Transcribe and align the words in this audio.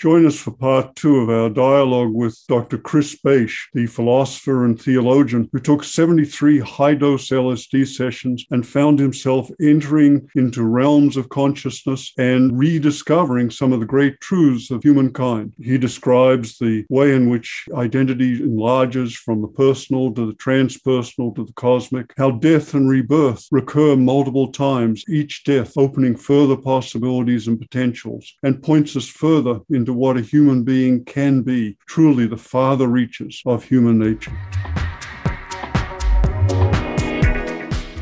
Join 0.00 0.24
us 0.24 0.40
for 0.40 0.52
part 0.52 0.96
two 0.96 1.16
of 1.16 1.28
our 1.28 1.50
dialogue 1.50 2.14
with 2.14 2.34
Dr. 2.48 2.78
Chris 2.78 3.18
Bache, 3.22 3.68
the 3.74 3.86
philosopher 3.86 4.64
and 4.64 4.80
theologian 4.80 5.50
who 5.52 5.60
took 5.60 5.84
73 5.84 6.58
high 6.60 6.94
dose 6.94 7.28
LSD 7.28 7.86
sessions 7.86 8.46
and 8.50 8.66
found 8.66 8.98
himself 8.98 9.50
entering 9.60 10.26
into 10.34 10.64
realms 10.64 11.18
of 11.18 11.28
consciousness 11.28 12.14
and 12.16 12.58
rediscovering 12.58 13.50
some 13.50 13.74
of 13.74 13.80
the 13.80 13.84
great 13.84 14.18
truths 14.20 14.70
of 14.70 14.82
humankind. 14.82 15.52
He 15.58 15.76
describes 15.76 16.56
the 16.56 16.86
way 16.88 17.14
in 17.14 17.28
which 17.28 17.66
identity 17.74 18.42
enlarges 18.42 19.14
from 19.14 19.42
the 19.42 19.48
personal 19.48 20.14
to 20.14 20.24
the 20.24 20.36
transpersonal 20.36 21.36
to 21.36 21.44
the 21.44 21.52
cosmic, 21.52 22.14
how 22.16 22.30
death 22.30 22.72
and 22.72 22.88
rebirth 22.88 23.46
recur 23.50 23.96
multiple 23.96 24.50
times, 24.50 25.04
each 25.10 25.44
death 25.44 25.74
opening 25.76 26.16
further 26.16 26.56
possibilities 26.56 27.48
and 27.48 27.60
potentials, 27.60 28.32
and 28.42 28.62
points 28.62 28.96
us 28.96 29.06
further 29.06 29.60
into 29.68 29.89
into 29.90 29.98
what 29.98 30.16
a 30.16 30.20
human 30.20 30.62
being 30.62 31.04
can 31.04 31.42
be, 31.42 31.76
truly 31.86 32.24
the 32.24 32.36
farther 32.36 32.86
reaches 32.86 33.42
of 33.44 33.64
human 33.64 33.98
nature. 33.98 34.30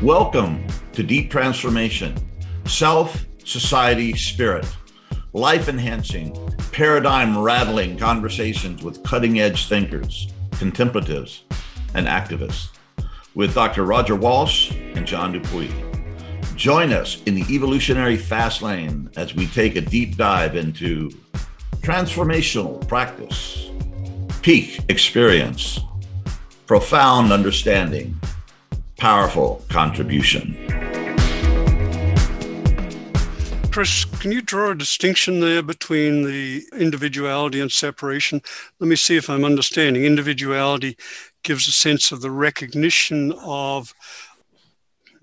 Welcome 0.03 0.67
to 0.93 1.01
Deep 1.01 1.31
Transformation 1.31 2.15
Self, 2.65 3.25
Society, 3.43 4.15
Spirit. 4.15 4.67
Life 5.33 5.67
enhancing, 5.67 6.35
paradigm 6.71 7.37
rattling 7.37 7.97
conversations 7.97 8.83
with 8.83 9.03
cutting 9.03 9.39
edge 9.39 9.67
thinkers, 9.67 10.27
contemplatives, 10.59 11.43
and 11.95 12.05
activists 12.05 12.69
with 13.33 13.55
Dr. 13.55 13.83
Roger 13.83 14.15
Walsh 14.15 14.71
and 14.93 15.07
John 15.07 15.31
Dupuy. 15.31 15.71
Join 16.55 16.93
us 16.93 17.23
in 17.23 17.33
the 17.35 17.45
evolutionary 17.49 18.17
fast 18.17 18.61
lane 18.61 19.09
as 19.15 19.33
we 19.33 19.47
take 19.47 19.75
a 19.75 19.81
deep 19.81 20.17
dive 20.17 20.55
into 20.55 21.09
transformational 21.77 22.85
practice, 22.87 23.69
peak 24.41 24.81
experience, 24.89 25.79
profound 26.67 27.31
understanding, 27.31 28.19
powerful 28.97 29.63
contribution. 29.69 30.55
Chris, 33.71 34.03
can 34.03 34.31
you 34.31 34.41
draw 34.41 34.71
a 34.71 34.75
distinction 34.75 35.39
there 35.39 35.61
between 35.61 36.23
the 36.23 36.63
individuality 36.77 37.61
and 37.61 37.71
separation? 37.71 38.41
Let 38.79 38.87
me 38.87 38.95
see 38.95 39.15
if 39.15 39.29
I'm 39.29 39.45
understanding. 39.45 40.05
Individuality 40.05 40.97
gives 41.43 41.67
a 41.67 41.71
sense 41.71 42.11
of 42.11 42.21
the 42.21 42.31
recognition 42.31 43.31
of 43.43 43.93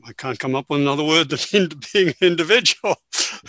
I 0.09 0.13
can't 0.13 0.39
come 0.39 0.55
up 0.55 0.67
with 0.71 0.81
another 0.81 1.03
word 1.03 1.31
than 1.31 1.69
being 1.93 2.09
an 2.09 2.15
individual. 2.21 2.97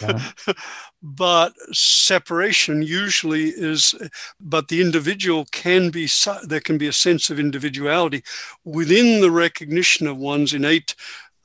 Yeah. 0.02 0.32
but 1.02 1.54
separation 1.74 2.82
usually 2.82 3.50
is, 3.50 3.94
but 4.40 4.68
the 4.68 4.82
individual 4.82 5.46
can 5.52 5.90
be, 5.90 6.08
there 6.44 6.60
can 6.60 6.78
be 6.78 6.88
a 6.88 6.94
sense 6.94 7.30
of 7.30 7.40
individuality 7.40 8.24
within 8.66 9.22
the 9.22 9.32
recognition 9.32 10.08
of 10.08 10.18
one's 10.18 10.54
innate 10.54 10.96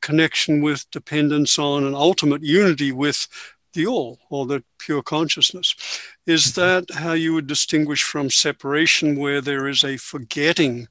connection 0.00 0.62
with, 0.62 0.90
dependence 0.90 1.58
on, 1.58 1.84
and 1.84 1.94
ultimate 1.94 2.42
unity 2.42 2.92
with 2.92 3.28
the 3.74 3.86
all 3.86 4.18
or 4.30 4.46
the 4.46 4.62
pure 4.78 5.02
consciousness. 5.02 5.74
Is 6.26 6.52
mm-hmm. 6.52 6.60
that 6.60 6.98
how 6.98 7.12
you 7.12 7.34
would 7.34 7.46
distinguish 7.46 8.02
from 8.02 8.30
separation, 8.30 9.16
where 9.16 9.40
there 9.40 9.68
is 9.68 9.84
a 9.84 9.96
forgetting 9.96 10.88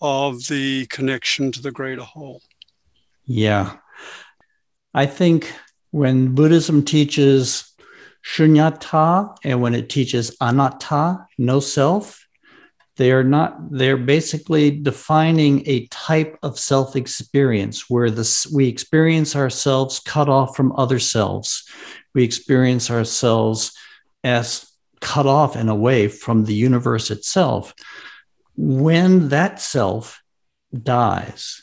of 0.00 0.46
the 0.48 0.86
connection 0.86 1.52
to 1.52 1.62
the 1.62 1.72
greater 1.72 2.02
whole? 2.02 2.42
Yeah. 3.24 3.76
I 4.94 5.06
think 5.06 5.52
when 5.90 6.34
Buddhism 6.34 6.84
teaches 6.84 7.71
shunyata 8.24 9.36
and 9.44 9.60
when 9.60 9.74
it 9.74 9.88
teaches 9.88 10.36
anatta, 10.40 11.26
no 11.38 11.60
self, 11.60 12.26
they 12.96 13.10
are 13.10 13.24
not, 13.24 13.70
they're 13.70 13.96
basically 13.96 14.70
defining 14.70 15.66
a 15.66 15.86
type 15.86 16.38
of 16.42 16.58
self 16.58 16.94
experience 16.94 17.88
where 17.88 18.10
this, 18.10 18.46
we 18.46 18.68
experience 18.68 19.34
ourselves 19.34 19.98
cut 20.00 20.28
off 20.28 20.56
from 20.56 20.72
other 20.76 20.98
selves. 20.98 21.68
We 22.14 22.22
experience 22.22 22.90
ourselves 22.90 23.72
as 24.22 24.70
cut 25.00 25.26
off 25.26 25.56
and 25.56 25.70
away 25.70 26.08
from 26.08 26.44
the 26.44 26.54
universe 26.54 27.10
itself. 27.10 27.74
When 28.56 29.30
that 29.30 29.60
self 29.60 30.22
dies, 30.70 31.62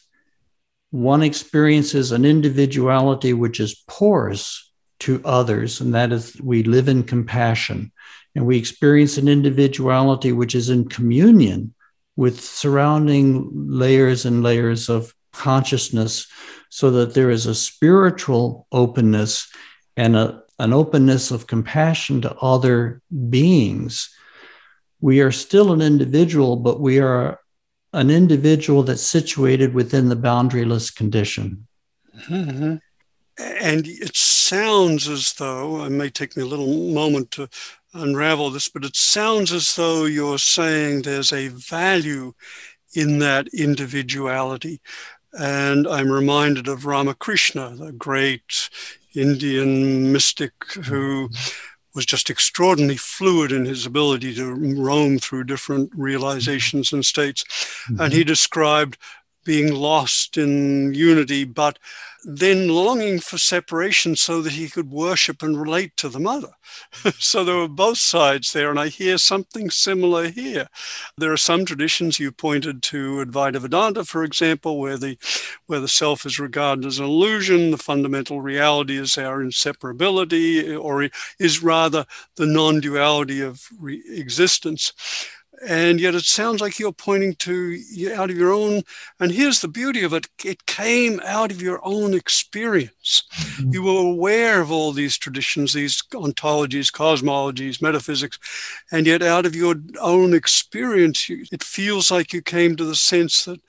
one 0.89 1.21
experiences 1.21 2.11
an 2.11 2.25
individuality 2.25 3.33
which 3.33 3.59
is 3.59 3.83
porous 3.87 4.68
to 4.99 5.21
others, 5.23 5.81
and 5.81 5.93
that 5.93 6.11
is 6.11 6.39
we 6.41 6.63
live 6.63 6.87
in 6.87 7.03
compassion. 7.03 7.91
And 8.35 8.45
we 8.45 8.57
experience 8.57 9.17
an 9.17 9.27
individuality 9.27 10.31
which 10.31 10.53
is 10.53 10.69
in 10.69 10.87
communion 10.87 11.73
with 12.15 12.39
surrounding 12.41 13.49
layers 13.53 14.25
and 14.25 14.43
layers 14.43 14.89
of 14.89 15.13
consciousness, 15.33 16.27
so 16.69 16.91
that 16.91 17.13
there 17.13 17.29
is 17.29 17.45
a 17.45 17.55
spiritual 17.55 18.67
openness 18.71 19.51
and 19.97 20.15
a, 20.15 20.43
an 20.59 20.73
openness 20.73 21.31
of 21.31 21.47
compassion 21.47 22.21
to 22.21 22.35
other 22.35 23.01
beings. 23.29 24.13
We 25.01 25.21
are 25.21 25.31
still 25.31 25.71
an 25.71 25.81
individual, 25.81 26.57
but 26.57 26.79
we 26.79 26.99
are 26.99 27.39
an 27.93 28.09
individual 28.11 28.83
that's 28.83 29.01
situated 29.01 29.73
within 29.73 30.09
the 30.09 30.15
boundaryless 30.15 30.93
condition. 30.93 31.65
Mm-hmm. 32.27 32.75
And 33.39 33.87
it 33.87 34.15
sounds 34.49 35.07
as 35.07 35.33
though, 35.33 35.83
it 35.85 35.91
may 35.91 36.09
take 36.09 36.35
me 36.35 36.43
a 36.43 36.47
little 36.47 36.91
moment 36.91 37.31
to 37.31 37.49
unravel 37.93 38.49
this, 38.49 38.69
but 38.69 38.83
it 38.83 38.95
sounds 38.95 39.51
as 39.51 39.75
though 39.75 40.05
you're 40.05 40.39
saying 40.39 41.01
there's 41.01 41.31
a 41.31 41.49
value 41.49 42.33
in 42.93 43.19
that 43.19 43.47
individuality. 43.53 44.81
And 45.33 45.87
I'm 45.87 46.11
reminded 46.11 46.67
of 46.67 46.85
Ramakrishna, 46.85 47.75
the 47.75 47.91
great 47.91 48.69
Indian 49.13 50.11
mystic 50.11 50.53
who 50.73 51.29
mm-hmm 51.29 51.65
was 51.95 52.05
just 52.05 52.29
extraordinarily 52.29 52.97
fluid 52.97 53.51
in 53.51 53.65
his 53.65 53.85
ability 53.85 54.33
to 54.35 54.53
roam 54.53 55.17
through 55.17 55.43
different 55.43 55.91
realizations 55.95 56.93
and 56.93 57.05
states. 57.05 57.43
Mm-hmm. 57.43 58.01
And 58.01 58.13
he 58.13 58.23
described 58.23 58.97
being 59.49 59.73
lost 59.73 60.37
in 60.37 60.93
unity, 60.93 61.43
but 61.43 61.79
then 62.23 62.67
longing 62.67 63.19
for 63.19 63.39
separation 63.39 64.15
so 64.15 64.43
that 64.43 64.53
he 64.53 64.69
could 64.69 64.91
worship 64.91 65.41
and 65.41 65.59
relate 65.59 65.97
to 65.97 66.07
the 66.07 66.19
mother. 66.19 66.51
so 67.17 67.43
there 67.43 67.55
were 67.55 67.67
both 67.67 67.97
sides 67.97 68.53
there, 68.53 68.69
and 68.69 68.79
I 68.79 68.89
hear 68.89 69.17
something 69.17 69.71
similar 69.71 70.29
here. 70.29 70.67
There 71.17 71.33
are 71.33 71.37
some 71.37 71.65
traditions 71.65 72.19
you 72.19 72.31
pointed 72.31 72.83
to 72.83 73.25
Advaita 73.25 73.59
Vedanta, 73.59 74.05
for 74.05 74.23
example, 74.23 74.77
where 74.77 74.97
the 74.97 75.17
where 75.65 75.79
the 75.79 75.87
self 75.87 76.27
is 76.27 76.37
regarded 76.37 76.85
as 76.85 76.99
an 76.99 77.05
illusion, 77.05 77.71
the 77.71 77.77
fundamental 77.79 78.41
reality 78.41 78.97
is 78.97 79.17
our 79.17 79.39
inseparability, 79.39 80.79
or 80.79 81.09
is 81.39 81.63
rather 81.63 82.05
the 82.35 82.45
non-duality 82.45 83.41
of 83.41 83.67
re- 83.79 84.03
existence 84.09 84.93
and 85.67 85.99
yet 85.99 86.15
it 86.15 86.23
sounds 86.23 86.61
like 86.61 86.79
you're 86.79 86.91
pointing 86.91 87.33
to 87.35 87.81
out 88.15 88.29
of 88.29 88.37
your 88.37 88.53
own 88.53 88.81
and 89.19 89.31
here's 89.31 89.61
the 89.61 89.67
beauty 89.67 90.03
of 90.03 90.13
it 90.13 90.27
it 90.43 90.65
came 90.65 91.19
out 91.25 91.51
of 91.51 91.61
your 91.61 91.79
own 91.83 92.13
experience. 92.13 93.23
Mm-hmm. 93.33 93.73
you 93.73 93.83
were 93.83 94.11
aware 94.11 94.61
of 94.61 94.71
all 94.71 94.91
these 94.91 95.17
traditions 95.17 95.73
these 95.73 96.01
ontologies 96.13 96.91
cosmologies 96.91 97.81
metaphysics 97.81 98.39
and 98.91 99.07
yet 99.07 99.21
out 99.21 99.45
of 99.45 99.55
your 99.55 99.75
own 99.99 100.33
experience 100.33 101.29
it 101.29 101.63
feels 101.63 102.11
like 102.11 102.33
you 102.33 102.41
came 102.41 102.75
to 102.75 102.85
the 102.85 102.95
sense 102.95 103.45
that 103.45 103.59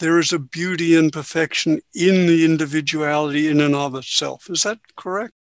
there 0.00 0.18
is 0.18 0.32
a 0.32 0.38
beauty 0.38 0.96
and 0.96 1.12
perfection 1.12 1.80
in 1.94 2.26
the 2.26 2.44
individuality 2.44 3.48
in 3.48 3.60
and 3.60 3.74
of 3.74 3.94
itself. 3.94 4.48
Is 4.50 4.62
that 4.64 4.78
correct? 4.96 5.32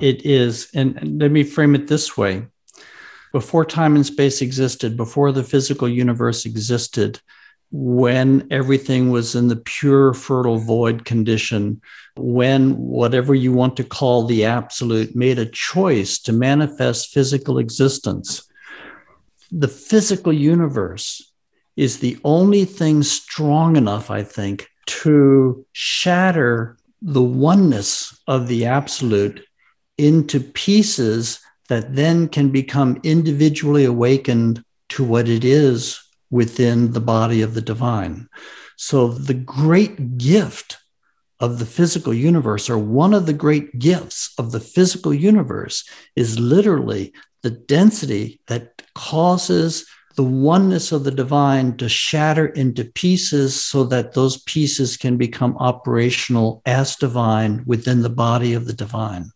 It 0.00 0.24
is 0.24 0.68
and 0.74 1.18
let 1.18 1.30
me 1.30 1.42
frame 1.42 1.74
it 1.74 1.88
this 1.88 2.16
way 2.16 2.46
before 3.32 3.64
time 3.64 3.96
and 3.96 4.06
space 4.06 4.42
existed, 4.42 4.96
before 4.96 5.32
the 5.32 5.44
physical 5.44 5.88
universe 5.88 6.46
existed, 6.46 7.20
when 7.70 8.46
everything 8.50 9.10
was 9.10 9.34
in 9.34 9.48
the 9.48 9.56
pure, 9.56 10.14
fertile 10.14 10.58
void 10.58 11.04
condition, 11.04 11.80
when 12.16 12.76
whatever 12.76 13.34
you 13.34 13.52
want 13.52 13.76
to 13.76 13.84
call 13.84 14.24
the 14.24 14.44
absolute 14.44 15.16
made 15.16 15.38
a 15.38 15.46
choice 15.46 16.18
to 16.20 16.32
manifest 16.32 17.12
physical 17.12 17.58
existence, 17.58 18.48
the 19.50 19.68
physical 19.68 20.32
universe 20.32 21.32
is 21.76 21.98
the 21.98 22.18
only 22.24 22.64
thing 22.64 23.02
strong 23.02 23.76
enough, 23.76 24.10
I 24.10 24.22
think, 24.22 24.68
to 24.86 25.66
shatter 25.72 26.78
the 27.02 27.22
oneness 27.22 28.18
of 28.26 28.48
the 28.48 28.66
absolute 28.66 29.44
into 29.98 30.40
pieces 30.40 31.40
that 31.68 31.94
then 31.94 32.28
can 32.28 32.50
become 32.50 33.00
individually 33.02 33.84
awakened 33.84 34.62
to 34.90 35.04
what 35.04 35.28
it 35.28 35.44
is 35.44 36.00
within 36.30 36.92
the 36.92 37.00
body 37.00 37.42
of 37.42 37.54
the 37.54 37.60
divine. 37.60 38.28
So, 38.76 39.08
the 39.08 39.34
great 39.34 40.18
gift 40.18 40.78
of 41.40 41.58
the 41.58 41.66
physical 41.66 42.14
universe, 42.14 42.70
or 42.70 42.78
one 42.78 43.14
of 43.14 43.26
the 43.26 43.32
great 43.32 43.78
gifts 43.78 44.32
of 44.38 44.52
the 44.52 44.60
physical 44.60 45.12
universe, 45.12 45.88
is 46.14 46.38
literally 46.38 47.12
the 47.42 47.50
density 47.50 48.40
that 48.46 48.82
causes 48.94 49.86
the 50.16 50.22
oneness 50.22 50.92
of 50.92 51.04
the 51.04 51.10
divine 51.10 51.76
to 51.76 51.88
shatter 51.88 52.46
into 52.46 52.84
pieces 52.84 53.62
so 53.62 53.84
that 53.84 54.14
those 54.14 54.42
pieces 54.42 54.96
can 54.96 55.18
become 55.18 55.56
operational 55.58 56.62
as 56.64 56.96
divine 56.96 57.62
within 57.66 58.00
the 58.00 58.10
body 58.10 58.54
of 58.54 58.66
the 58.66 58.72
divine. 58.72 59.30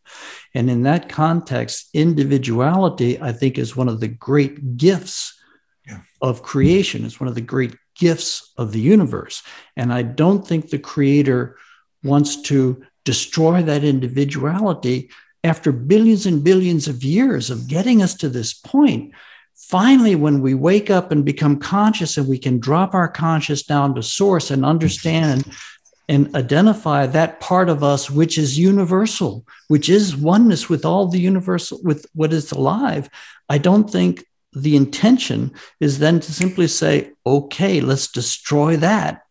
And 0.55 0.71
in 0.71 0.82
that 0.85 1.11
context, 1.11 1.91
individuality, 1.93 3.21
I 3.21 3.32
think, 3.32 3.59
is 3.59 3.77
one 3.77 3.88
of 3.88 4.00
the 4.00 4.09
great 4.09 4.79
gifts 4.79 5.38
yeah. 5.87 6.00
of 6.23 6.43
creation. 6.43 7.05
It's 7.05 7.21
one 7.21 7.29
of 7.29 7.35
the 7.35 7.43
great 7.43 7.76
gifts 7.94 8.53
of 8.56 8.73
the 8.73 8.81
universe. 8.81 9.43
And 9.76 9.93
I 9.93 10.00
don't 10.00 10.47
think 10.47 10.71
the 10.71 10.79
creator 10.79 11.56
wants 12.03 12.41
to 12.43 12.83
destroy 13.05 13.62
that 13.62 13.85
individuality 13.85 15.11
after 15.44 15.73
billions 15.73 16.25
and 16.25 16.43
billions 16.43 16.88
of 16.88 17.05
years 17.05 17.50
of 17.50 17.69
getting 17.69 18.03
us 18.03 18.15
to 18.15 18.31
this 18.31 18.55
point 18.55 19.12
finally, 19.69 20.15
when 20.15 20.41
we 20.41 20.55
wake 20.55 20.91
up 20.91 21.12
and 21.12 21.25
become 21.25 21.59
conscious 21.59 22.17
and 22.17 22.27
we 22.27 22.39
can 22.39 22.59
drop 22.59 22.95
our 22.95 23.09
conscious 23.09 23.62
down 23.62 23.95
to 23.95 24.03
source 24.03 24.51
and 24.51 24.65
understand 24.65 25.45
and 26.09 26.35
identify 26.35 27.07
that 27.07 27.39
part 27.39 27.69
of 27.69 27.85
us 27.85 28.11
which 28.11 28.37
is 28.37 28.59
universal, 28.59 29.45
which 29.69 29.89
is 29.89 30.17
oneness 30.17 30.69
with 30.69 30.85
all 30.85 31.07
the 31.07 31.21
universal, 31.21 31.79
with 31.85 32.05
what 32.15 32.33
is 32.33 32.51
alive, 32.51 33.09
I 33.49 33.59
don't 33.59 33.89
think 33.89 34.25
the 34.53 34.75
intention 34.75 35.53
is 35.79 36.01
then 36.01 36.19
to 36.19 36.33
simply 36.33 36.67
say, 36.67 37.12
okay, 37.25 37.81
let's 37.81 38.11
destroy 38.11 38.77
that. 38.79 39.23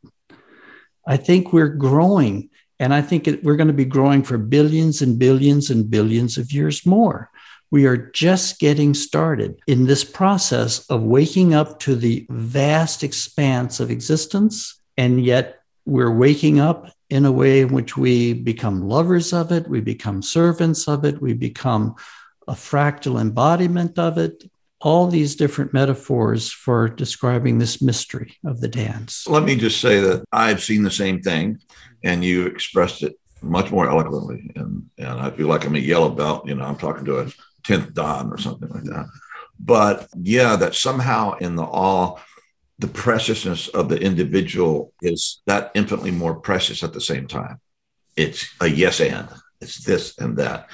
I 1.06 1.18
think 1.18 1.52
we're 1.52 1.68
growing, 1.68 2.50
and 2.80 2.94
I 2.94 3.02
think 3.02 3.28
it, 3.28 3.44
we're 3.44 3.58
going 3.58 3.68
to 3.68 3.74
be 3.74 3.84
growing 3.84 4.24
for 4.24 4.38
billions 4.38 5.02
and 5.02 5.20
billions 5.20 5.70
and 5.70 5.90
billions 5.90 6.38
of 6.38 6.54
years 6.54 6.86
more. 6.86 7.30
We 7.71 7.86
are 7.86 7.98
just 7.98 8.60
getting 8.60 8.94
started 8.94 9.60
in 9.68 9.86
this 9.86 10.04
process 10.04 10.86
of 10.89 11.04
waking 11.04 11.54
up 11.54 11.80
to 11.81 11.95
the 11.95 12.25
vast 12.30 13.04
expanse 13.04 13.80
of 13.80 13.92
existence. 13.92 14.81
And 14.98 15.24
yet 15.24 15.62
we're 15.86 16.16
waking 16.16 16.60
up 16.60 16.92
in 17.10 17.25
a 17.25 17.31
way 17.31 17.62
in 17.62 17.74
which 17.74 17.98
we 17.98 18.33
become 18.33 18.88
lovers 18.88 19.33
of 19.33 19.51
it, 19.51 19.68
we 19.68 19.81
become 19.81 20.21
servants 20.21 20.88
of 20.88 21.06
it, 21.06 21.21
we 21.21 21.33
become 21.33 21.95
a 22.48 22.54
fractal 22.54 23.19
embodiment 23.19 23.98
of 23.98 24.18
it. 24.18 24.44
All 24.81 25.07
these 25.07 25.36
different 25.36 25.74
metaphors 25.74 26.50
for 26.51 26.88
describing 26.88 27.57
this 27.57 27.81
mystery 27.81 28.38
of 28.45 28.62
the 28.62 28.69
dance. 28.69 29.27
Let 29.27 29.44
me 29.44 29.57
just 29.57 29.81
say 29.81 30.00
that 30.00 30.24
I've 30.31 30.63
seen 30.63 30.83
the 30.83 30.92
same 30.92 31.21
thing, 31.21 31.60
and 32.04 32.24
you 32.24 32.45
expressed 32.45 33.04
it 33.04 33.19
much 33.42 33.71
more 33.71 33.89
eloquently. 33.89 34.51
And, 34.56 34.89
and 34.98 35.19
I 35.19 35.31
feel 35.31 35.48
like 35.48 35.66
I'm 35.66 35.75
a 35.75 35.80
yellow 35.80 36.10
belt. 36.10 36.48
You 36.48 36.56
know, 36.56 36.63
I'm 36.63 36.77
talking 36.77 37.04
to 37.06 37.19
a 37.19 37.27
10th 37.63 37.94
Dan 37.94 38.31
or 38.31 38.38
something 38.38 38.69
like 38.69 38.83
that. 38.83 39.07
But 39.59 40.07
yeah, 40.17 40.56
that 40.56 40.75
somehow 40.75 41.33
in 41.38 41.56
the 41.56 41.63
all, 41.63 42.19
the 42.79 42.88
preciousness 42.88 43.67
of 43.67 43.89
the 43.89 44.00
individual 44.00 44.94
is 45.01 45.41
that 45.45 45.71
infinitely 45.75 46.11
more 46.11 46.35
precious 46.35 46.81
at 46.83 46.94
the 46.94 47.01
same 47.01 47.27
time. 47.27 47.59
It's 48.15 48.50
a 48.61 48.67
yes 48.67 49.01
and 49.01 49.27
it's 49.61 49.83
this 49.83 50.17
and 50.17 50.38
that. 50.38 50.69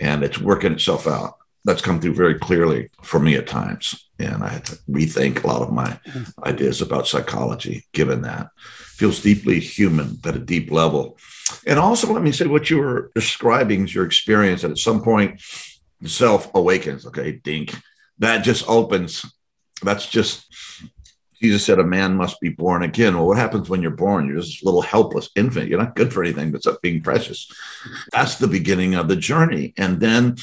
And 0.00 0.22
it's 0.22 0.38
working 0.38 0.72
itself 0.72 1.06
out. 1.08 1.34
That's 1.64 1.82
come 1.82 2.00
through 2.00 2.14
very 2.14 2.38
clearly 2.38 2.90
for 3.02 3.18
me 3.18 3.34
at 3.34 3.48
times. 3.48 4.08
And 4.20 4.42
I 4.42 4.48
had 4.48 4.64
to 4.66 4.78
rethink 4.88 5.42
a 5.42 5.46
lot 5.46 5.62
of 5.62 5.72
my 5.72 5.98
ideas 6.44 6.80
about 6.80 7.08
psychology, 7.08 7.84
given 7.92 8.22
that. 8.22 8.48
Feels 8.56 9.20
deeply 9.20 9.60
human 9.60 10.18
at 10.24 10.36
a 10.36 10.40
deep 10.40 10.70
level. 10.70 11.18
And 11.66 11.78
also, 11.78 12.12
let 12.12 12.22
me 12.22 12.32
say 12.32 12.46
what 12.46 12.70
you 12.70 12.78
were 12.78 13.10
describing 13.14 13.84
is 13.84 13.94
your 13.94 14.06
experience 14.06 14.62
that 14.62 14.70
at 14.70 14.78
some 14.78 15.02
point 15.02 15.40
self 16.04 16.54
awakens. 16.54 17.06
Okay, 17.06 17.32
dink. 17.32 17.74
That 18.18 18.38
just 18.44 18.68
opens. 18.68 19.24
That's 19.82 20.06
just 20.06 20.46
Jesus 21.40 21.64
said 21.64 21.78
a 21.78 21.84
man 21.84 22.16
must 22.16 22.40
be 22.40 22.48
born 22.48 22.82
again. 22.82 23.14
Well, 23.14 23.26
what 23.26 23.38
happens 23.38 23.68
when 23.68 23.80
you're 23.80 23.92
born? 23.92 24.26
You're 24.26 24.40
just 24.40 24.62
a 24.62 24.64
little 24.64 24.82
helpless 24.82 25.30
infant. 25.36 25.68
You're 25.68 25.78
not 25.78 25.94
good 25.94 26.12
for 26.12 26.24
anything 26.24 26.54
except 26.54 26.82
being 26.82 27.02
precious. 27.02 27.50
That's 28.12 28.36
the 28.36 28.48
beginning 28.48 28.94
of 28.94 29.08
the 29.08 29.16
journey. 29.16 29.72
And 29.76 30.00
then 30.00 30.36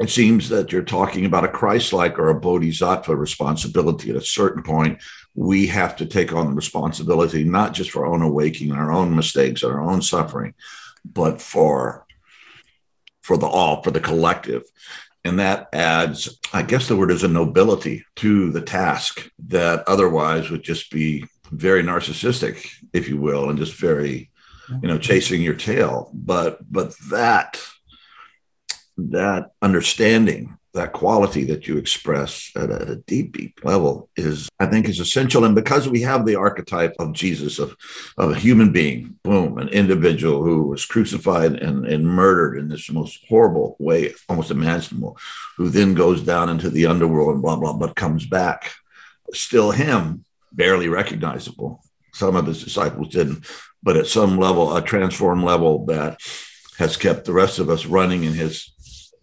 it 0.00 0.10
seems 0.10 0.48
that 0.48 0.72
you're 0.72 0.82
talking 0.82 1.24
about 1.24 1.44
a 1.44 1.48
Christ-like 1.48 2.18
or 2.18 2.28
a 2.28 2.40
bodhisattva 2.40 3.14
responsibility. 3.14 4.10
At 4.10 4.16
a 4.16 4.20
certain 4.20 4.62
point, 4.62 5.00
we 5.34 5.68
have 5.68 5.96
to 5.96 6.06
take 6.06 6.32
on 6.32 6.46
the 6.46 6.54
responsibility, 6.54 7.44
not 7.44 7.72
just 7.72 7.92
for 7.92 8.04
our 8.04 8.12
own 8.12 8.22
awakening, 8.22 8.72
our 8.72 8.92
own 8.92 9.14
mistakes, 9.14 9.62
our 9.62 9.80
own 9.80 10.02
suffering, 10.02 10.54
but 11.04 11.40
for 11.40 12.05
for 13.26 13.36
the 13.36 13.46
all, 13.46 13.82
for 13.82 13.90
the 13.90 14.00
collective. 14.00 14.62
And 15.24 15.40
that 15.40 15.68
adds, 15.72 16.38
I 16.52 16.62
guess 16.62 16.86
the 16.86 16.94
word 16.94 17.10
is 17.10 17.24
a 17.24 17.28
nobility 17.28 18.04
to 18.16 18.52
the 18.52 18.62
task 18.62 19.28
that 19.48 19.82
otherwise 19.88 20.48
would 20.50 20.62
just 20.62 20.92
be 20.92 21.24
very 21.50 21.82
narcissistic, 21.82 22.68
if 22.92 23.08
you 23.08 23.16
will, 23.16 23.50
and 23.50 23.58
just 23.58 23.74
very, 23.74 24.30
you 24.80 24.88
know, 24.88 24.98
chasing 24.98 25.42
your 25.42 25.54
tail. 25.54 26.10
But 26.14 26.60
but 26.70 26.94
that 27.10 27.60
that 28.96 29.50
understanding 29.60 30.56
that 30.76 30.92
quality 30.92 31.44
that 31.44 31.66
you 31.66 31.76
express 31.78 32.52
at 32.54 32.70
a, 32.70 33.02
deep, 33.06 33.36
deep 33.36 33.60
level 33.64 34.08
is, 34.16 34.48
I 34.60 34.66
think, 34.66 34.88
is 34.88 35.00
essential. 35.00 35.44
And 35.44 35.54
because 35.54 35.88
we 35.88 36.02
have 36.02 36.24
the 36.24 36.36
archetype 36.36 36.94
of 36.98 37.12
Jesus, 37.12 37.58
of, 37.58 37.76
of 38.16 38.30
a 38.30 38.38
human 38.38 38.72
being, 38.72 39.18
boom, 39.22 39.58
an 39.58 39.68
individual 39.68 40.42
who 40.42 40.64
was 40.64 40.84
crucified 40.84 41.54
and, 41.54 41.86
and 41.86 42.06
murdered 42.06 42.58
in 42.58 42.68
this 42.68 42.90
most 42.90 43.24
horrible 43.28 43.76
way, 43.78 44.14
almost 44.28 44.50
imaginable, 44.50 45.18
who 45.56 45.68
then 45.68 45.94
goes 45.94 46.22
down 46.22 46.48
into 46.48 46.70
the 46.70 46.86
underworld 46.86 47.34
and 47.34 47.42
blah, 47.42 47.56
blah, 47.56 47.72
but 47.72 47.96
comes 47.96 48.26
back. 48.26 48.72
Still 49.32 49.70
him, 49.70 50.24
barely 50.52 50.88
recognizable. 50.88 51.82
Some 52.12 52.36
of 52.36 52.46
his 52.46 52.62
disciples 52.62 53.08
didn't, 53.08 53.44
but 53.82 53.96
at 53.96 54.06
some 54.06 54.38
level, 54.38 54.76
a 54.76 54.82
transformed 54.82 55.44
level 55.44 55.86
that 55.86 56.20
has 56.78 56.96
kept 56.96 57.24
the 57.24 57.32
rest 57.32 57.58
of 57.58 57.70
us 57.70 57.86
running 57.86 58.24
in 58.24 58.34
his 58.34 58.72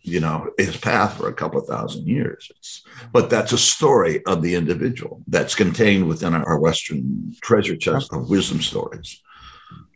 you 0.03 0.19
know 0.19 0.51
his 0.57 0.77
path 0.77 1.17
for 1.17 1.27
a 1.27 1.33
couple 1.33 1.59
of 1.59 1.67
thousand 1.67 2.07
years. 2.07 2.51
It's, 2.57 2.81
mm-hmm. 2.81 3.07
but 3.11 3.29
that's 3.29 3.51
a 3.51 3.57
story 3.57 4.23
of 4.25 4.41
the 4.41 4.55
individual 4.55 5.23
that's 5.27 5.55
contained 5.55 6.07
within 6.07 6.33
our 6.35 6.59
western 6.59 7.35
treasure 7.41 7.77
chest 7.77 8.13
of 8.13 8.29
wisdom 8.29 8.61
stories. 8.61 9.21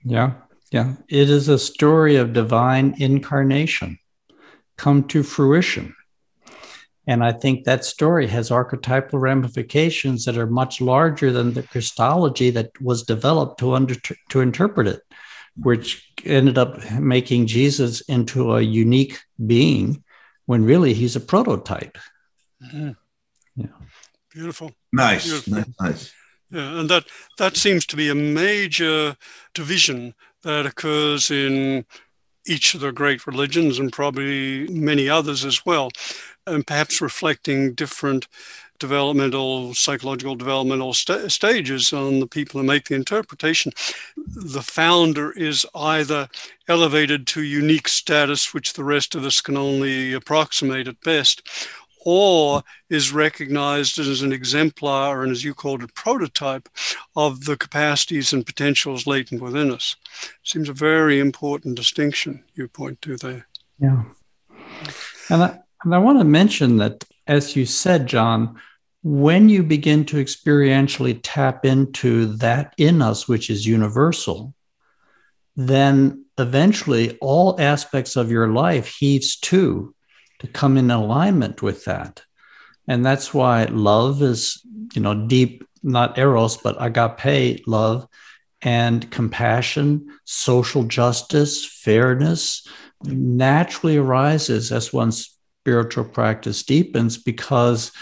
Yeah 0.03 0.33
yeah. 0.71 0.95
It 1.07 1.29
is 1.29 1.47
a 1.47 1.59
story 1.59 2.17
of 2.17 2.33
divine 2.33 2.95
incarnation 2.97 3.99
come 4.77 5.07
to 5.07 5.23
fruition. 5.23 5.95
And 7.09 7.23
i 7.23 7.31
think 7.31 7.63
that 7.63 7.85
story 7.85 8.27
has 8.27 8.51
archetypal 8.51 9.17
ramifications 9.17 10.25
that 10.25 10.37
are 10.37 10.45
much 10.45 10.81
larger 10.81 11.31
than 11.31 11.53
the 11.53 11.63
christology 11.63 12.49
that 12.49 12.69
was 12.81 13.03
developed 13.03 13.59
to 13.59 13.73
under 13.73 13.95
to 14.29 14.41
interpret 14.41 14.87
it 14.87 15.01
which 15.55 16.11
ended 16.25 16.57
up 16.57 16.91
making 16.99 17.47
Jesus 17.47 18.01
into 18.01 18.53
a 18.55 18.61
unique 18.61 19.17
being 19.45 20.03
when 20.47 20.65
really 20.65 20.95
he's 20.95 21.15
a 21.15 21.19
prototype. 21.19 21.97
Mm-hmm. 22.63 22.91
Yeah. 23.55 23.67
Beautiful. 24.33 24.71
Nice. 24.91 25.25
Beautiful. 25.25 25.73
Nice. 25.79 26.11
Yeah, 26.49 26.79
and 26.79 26.89
that 26.89 27.05
that 27.37 27.57
seems 27.57 27.85
to 27.87 27.95
be 27.95 28.09
a 28.09 28.15
major 28.15 29.17
division 29.53 30.15
that 30.43 30.65
occurs 30.65 31.29
in 31.29 31.85
each 32.47 32.73
of 32.73 32.79
the 32.79 32.91
great 32.91 33.27
religions 33.27 33.77
and 33.77 33.91
probably 33.91 34.67
many 34.69 35.09
others 35.09 35.43
as 35.43 35.65
well, 35.65 35.91
and 36.45 36.65
perhaps 36.65 37.01
reflecting 37.01 37.73
different 37.73 38.27
developmental, 38.79 39.73
psychological 39.73 40.35
developmental 40.35 40.93
st- 40.93 41.31
stages 41.31 41.93
on 41.93 42.19
the 42.19 42.27
people 42.27 42.59
who 42.59 42.67
make 42.67 42.85
the 42.85 42.95
interpretation. 42.95 43.71
The 44.15 44.61
founder 44.61 45.31
is 45.31 45.65
either 45.75 46.27
elevated 46.67 47.27
to 47.27 47.43
unique 47.43 47.87
status, 47.87 48.53
which 48.53 48.73
the 48.73 48.83
rest 48.83 49.15
of 49.15 49.25
us 49.25 49.41
can 49.41 49.57
only 49.57 50.13
approximate 50.13 50.87
at 50.87 51.01
best, 51.01 51.47
or 52.05 52.63
is 52.89 53.11
recognized 53.11 53.99
as 53.99 54.21
an 54.21 54.31
exemplar 54.31 55.23
and, 55.23 55.31
as 55.31 55.43
you 55.43 55.53
called 55.53 55.83
it, 55.83 55.93
prototype 55.93 56.69
of 57.15 57.45
the 57.45 57.57
capacities 57.57 58.31
and 58.31 58.45
potentials 58.45 59.07
latent 59.07 59.41
within 59.41 59.71
us. 59.71 59.95
Seems 60.43 60.69
a 60.69 60.73
very 60.73 61.19
important 61.19 61.75
distinction 61.75 62.43
you 62.55 62.67
point 62.67 63.01
to 63.01 63.17
there. 63.17 63.47
Yeah. 63.79 64.03
And 65.29 65.43
I, 65.43 65.59
and 65.83 65.93
I 65.93 65.97
want 65.97 66.19
to 66.19 66.23
mention 66.23 66.77
that 66.77 67.03
as 67.27 67.55
you 67.55 67.65
said, 67.65 68.07
John, 68.07 68.59
when 69.07 69.47
you 69.47 69.63
begin 69.63 70.03
to 70.03 70.17
experientially 70.17 71.17
tap 71.23 71.65
into 71.65 72.25
that 72.35 72.73
in 72.77 73.01
us, 73.01 73.25
which 73.25 73.49
is 73.49 73.65
universal, 73.65 74.53
then 75.55 76.25
eventually 76.37 77.17
all 77.19 77.55
aspects 77.57 78.17
of 78.17 78.29
your 78.29 78.49
life 78.49 78.87
heaves 78.87 79.37
to 79.37 79.95
to 80.39 80.47
come 80.47 80.75
in 80.75 80.91
alignment 80.91 81.61
with 81.61 81.85
that. 81.85 82.21
And 82.85 83.05
that's 83.05 83.33
why 83.33 83.63
love 83.63 84.21
is, 84.21 84.61
you 84.93 85.01
know, 85.01 85.25
deep, 85.25 85.63
not 85.81 86.17
eros, 86.17 86.57
but 86.57 86.75
agape 86.77 87.65
love 87.65 88.09
and 88.61 89.09
compassion, 89.09 90.09
social 90.25 90.83
justice, 90.83 91.65
fairness 91.65 92.67
naturally 93.05 93.95
arises 93.95 94.73
as 94.73 94.91
one's 94.91 95.39
spiritual 95.61 96.03
practice 96.03 96.63
deepens 96.63 97.17
because 97.17 97.93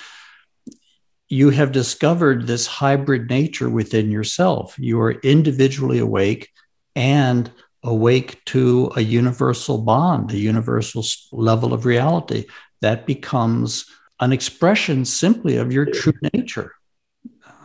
you 1.29 1.49
have 1.49 1.71
discovered 1.71 2.45
this 2.45 2.67
hybrid 2.67 3.29
nature 3.29 3.69
within 3.69 4.11
yourself. 4.11 4.75
You 4.77 5.01
are 5.01 5.11
individually 5.11 5.99
awake 5.99 6.49
and 6.95 7.51
awake 7.83 8.43
to 8.45 8.91
a 8.95 9.01
universal 9.01 9.79
bond, 9.79 10.31
a 10.31 10.37
universal 10.37 11.03
level 11.31 11.73
of 11.73 11.85
reality. 11.85 12.45
That 12.81 13.05
becomes 13.05 13.85
an 14.19 14.31
expression 14.31 15.05
simply 15.05 15.57
of 15.57 15.71
your 15.71 15.85
true 15.85 16.13
nature. 16.33 16.73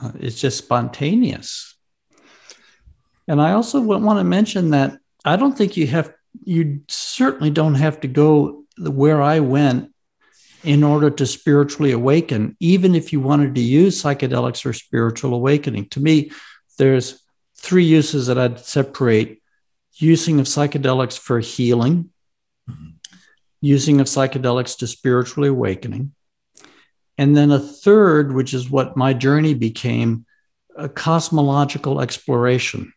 Uh, 0.02 0.12
it's 0.20 0.40
just 0.40 0.58
spontaneous. 0.58 1.76
And 3.28 3.40
I 3.40 3.52
also 3.52 3.80
want 3.80 4.18
to 4.18 4.24
mention 4.24 4.70
that 4.70 4.98
I 5.24 5.36
don't 5.36 5.56
think 5.56 5.76
you 5.76 5.86
have, 5.88 6.12
you 6.44 6.80
certainly 6.88 7.50
don't 7.50 7.74
have 7.74 8.00
to 8.00 8.08
go 8.08 8.64
where 8.78 9.20
I 9.22 9.40
went 9.40 9.89
in 10.62 10.84
order 10.84 11.10
to 11.10 11.26
spiritually 11.26 11.92
awaken, 11.92 12.56
even 12.60 12.94
if 12.94 13.12
you 13.12 13.20
wanted 13.20 13.54
to 13.54 13.60
use 13.60 14.02
psychedelics 14.02 14.66
or 14.66 14.72
spiritual 14.72 15.34
awakening. 15.34 15.88
To 15.90 16.00
me, 16.00 16.30
there's 16.78 17.22
three 17.56 17.84
uses 17.84 18.26
that 18.26 18.38
I'd 18.38 18.60
separate 18.60 19.42
using 19.94 20.40
of 20.40 20.46
psychedelics 20.46 21.18
for 21.18 21.40
healing, 21.40 22.10
mm-hmm. 22.68 22.88
using 23.60 24.00
of 24.00 24.06
psychedelics 24.06 24.78
to 24.78 24.86
spiritually 24.86 25.48
awakening, 25.48 26.12
and 27.18 27.36
then 27.36 27.50
a 27.50 27.58
third, 27.58 28.32
which 28.32 28.54
is 28.54 28.70
what 28.70 28.96
my 28.96 29.12
journey 29.12 29.54
became, 29.54 30.24
a 30.76 30.88
cosmological 30.88 32.00
exploration. 32.00 32.92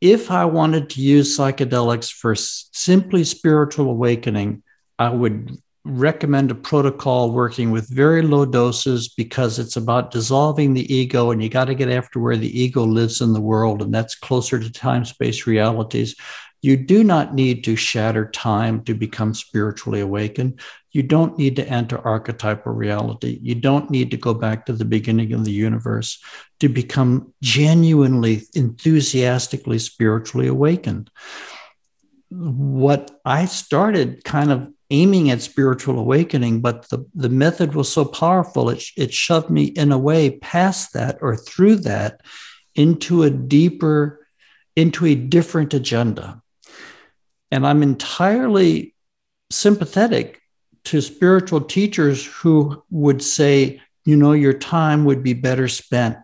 If 0.00 0.30
I 0.30 0.44
wanted 0.44 0.90
to 0.90 1.00
use 1.00 1.38
psychedelics 1.38 2.12
for 2.12 2.34
simply 2.34 3.24
spiritual 3.24 3.88
awakening, 3.88 4.62
I 4.98 5.08
would 5.08 5.56
recommend 5.86 6.50
a 6.50 6.54
protocol 6.54 7.30
working 7.30 7.70
with 7.70 7.88
very 7.88 8.20
low 8.20 8.44
doses 8.44 9.08
because 9.08 9.58
it's 9.58 9.76
about 9.76 10.10
dissolving 10.10 10.74
the 10.74 10.92
ego 10.92 11.30
and 11.30 11.40
you 11.40 11.48
got 11.48 11.66
to 11.66 11.74
get 11.74 11.88
after 11.88 12.18
where 12.18 12.36
the 12.36 12.60
ego 12.60 12.82
lives 12.82 13.20
in 13.20 13.32
the 13.32 13.40
world 13.40 13.80
and 13.80 13.94
that's 13.94 14.16
closer 14.16 14.58
to 14.58 14.70
time 14.70 15.04
space 15.04 15.46
realities. 15.46 16.16
You 16.60 16.76
do 16.76 17.04
not 17.04 17.34
need 17.34 17.62
to 17.64 17.76
shatter 17.76 18.28
time 18.28 18.82
to 18.84 18.94
become 18.94 19.32
spiritually 19.32 20.00
awakened. 20.00 20.60
You 20.90 21.04
don't 21.04 21.38
need 21.38 21.54
to 21.56 21.68
enter 21.68 21.98
archetypal 21.98 22.72
reality. 22.72 23.38
You 23.40 23.54
don't 23.54 23.88
need 23.88 24.10
to 24.10 24.16
go 24.16 24.34
back 24.34 24.66
to 24.66 24.72
the 24.72 24.84
beginning 24.84 25.32
of 25.34 25.44
the 25.44 25.52
universe 25.52 26.20
to 26.58 26.68
become 26.68 27.32
genuinely 27.42 28.42
enthusiastically 28.54 29.78
spiritually 29.78 30.48
awakened. 30.48 31.10
What 32.28 33.20
i 33.24 33.44
started 33.44 34.24
kind 34.24 34.50
of 34.50 34.72
aiming 34.90 35.30
at 35.30 35.42
spiritual 35.42 35.98
awakening, 35.98 36.60
but 36.60 36.88
the, 36.90 37.04
the 37.14 37.28
method 37.28 37.74
was 37.74 37.92
so 37.92 38.04
powerful, 38.04 38.70
it, 38.70 38.82
it 38.96 39.12
shoved 39.12 39.50
me 39.50 39.64
in 39.64 39.92
a 39.92 39.98
way 39.98 40.38
past 40.38 40.92
that 40.92 41.18
or 41.20 41.36
through 41.36 41.76
that 41.76 42.20
into 42.74 43.22
a 43.22 43.30
deeper, 43.30 44.26
into 44.76 45.06
a 45.06 45.14
different 45.14 45.74
agenda. 45.74 46.40
And 47.50 47.66
I'm 47.66 47.82
entirely 47.82 48.94
sympathetic 49.50 50.40
to 50.84 51.00
spiritual 51.00 51.62
teachers 51.62 52.24
who 52.24 52.82
would 52.90 53.22
say, 53.22 53.80
you 54.04 54.16
know, 54.16 54.32
your 54.32 54.52
time 54.52 55.04
would 55.04 55.22
be 55.22 55.32
better 55.32 55.66
spent 55.66 56.16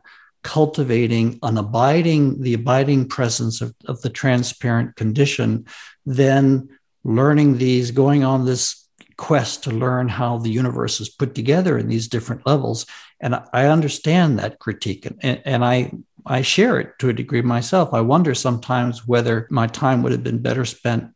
cultivating 0.42 1.38
an 1.42 1.56
abiding, 1.56 2.40
the 2.42 2.54
abiding 2.54 3.08
presence 3.08 3.60
of, 3.60 3.74
of 3.86 4.00
the 4.02 4.10
transparent 4.10 4.96
condition 4.96 5.66
than 6.04 6.68
learning 7.04 7.58
these, 7.58 7.90
going 7.90 8.24
on 8.24 8.44
this 8.44 8.88
quest 9.16 9.64
to 9.64 9.70
learn 9.70 10.08
how 10.08 10.38
the 10.38 10.50
universe 10.50 11.00
is 11.00 11.08
put 11.08 11.34
together 11.34 11.78
in 11.78 11.88
these 11.88 12.08
different 12.08 12.46
levels. 12.46 12.86
And 13.20 13.40
I 13.52 13.66
understand 13.66 14.38
that 14.38 14.58
critique 14.58 15.06
and, 15.22 15.42
and 15.44 15.64
I, 15.64 15.92
I 16.24 16.42
share 16.42 16.80
it 16.80 16.98
to 17.00 17.08
a 17.08 17.12
degree 17.12 17.42
myself. 17.42 17.92
I 17.92 18.00
wonder 18.00 18.34
sometimes 18.34 19.06
whether 19.06 19.46
my 19.50 19.66
time 19.66 20.02
would 20.02 20.12
have 20.12 20.24
been 20.24 20.42
better 20.42 20.64
spent 20.64 21.12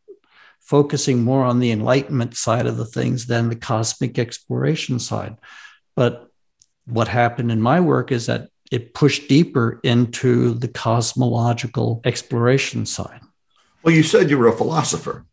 focusing 0.61 1.23
more 1.23 1.45
on 1.45 1.61
the 1.61 1.71
enlightenment 1.71 2.37
side 2.37 2.67
of 2.67 2.77
the 2.77 2.85
things 2.85 3.27
than 3.27 3.49
the 3.49 3.57
cosmic 3.57 4.19
exploration 4.19 4.99
side. 4.99 5.37
But 5.95 6.29
what 6.87 7.09
happened 7.09 7.53
in 7.53 7.61
my 7.61 7.81
work 7.81 8.11
is 8.11 8.27
that 8.27 8.49
it 8.73 8.95
pushed 8.95 9.29
deeper 9.29 9.81
into 9.85 10.55
the 10.55 10.69
cosmological 10.69 12.01
exploration 12.05 12.85
side. 12.85 13.21
Well, 13.85 13.95
you 13.95 14.03
said 14.03 14.29
you 14.29 14.39
were 14.39 14.49
a 14.49 14.57
philosopher. 14.57 15.25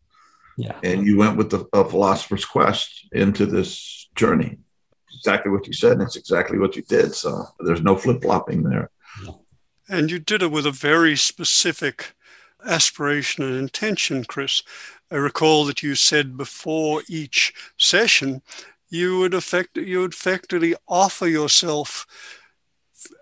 Yeah. 0.56 0.76
And 0.82 1.06
you 1.06 1.16
went 1.16 1.36
with 1.36 1.50
the 1.50 1.66
a 1.72 1.84
philosopher's 1.84 2.44
quest 2.44 3.08
into 3.12 3.46
this 3.46 4.08
journey. 4.14 4.58
Exactly 5.16 5.50
what 5.50 5.66
you 5.66 5.72
said, 5.72 5.92
and 5.92 6.02
it's 6.02 6.16
exactly 6.16 6.58
what 6.58 6.76
you 6.76 6.82
did. 6.82 7.14
So 7.14 7.44
there's 7.60 7.82
no 7.82 7.96
flip 7.96 8.22
flopping 8.22 8.62
there. 8.62 8.90
And 9.88 10.10
you 10.10 10.18
did 10.18 10.42
it 10.42 10.50
with 10.50 10.66
a 10.66 10.70
very 10.70 11.16
specific 11.16 12.14
aspiration 12.66 13.44
and 13.44 13.56
intention, 13.56 14.24
Chris. 14.24 14.62
I 15.10 15.16
recall 15.16 15.64
that 15.66 15.82
you 15.82 15.94
said 15.94 16.36
before 16.36 17.02
each 17.08 17.52
session, 17.76 18.42
you 18.88 19.18
would 19.18 19.34
effect 19.34 19.76
you 19.76 20.00
would 20.00 20.12
effectively 20.12 20.74
offer 20.88 21.26
yourself 21.26 22.06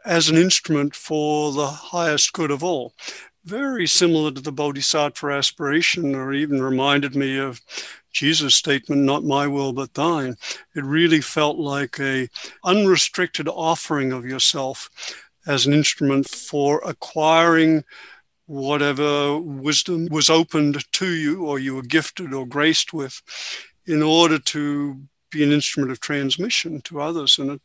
as 0.05 0.29
an 0.29 0.37
instrument 0.37 0.95
for 0.95 1.53
the 1.53 1.67
highest 1.67 2.33
good 2.33 2.51
of 2.51 2.63
all 2.63 2.95
very 3.45 3.87
similar 3.87 4.31
to 4.31 4.41
the 4.41 4.53
bodhisattva 4.53 5.29
aspiration, 5.29 6.15
or 6.15 6.33
even 6.33 6.63
reminded 6.63 7.17
me 7.17 7.39
of 7.39 7.61
Jesus' 8.13 8.55
statement, 8.55 9.03
not 9.03 9.25
my 9.25 9.47
will, 9.47 9.73
but 9.73 9.95
thine. 9.95 10.37
It 10.75 10.85
really 10.85 11.21
felt 11.21 11.59
like 11.59 11.99
a 11.99 12.29
unrestricted 12.65 13.49
offering 13.49 14.13
of 14.13 14.25
yourself 14.25 14.91
as 15.47 15.67
an 15.67 15.73
instrument 15.73 16.29
for 16.29 16.81
acquiring 16.85 17.85
whatever 18.47 19.39
wisdom 19.39 20.09
was 20.11 20.29
opened 20.29 20.85
to 20.93 21.09
you 21.09 21.47
or 21.47 21.59
you 21.59 21.75
were 21.75 21.83
gifted 21.83 22.35
or 22.35 22.47
graced 22.47 22.93
with 22.93 23.21
in 23.87 24.03
order 24.03 24.39
to 24.39 25.01
be 25.31 25.43
an 25.43 25.53
instrument 25.53 25.91
of 25.91 26.01
transmission 26.01 26.81
to 26.83 27.01
others. 27.01 27.39
And 27.39 27.53
it, 27.53 27.61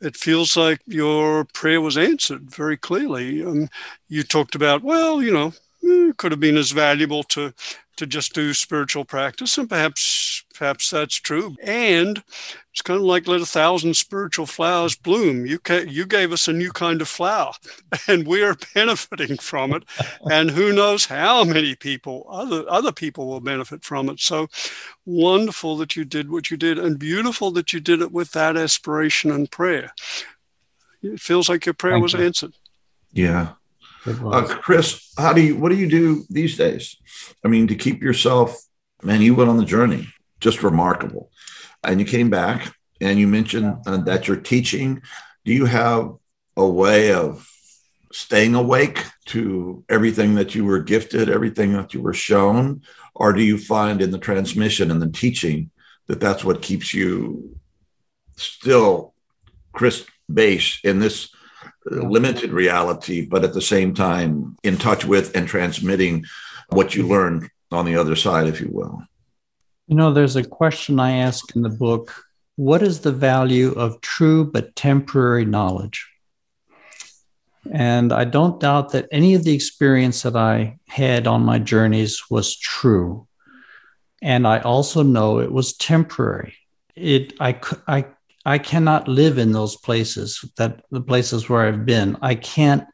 it 0.00 0.16
feels 0.16 0.56
like 0.56 0.80
your 0.86 1.44
prayer 1.44 1.80
was 1.80 1.98
answered 1.98 2.50
very 2.50 2.76
clearly. 2.76 3.44
Um, 3.44 3.68
you 4.08 4.22
talked 4.22 4.54
about, 4.54 4.82
well, 4.82 5.22
you 5.22 5.32
know, 5.32 5.52
it 5.82 6.16
could 6.16 6.32
have 6.32 6.40
been 6.40 6.56
as 6.56 6.70
valuable 6.72 7.22
to 7.24 7.52
to 8.00 8.06
just 8.06 8.32
do 8.32 8.54
spiritual 8.54 9.04
practice, 9.04 9.58
and 9.58 9.68
perhaps 9.68 10.42
perhaps 10.54 10.88
that's 10.88 11.16
true. 11.16 11.54
And 11.62 12.22
it's 12.72 12.80
kind 12.80 12.96
of 12.96 13.04
like 13.04 13.28
let 13.28 13.42
a 13.42 13.46
thousand 13.46 13.94
spiritual 13.94 14.46
flowers 14.46 14.96
bloom. 14.96 15.44
You 15.44 15.58
ca- 15.58 15.84
you 15.86 16.06
gave 16.06 16.32
us 16.32 16.48
a 16.48 16.54
new 16.54 16.72
kind 16.72 17.02
of 17.02 17.08
flower, 17.08 17.52
and 18.08 18.26
we 18.26 18.42
are 18.42 18.56
benefiting 18.74 19.36
from 19.36 19.74
it. 19.74 19.84
and 20.30 20.50
who 20.50 20.72
knows 20.72 21.04
how 21.04 21.44
many 21.44 21.74
people 21.74 22.26
other 22.30 22.64
other 22.70 22.90
people 22.90 23.26
will 23.26 23.40
benefit 23.40 23.84
from 23.84 24.08
it. 24.08 24.18
So 24.18 24.48
wonderful 25.04 25.76
that 25.76 25.94
you 25.94 26.06
did 26.06 26.30
what 26.30 26.50
you 26.50 26.56
did, 26.56 26.78
and 26.78 26.98
beautiful 26.98 27.50
that 27.50 27.74
you 27.74 27.80
did 27.80 28.00
it 28.00 28.12
with 28.12 28.32
that 28.32 28.56
aspiration 28.56 29.30
and 29.30 29.50
prayer. 29.50 29.92
It 31.02 31.20
feels 31.20 31.50
like 31.50 31.66
your 31.66 31.74
prayer 31.74 31.96
Thank 31.96 32.02
was 32.02 32.14
you. 32.14 32.20
answered. 32.20 32.54
Yeah, 33.12 33.52
uh, 34.06 34.42
Chris, 34.60 35.12
how 35.18 35.32
do 35.32 35.40
you 35.40 35.56
what 35.56 35.70
do 35.70 35.76
you 35.76 35.88
do 35.88 36.24
these 36.30 36.56
days? 36.56 36.96
I 37.44 37.48
mean, 37.48 37.66
to 37.68 37.74
keep 37.74 38.02
yourself, 38.02 38.56
man, 39.02 39.22
you 39.22 39.34
went 39.34 39.50
on 39.50 39.56
the 39.56 39.64
journey, 39.64 40.08
just 40.40 40.62
remarkable. 40.62 41.30
And 41.82 42.00
you 42.00 42.06
came 42.06 42.30
back 42.30 42.74
and 43.00 43.18
you 43.18 43.26
mentioned 43.26 43.76
uh, 43.86 43.98
that 43.98 44.28
you're 44.28 44.36
teaching. 44.36 45.02
Do 45.44 45.52
you 45.52 45.64
have 45.64 46.14
a 46.56 46.68
way 46.68 47.12
of 47.12 47.46
staying 48.12 48.54
awake 48.54 49.04
to 49.26 49.84
everything 49.88 50.34
that 50.34 50.54
you 50.54 50.64
were 50.64 50.80
gifted, 50.80 51.30
everything 51.30 51.72
that 51.74 51.94
you 51.94 52.02
were 52.02 52.14
shown? 52.14 52.82
Or 53.14 53.32
do 53.32 53.42
you 53.42 53.58
find 53.58 54.02
in 54.02 54.10
the 54.10 54.18
transmission 54.18 54.90
and 54.90 55.00
the 55.00 55.10
teaching 55.10 55.70
that 56.06 56.20
that's 56.20 56.44
what 56.44 56.62
keeps 56.62 56.92
you 56.92 57.56
still 58.36 59.14
Chris 59.72 60.04
Bache 60.28 60.80
in 60.84 60.98
this 60.98 61.30
limited 61.86 62.50
reality, 62.50 63.26
but 63.26 63.44
at 63.44 63.52
the 63.52 63.62
same 63.62 63.94
time 63.94 64.56
in 64.62 64.76
touch 64.76 65.04
with 65.04 65.36
and 65.36 65.48
transmitting 65.48 66.24
what 66.68 66.94
you 66.94 67.06
learned 67.06 67.48
on 67.70 67.84
the 67.84 67.96
other 67.96 68.16
side, 68.16 68.46
if 68.46 68.60
you 68.60 68.68
will. 68.70 69.02
You 69.86 69.96
know, 69.96 70.12
there's 70.12 70.36
a 70.36 70.44
question 70.44 71.00
I 71.00 71.16
ask 71.16 71.54
in 71.56 71.62
the 71.62 71.68
book 71.68 72.14
What 72.56 72.82
is 72.82 73.00
the 73.00 73.12
value 73.12 73.72
of 73.72 74.00
true 74.00 74.44
but 74.44 74.76
temporary 74.76 75.44
knowledge? 75.44 76.08
And 77.70 78.12
I 78.12 78.24
don't 78.24 78.60
doubt 78.60 78.92
that 78.92 79.08
any 79.12 79.34
of 79.34 79.44
the 79.44 79.54
experience 79.54 80.22
that 80.22 80.36
I 80.36 80.78
had 80.88 81.26
on 81.26 81.42
my 81.42 81.58
journeys 81.58 82.22
was 82.30 82.56
true. 82.56 83.26
And 84.22 84.46
I 84.46 84.60
also 84.60 85.02
know 85.02 85.40
it 85.40 85.52
was 85.52 85.76
temporary. 85.76 86.54
It, 86.94 87.34
I, 87.40 87.52
could 87.52 87.80
I 87.86 88.06
I 88.44 88.58
cannot 88.58 89.08
live 89.08 89.38
in 89.38 89.52
those 89.52 89.76
places 89.76 90.44
that 90.56 90.82
the 90.90 91.00
places 91.00 91.48
where 91.48 91.66
I've 91.66 91.84
been. 91.84 92.16
I 92.22 92.34
can't 92.34 92.84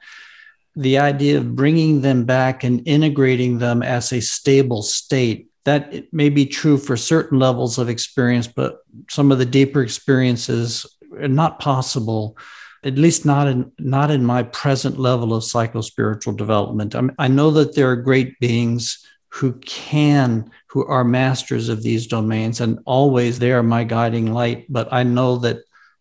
the 0.75 0.99
idea 0.99 1.39
of 1.39 1.57
bringing 1.57 2.03
them 2.03 2.25
back 2.25 2.63
and 2.63 2.87
integrating 2.87 3.59
them 3.59 3.83
as 3.83 4.13
a 4.13 4.21
stable 4.21 4.83
state 4.83 5.49
that 5.65 5.93
it 5.93 6.13
may 6.13 6.29
be 6.29 6.47
true 6.47 6.79
for 6.79 6.97
certain 6.97 7.41
levels 7.41 7.77
of 7.77 7.89
experience, 7.89 8.47
but 8.47 8.79
some 9.11 9.33
of 9.33 9.39
the 9.39 9.47
deeper 9.47 9.83
experiences 9.83 10.87
are 11.19 11.27
not 11.27 11.59
possible, 11.59 12.39
at 12.85 12.95
least 12.95 13.27
not 13.27 13.49
in 13.49 13.73
not 13.79 14.11
in 14.11 14.25
my 14.25 14.45
present 14.45 14.99
level 14.99 15.35
of 15.35 15.43
psychospiritual 15.43 16.37
development. 16.37 16.95
I, 16.95 17.03
I 17.19 17.29
know 17.29 17.51
that 17.53 17.75
there 17.75 17.91
are 17.91 17.97
great 17.97 18.39
beings 18.39 19.05
who 19.31 19.55
can, 19.55 20.51
who 20.77 20.85
are 20.85 21.05
masters 21.05 21.71
of 21.71 21.83
these 21.83 22.07
domains, 22.07 22.61
and 22.61 22.79
always 22.85 23.39
they 23.39 23.51
are 23.51 23.63
my 23.63 23.83
guiding 23.83 24.31
light. 24.35 24.67
But 24.69 24.93
I 24.93 25.05
know 25.05 25.39
that 25.39 25.61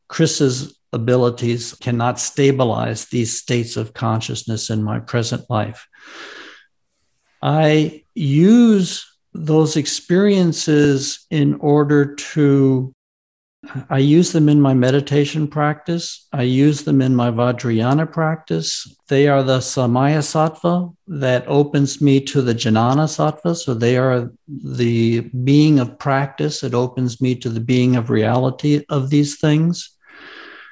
Chris's 0.10 0.78
abilities 0.92 1.76
cannot 1.76 2.20
stabilize 2.20 3.06
these 3.06 3.40
states 3.40 3.78
of 3.78 3.94
consciousness 3.94 4.70
in 4.70 4.84
my 4.84 5.00
present 5.00 5.50
life. 5.50 5.88
I 7.42 8.04
use 8.16 9.10
those 9.34 9.78
experiences 9.78 11.26
in 11.32 11.54
order 11.62 12.14
to 12.16 12.94
I 13.90 14.00
use 14.00 14.32
them 14.32 14.50
in 14.50 14.62
my 14.62 14.74
meditation 14.74 15.48
practice. 15.48 16.28
I 16.32 16.44
use 16.44 16.84
them 16.84 17.02
in 17.02 17.16
my 17.16 17.32
Vajrayana 17.32 18.12
practice. 18.12 18.96
They 19.08 19.28
are 19.28 19.44
the 19.44 19.60
Samaya 19.60 20.20
Sattva 20.20 20.96
that 21.08 21.46
opens 21.48 22.02
me 22.02 22.22
to 22.22 22.42
the 22.42 22.54
Jnana 22.56 23.08
Sattva. 23.08 23.56
So 23.56 23.74
they 23.74 23.98
are 23.98 24.32
the 24.48 25.22
being 25.22 25.80
of 25.80 25.98
practice. 26.00 26.64
It 26.64 26.74
opens 26.74 27.22
me 27.22 27.36
to 27.36 27.50
the 27.50 27.60
being 27.60 27.96
of 27.96 28.10
reality 28.10 28.84
of 28.90 29.10
these 29.10 29.40
things. 29.40 29.92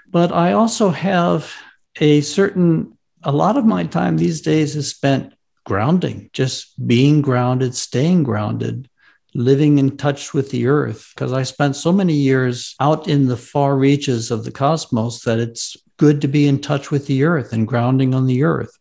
But 0.10 0.32
I 0.32 0.54
also 0.54 0.90
have 0.90 1.54
a 2.00 2.22
certain, 2.22 2.98
a 3.24 3.32
lot 3.32 3.58
of 3.58 3.66
my 3.66 3.86
time 3.86 4.18
these 4.18 4.42
days 4.42 4.76
is 4.76 4.90
spent 4.90 5.34
grounding, 5.66 6.30
just 6.34 6.86
being 6.86 7.22
grounded, 7.22 7.74
staying 7.76 8.24
grounded, 8.24 8.90
living 9.36 9.78
in 9.80 9.98
touch 9.98 10.34
with 10.34 10.52
the 10.52 10.68
earth. 10.68 11.12
Because 11.14 11.34
I 11.34 11.44
spent 11.44 11.76
so 11.76 11.92
many 11.92 12.14
years 12.14 12.76
out 12.80 13.08
in 13.08 13.28
the 13.28 13.38
far 13.38 13.76
reaches 13.76 14.32
of 14.32 14.44
the 14.44 14.52
cosmos 14.52 15.22
that 15.22 15.40
it's 15.40 15.78
good 15.98 16.22
to 16.22 16.28
be 16.28 16.48
in 16.48 16.60
touch 16.60 16.92
with 16.92 17.08
the 17.08 17.24
earth 17.24 17.54
and 17.54 17.68
grounding 17.68 18.14
on 18.14 18.28
the 18.28 18.44
earth. 18.44 18.78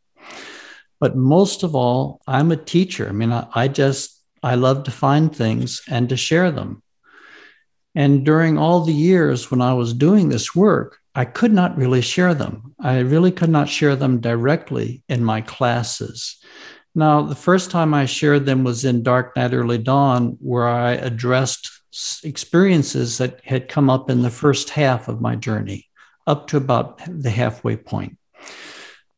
But 1.00 1.16
most 1.16 1.62
of 1.62 1.74
all, 1.74 2.20
I'm 2.26 2.52
a 2.52 2.56
teacher. 2.56 3.08
I 3.08 3.12
mean, 3.12 3.32
I, 3.32 3.46
I 3.54 3.68
just, 3.68 4.22
I 4.42 4.54
love 4.54 4.84
to 4.84 4.90
find 4.90 5.34
things 5.34 5.82
and 5.88 6.08
to 6.08 6.16
share 6.16 6.50
them. 6.50 6.82
And 7.94 8.24
during 8.24 8.56
all 8.56 8.80
the 8.80 8.92
years 8.92 9.50
when 9.50 9.60
I 9.60 9.74
was 9.74 9.92
doing 9.92 10.28
this 10.28 10.54
work, 10.54 10.98
I 11.14 11.26
could 11.26 11.52
not 11.52 11.76
really 11.76 12.00
share 12.00 12.34
them. 12.34 12.74
I 12.80 13.00
really 13.00 13.32
could 13.32 13.50
not 13.50 13.68
share 13.68 13.96
them 13.96 14.20
directly 14.20 15.02
in 15.08 15.22
my 15.22 15.42
classes. 15.42 16.38
Now, 16.94 17.22
the 17.22 17.34
first 17.34 17.70
time 17.70 17.94
I 17.94 18.04
shared 18.04 18.44
them 18.44 18.64
was 18.64 18.84
in 18.84 19.02
Dark 19.02 19.34
Night, 19.34 19.54
Early 19.54 19.78
Dawn, 19.78 20.36
where 20.40 20.68
I 20.68 20.92
addressed 20.92 21.70
experiences 22.22 23.18
that 23.18 23.40
had 23.44 23.68
come 23.68 23.88
up 23.88 24.10
in 24.10 24.22
the 24.22 24.30
first 24.30 24.70
half 24.70 25.08
of 25.08 25.20
my 25.20 25.34
journey, 25.34 25.88
up 26.26 26.48
to 26.48 26.58
about 26.58 27.00
the 27.06 27.30
halfway 27.30 27.76
point. 27.76 28.18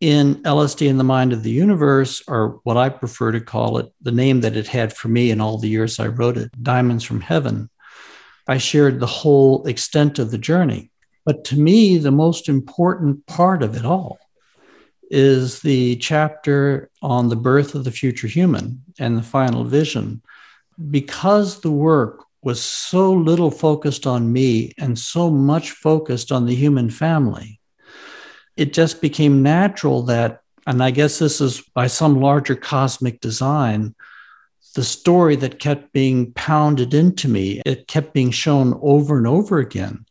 In 0.00 0.36
LSD 0.42 0.86
in 0.86 0.98
the 0.98 1.04
Mind 1.04 1.32
of 1.32 1.42
the 1.42 1.50
Universe, 1.50 2.22
or 2.28 2.60
what 2.62 2.76
I 2.76 2.90
prefer 2.90 3.32
to 3.32 3.40
call 3.40 3.78
it, 3.78 3.92
the 4.02 4.12
name 4.12 4.42
that 4.42 4.56
it 4.56 4.68
had 4.68 4.92
for 4.92 5.08
me 5.08 5.30
in 5.30 5.40
all 5.40 5.58
the 5.58 5.68
years 5.68 5.98
I 5.98 6.06
wrote 6.08 6.36
it, 6.36 6.50
Diamonds 6.62 7.04
from 7.04 7.22
Heaven, 7.22 7.70
I 8.46 8.58
shared 8.58 9.00
the 9.00 9.06
whole 9.06 9.66
extent 9.66 10.18
of 10.18 10.30
the 10.30 10.38
journey. 10.38 10.92
But 11.24 11.44
to 11.46 11.58
me, 11.58 11.98
the 11.98 12.10
most 12.10 12.48
important 12.48 13.26
part 13.26 13.62
of 13.62 13.76
it 13.76 13.84
all 13.84 14.18
is 15.14 15.60
the 15.60 15.94
chapter 15.96 16.90
on 17.00 17.28
the 17.28 17.36
birth 17.36 17.76
of 17.76 17.84
the 17.84 17.92
future 17.92 18.26
human 18.26 18.82
and 18.98 19.16
the 19.16 19.22
final 19.22 19.62
vision. 19.62 20.20
Because 20.90 21.60
the 21.60 21.70
work 21.70 22.24
was 22.42 22.60
so 22.60 23.12
little 23.12 23.52
focused 23.52 24.08
on 24.08 24.32
me 24.32 24.72
and 24.76 24.98
so 24.98 25.30
much 25.30 25.70
focused 25.70 26.32
on 26.32 26.46
the 26.46 26.54
human 26.54 26.90
family, 26.90 27.60
it 28.56 28.72
just 28.72 29.00
became 29.00 29.40
natural 29.40 30.02
that, 30.02 30.40
and 30.66 30.82
I 30.82 30.90
guess 30.90 31.20
this 31.20 31.40
is 31.40 31.60
by 31.60 31.86
some 31.86 32.20
larger 32.20 32.56
cosmic 32.56 33.20
design, 33.20 33.94
the 34.74 34.82
story 34.82 35.36
that 35.36 35.60
kept 35.60 35.92
being 35.92 36.32
pounded 36.32 36.92
into 36.92 37.28
me, 37.28 37.62
it 37.64 37.86
kept 37.86 38.12
being 38.14 38.32
shown 38.32 38.76
over 38.82 39.16
and 39.16 39.28
over 39.28 39.58
again 39.58 40.06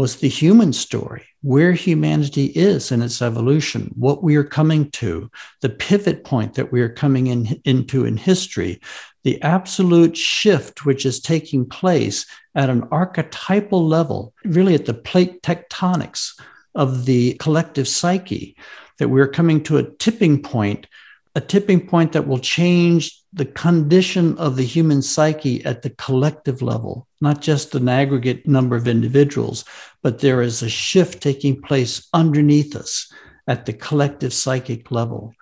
was 0.00 0.16
the 0.16 0.28
human 0.28 0.72
story, 0.72 1.26
where 1.42 1.72
humanity 1.72 2.46
is 2.46 2.90
in 2.90 3.02
its 3.02 3.20
evolution, 3.20 3.92
what 3.96 4.22
we 4.22 4.34
are 4.34 4.42
coming 4.42 4.90
to, 4.92 5.30
the 5.60 5.68
pivot 5.68 6.24
point 6.24 6.54
that 6.54 6.72
we 6.72 6.80
are 6.80 6.88
coming 6.88 7.26
in, 7.26 7.60
into 7.66 8.06
in 8.06 8.16
history, 8.16 8.80
the 9.24 9.40
absolute 9.42 10.16
shift 10.16 10.86
which 10.86 11.04
is 11.04 11.20
taking 11.20 11.68
place 11.68 12.24
at 12.54 12.70
an 12.70 12.82
archetypal 12.90 13.86
level, 13.86 14.32
really 14.42 14.74
at 14.74 14.86
the 14.86 14.94
plate 14.94 15.42
tectonics 15.42 16.32
of 16.74 17.04
the 17.04 17.34
collective 17.34 17.86
psyche, 17.86 18.56
that 18.98 19.10
we're 19.10 19.28
coming 19.28 19.62
to 19.62 19.76
a 19.76 19.90
tipping 19.98 20.42
point, 20.42 20.86
a 21.34 21.40
tipping 21.40 21.86
point 21.86 22.12
that 22.12 22.26
will 22.26 22.38
change 22.38 23.20
the 23.32 23.44
condition 23.44 24.36
of 24.38 24.56
the 24.56 24.64
human 24.64 25.02
psyche 25.02 25.64
at 25.64 25.82
the 25.82 25.90
collective 25.90 26.62
level, 26.62 27.06
not 27.20 27.40
just 27.40 27.74
an 27.74 27.88
aggregate 27.88 28.46
number 28.48 28.74
of 28.74 28.88
individuals, 28.88 29.64
but 30.02 30.18
there 30.18 30.42
is 30.42 30.62
a 30.62 30.68
shift 30.68 31.22
taking 31.22 31.60
place 31.62 32.08
underneath 32.12 32.74
us 32.74 33.12
at 33.46 33.66
the 33.66 33.72
collective 33.72 34.32
psychic 34.32 34.90
level 34.90 35.32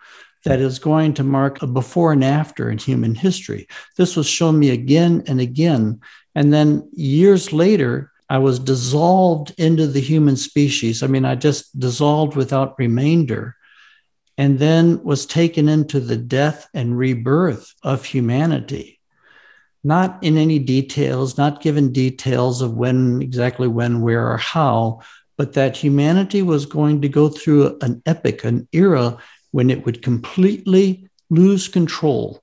that 0.45 0.61
is 0.61 0.79
going 0.79 1.15
to 1.15 1.25
mark 1.25 1.63
a 1.63 1.67
before 1.67 2.13
and 2.13 2.25
after 2.25 2.71
in 2.71 2.79
human 2.79 3.15
history. 3.15 3.67
This 3.97 4.17
was 4.17 4.27
shown 4.27 4.59
me 4.59 4.71
again 4.71 5.23
and 5.27 5.41
again. 5.41 6.01
And 6.35 6.53
then 6.53 6.89
years 6.93 7.53
later, 7.53 8.13
I 8.31 8.39
was 8.39 8.59
dissolved 8.59 9.55
into 9.59 9.87
the 9.87 10.01
human 10.01 10.37
species. 10.37 11.03
I 11.03 11.07
mean, 11.07 11.25
I 11.25 11.35
just 11.35 11.79
dissolved 11.79 12.37
without 12.37 12.79
remainder 12.79 13.57
and 14.39 14.61
then 14.61 15.03
was 15.03 15.27
taken 15.27 15.69
into 15.69 15.99
the 15.99 16.17
death 16.17 16.69
and 16.73 16.97
rebirth 16.97 17.75
of 17.83 18.05
humanity. 18.05 19.01
Not 19.83 20.23
in 20.23 20.39
any 20.39 20.61
details, 20.61 21.37
not 21.37 21.61
given 21.61 21.93
details 21.93 22.63
of 22.63 22.75
when, 22.75 23.21
exactly 23.21 23.67
when, 23.67 24.01
where, 24.01 24.31
or 24.31 24.37
how, 24.37 25.01
but 25.37 25.55
that 25.55 25.77
humanity 25.77 26.43
was 26.43 26.67
going 26.67 27.03
to 27.03 27.09
go 27.09 27.29
through 27.29 27.79
an 27.83 28.01
epic, 28.07 28.45
an 28.45 28.69
era 28.73 29.19
when 29.51 29.71
it 29.71 29.85
would 29.85 30.03
completely 30.03 31.09
lose 31.31 31.67
control. 31.67 32.41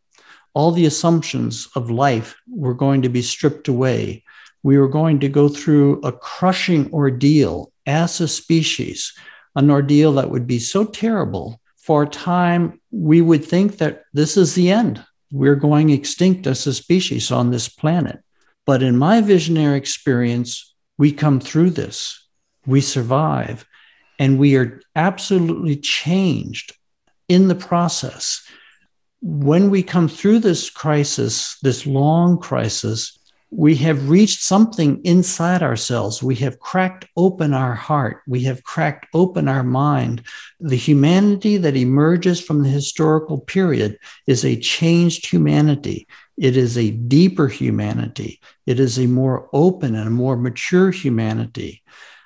All 0.54 0.72
the 0.72 0.86
assumptions 0.86 1.70
of 1.76 1.90
life 1.90 2.36
were 2.48 2.74
going 2.74 3.04
to 3.04 3.10
be 3.10 3.22
stripped 3.22 3.70
away. 3.70 4.24
We 4.64 4.78
were 4.78 4.90
going 4.90 5.20
to 5.22 5.30
go 5.30 5.48
through 5.48 6.02
a 6.02 6.12
crushing 6.12 6.92
ordeal 6.92 7.72
as 7.86 8.20
a 8.20 8.28
species, 8.28 9.14
an 9.56 9.70
ordeal 9.70 10.14
that 10.14 10.30
would 10.30 10.48
be 10.48 10.60
so 10.60 10.84
terrible 10.84 11.62
for 11.86 12.02
a 12.02 12.08
time, 12.08 12.82
we 12.89 13.21
would 13.21 13.45
think 13.45 13.78
that 13.78 14.06
this 14.12 14.38
is 14.38 14.56
the 14.56 14.71
end. 14.71 15.06
We're 15.32 15.56
going 15.56 15.91
extinct 15.91 16.48
as 16.48 16.65
a 16.65 16.74
species 16.74 17.32
on 17.32 17.52
this 17.52 17.69
planet. 17.69 18.24
But 18.65 18.82
in 18.82 18.98
my 18.98 19.21
visionary 19.21 19.78
experience, 19.78 20.74
we 20.98 21.12
come 21.12 21.39
through 21.39 21.69
this, 21.69 22.28
we 22.65 22.82
survive, 22.82 23.67
and 24.17 24.39
we 24.39 24.56
are 24.56 24.82
absolutely 24.95 25.76
changed 25.76 26.74
in 27.28 27.50
the 27.50 27.56
process. 27.69 28.41
When 29.21 29.69
we 29.69 29.84
come 29.84 30.08
through 30.08 30.39
this 30.39 30.71
crisis, 30.71 31.60
this 31.62 31.86
long 31.86 32.39
crisis, 32.39 33.14
we 33.58 33.74
have 33.76 34.10
reached 34.10 34.41
something 34.41 35.02
inside 35.06 35.63
ourselves. 35.63 36.22
We 36.22 36.36
have 36.36 36.60
cracked 36.60 37.08
open 37.15 37.54
our 37.54 37.74
heart. 37.74 38.22
We 38.28 38.44
have 38.44 38.65
cracked 38.65 39.08
open 39.13 39.48
our 39.48 39.63
mind. 39.63 40.24
The 40.60 40.76
humanity 40.76 41.56
that 41.58 41.78
emerges 41.78 42.41
from 42.41 42.63
the 42.63 42.70
historical 42.70 43.39
period 43.39 43.98
is 44.28 44.44
a 44.44 44.60
changed 44.60 45.32
humanity. 45.32 46.06
It 46.38 46.58
is 46.58 46.78
a 46.78 46.91
deeper 46.91 47.48
humanity. 47.48 48.41
It 48.65 48.78
is 48.78 49.00
a 49.00 49.08
more 49.08 49.50
open 49.54 49.96
and 49.96 50.08
a 50.10 50.12
more 50.12 50.36
mature 50.36 50.91
humanity. 50.91 51.82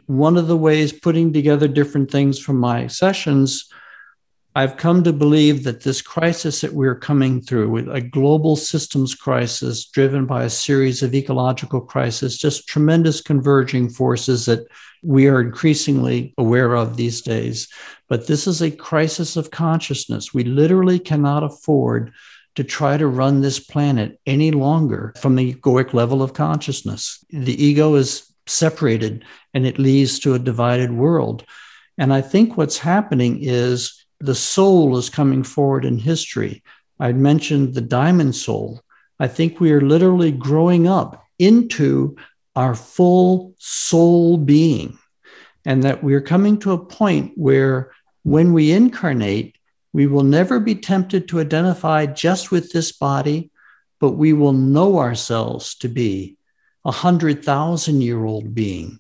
One 0.08 0.36
of 0.36 0.48
the 0.48 0.58
ways 0.58 0.92
putting 0.92 1.32
together 1.32 1.68
different 1.68 2.10
things 2.10 2.40
from 2.40 2.58
my 2.58 2.88
sessions 2.88 3.70
I've 4.56 4.78
come 4.78 5.04
to 5.04 5.14
believe 5.14 5.64
that 5.64 5.84
this 5.84 6.02
crisis 6.02 6.62
that 6.62 6.74
we're 6.74 6.96
coming 6.96 7.40
through, 7.40 7.70
with 7.70 7.88
a 7.88 8.02
global 8.02 8.56
systems 8.56 9.14
crisis 9.14 9.86
driven 9.86 10.26
by 10.26 10.44
a 10.44 10.50
series 10.50 11.04
of 11.04 11.14
ecological 11.14 11.82
crises, 11.82 12.38
just 12.38 12.68
tremendous 12.68 13.22
converging 13.22 13.90
forces 13.90 14.46
that 14.48 14.68
we 15.04 15.28
are 15.28 15.40
increasingly 15.40 16.34
aware 16.38 16.76
of 16.76 16.98
these 16.98 17.22
days. 17.22 17.68
But 18.08 18.26
this 18.26 18.48
is 18.48 18.62
a 18.62 18.72
crisis 18.72 19.38
of 19.38 19.52
consciousness. 19.52 20.34
We 20.34 20.44
literally 20.44 21.00
cannot 21.00 21.44
afford 21.44 22.12
to 22.56 22.64
try 22.64 22.98
to 22.98 23.08
run 23.08 23.42
this 23.42 23.60
planet 23.60 24.20
any 24.26 24.52
longer 24.52 25.14
from 25.22 25.36
the 25.36 25.54
egoic 25.54 25.94
level 25.94 26.24
of 26.24 26.34
consciousness. 26.34 27.24
The 27.30 27.64
ego 27.64 27.94
is 27.96 28.30
separated 28.48 29.24
and 29.54 29.68
it 29.68 29.78
leads 29.78 30.20
to 30.20 30.34
a 30.34 30.40
divided 30.40 30.92
world. 30.92 31.46
And 32.00 32.12
I 32.12 32.22
think 32.22 32.58
what's 32.58 32.80
happening 32.80 33.40
is 33.42 33.99
the 34.20 34.36
soul 34.36 34.98
is 34.98 35.10
coming 35.10 35.44
forward 35.44 35.86
in 35.86 35.98
history. 35.98 36.64
I'd 37.00 37.18
mentioned 37.18 37.74
the 37.74 37.82
diamond 37.82 38.36
soul. 38.36 38.82
I 39.20 39.28
think 39.28 39.60
we 39.60 39.72
are 39.72 39.82
literally 39.82 40.32
growing 40.32 40.88
up 40.88 41.24
into 41.38 42.18
our 42.56 42.76
full 42.76 43.56
soul 43.58 44.38
being, 44.38 44.98
and 45.66 45.84
that 45.84 46.04
we're 46.04 46.22
coming 46.22 46.58
to 46.60 46.74
a 46.74 46.86
point 46.86 47.32
where 47.36 47.92
when 48.24 48.54
we 48.54 48.72
incarnate, 48.72 49.56
we 49.94 50.08
will 50.08 50.24
never 50.24 50.60
be 50.60 50.76
tempted 50.76 51.28
to 51.28 51.40
identify 51.40 52.06
just 52.06 52.52
with 52.52 52.72
this 52.72 52.92
body, 52.92 53.52
but 54.00 54.12
we 54.12 54.34
will 54.34 54.54
know 54.54 55.00
ourselves 55.00 55.76
to 55.76 55.88
be 55.88 56.38
a 56.86 56.92
hundred 56.92 57.44
thousand 57.44 58.02
year 58.02 58.24
old 58.24 58.54
being. 58.54 59.00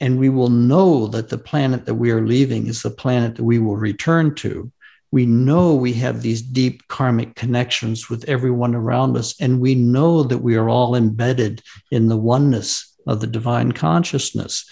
And 0.00 0.18
we 0.18 0.28
will 0.28 0.48
know 0.48 1.06
that 1.08 1.28
the 1.28 1.38
planet 1.38 1.84
that 1.86 1.94
we 1.94 2.10
are 2.10 2.26
leaving 2.26 2.66
is 2.66 2.82
the 2.82 2.90
planet 2.90 3.36
that 3.36 3.44
we 3.44 3.58
will 3.58 3.76
return 3.76 4.34
to. 4.36 4.72
We 5.12 5.26
know 5.26 5.74
we 5.74 5.92
have 5.94 6.22
these 6.22 6.40
deep 6.40 6.86
karmic 6.88 7.34
connections 7.34 8.08
with 8.08 8.24
everyone 8.28 8.74
around 8.74 9.16
us, 9.16 9.38
and 9.40 9.60
we 9.60 9.74
know 9.74 10.22
that 10.22 10.38
we 10.38 10.56
are 10.56 10.68
all 10.68 10.94
embedded 10.94 11.62
in 11.90 12.08
the 12.08 12.16
oneness 12.16 12.96
of 13.06 13.20
the 13.20 13.26
divine 13.26 13.72
consciousness. 13.72 14.70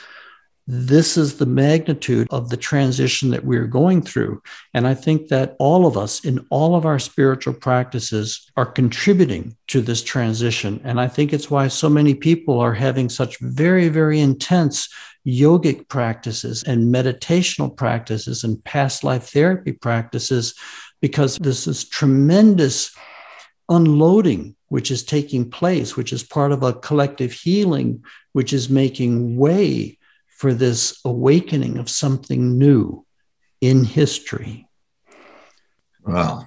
This 0.71 1.17
is 1.17 1.39
the 1.39 1.47
magnitude 1.47 2.29
of 2.31 2.51
the 2.51 2.57
transition 2.59 3.31
that 3.31 3.45
we're 3.45 3.67
going 3.67 4.03
through. 4.03 4.43
And 4.75 4.87
I 4.87 4.93
think 4.93 5.29
that 5.29 5.57
all 5.59 5.87
of 5.87 5.97
us 5.97 6.27
in 6.27 6.47
all 6.51 6.77
of 6.77 6.85
our 6.85 6.99
spiritual 6.99 7.55
practices 7.55 8.51
are 8.55 8.67
contributing 8.67 9.57
to 9.69 9.81
this 9.81 10.03
transition. 10.03 10.79
And 10.85 11.01
I 11.01 11.09
think 11.09 11.33
it's 11.33 11.51
why 11.51 11.69
so 11.69 11.89
many 11.89 12.15
people 12.15 12.61
are 12.61 12.75
having 12.75 13.09
such 13.09 13.39
very, 13.39 13.89
very 13.89 14.21
intense 14.21 14.91
yogic 15.29 15.89
practices 15.89 16.63
and 16.63 16.95
meditational 16.95 17.77
practices 17.77 18.45
and 18.45 18.63
past 18.65 19.05
life 19.05 19.29
therapy 19.29 19.73
practices, 19.73 20.55
because 21.01 21.37
this 21.37 21.67
is 21.67 21.89
tremendous 21.89 22.97
unloading 23.69 24.57
which 24.69 24.91
is 24.91 25.03
taking 25.03 25.51
place, 25.51 25.97
which 25.97 26.13
is 26.13 26.23
part 26.23 26.53
of 26.53 26.63
a 26.63 26.73
collective 26.73 27.33
healing, 27.33 28.05
which 28.33 28.53
is 28.53 28.71
making 28.71 29.37
way 29.37 29.99
for 30.29 30.55
this 30.55 31.01
awakening 31.05 31.79
of 31.79 31.89
something 31.89 32.59
new 32.59 33.05
in 33.61 33.85
history. 33.85 34.69
Wow. 36.05 36.47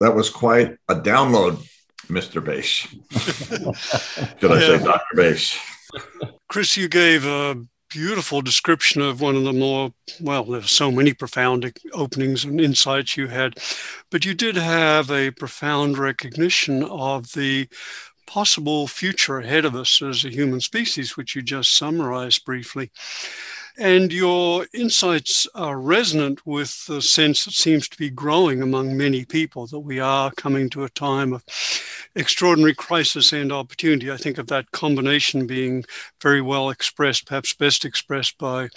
That 0.00 0.14
was 0.14 0.30
quite 0.30 0.76
a 0.88 0.94
download, 0.94 1.66
Mr. 2.06 2.44
Bache. 2.44 2.88
Should 4.40 4.52
I 4.52 4.60
yeah. 4.60 4.78
say 4.78 4.84
Dr. 4.84 5.16
Bache? 5.16 5.58
Chris, 6.48 6.76
you 6.76 6.88
gave 6.88 7.26
a 7.26 7.66
beautiful 7.92 8.40
description 8.40 9.02
of 9.02 9.20
one 9.20 9.36
of 9.36 9.44
the 9.44 9.52
more, 9.52 9.92
well, 10.20 10.44
there's 10.44 10.70
so 10.70 10.90
many 10.90 11.12
profound 11.12 11.70
openings 11.92 12.44
and 12.44 12.60
insights 12.60 13.16
you 13.16 13.28
had, 13.28 13.58
but 14.10 14.24
you 14.24 14.34
did 14.34 14.56
have 14.56 15.10
a 15.10 15.30
profound 15.32 15.98
recognition 15.98 16.82
of 16.84 17.32
the 17.32 17.68
possible 18.26 18.86
future 18.86 19.38
ahead 19.38 19.64
of 19.64 19.74
us 19.74 20.00
as 20.00 20.24
a 20.24 20.30
human 20.30 20.60
species, 20.60 21.16
which 21.16 21.34
you 21.36 21.42
just 21.42 21.76
summarized 21.76 22.44
briefly. 22.44 22.90
And 23.78 24.12
your 24.12 24.66
insights 24.74 25.46
are 25.54 25.80
resonant 25.80 26.46
with 26.46 26.84
the 26.86 27.00
sense 27.00 27.46
that 27.46 27.54
seems 27.54 27.88
to 27.88 27.96
be 27.96 28.10
growing 28.10 28.60
among 28.60 28.96
many 28.96 29.24
people 29.24 29.66
that 29.68 29.80
we 29.80 29.98
are 29.98 30.30
coming 30.32 30.68
to 30.70 30.84
a 30.84 30.90
time 30.90 31.32
of 31.32 31.42
extraordinary 32.14 32.74
crisis 32.74 33.32
and 33.32 33.50
opportunity. 33.50 34.12
I 34.12 34.18
think 34.18 34.36
of 34.36 34.48
that 34.48 34.70
combination 34.72 35.46
being 35.46 35.84
very 36.20 36.42
well 36.42 36.68
expressed, 36.68 37.26
perhaps 37.26 37.54
best 37.54 37.86
expressed 37.86 38.36
by 38.36 38.68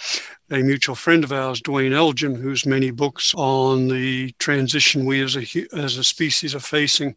a 0.50 0.62
mutual 0.62 0.94
friend 0.94 1.24
of 1.24 1.32
ours, 1.32 1.60
Duane 1.60 1.92
Elgin, 1.92 2.34
whose 2.34 2.64
many 2.64 2.90
books 2.90 3.34
on 3.36 3.88
the 3.88 4.32
transition 4.38 5.04
we 5.04 5.20
as 5.22 5.36
a, 5.36 5.44
as 5.76 5.98
a 5.98 6.04
species 6.04 6.54
are 6.54 6.60
facing 6.60 7.14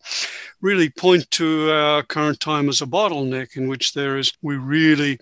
really 0.60 0.90
point 0.90 1.32
to 1.32 1.72
our 1.72 2.04
current 2.04 2.42
time 2.42 2.68
as 2.68 2.82
a 2.82 2.86
bottleneck 2.86 3.56
in 3.56 3.70
which 3.70 3.94
there 3.94 4.18
is, 4.18 4.34
we 4.42 4.58
really 4.58 5.18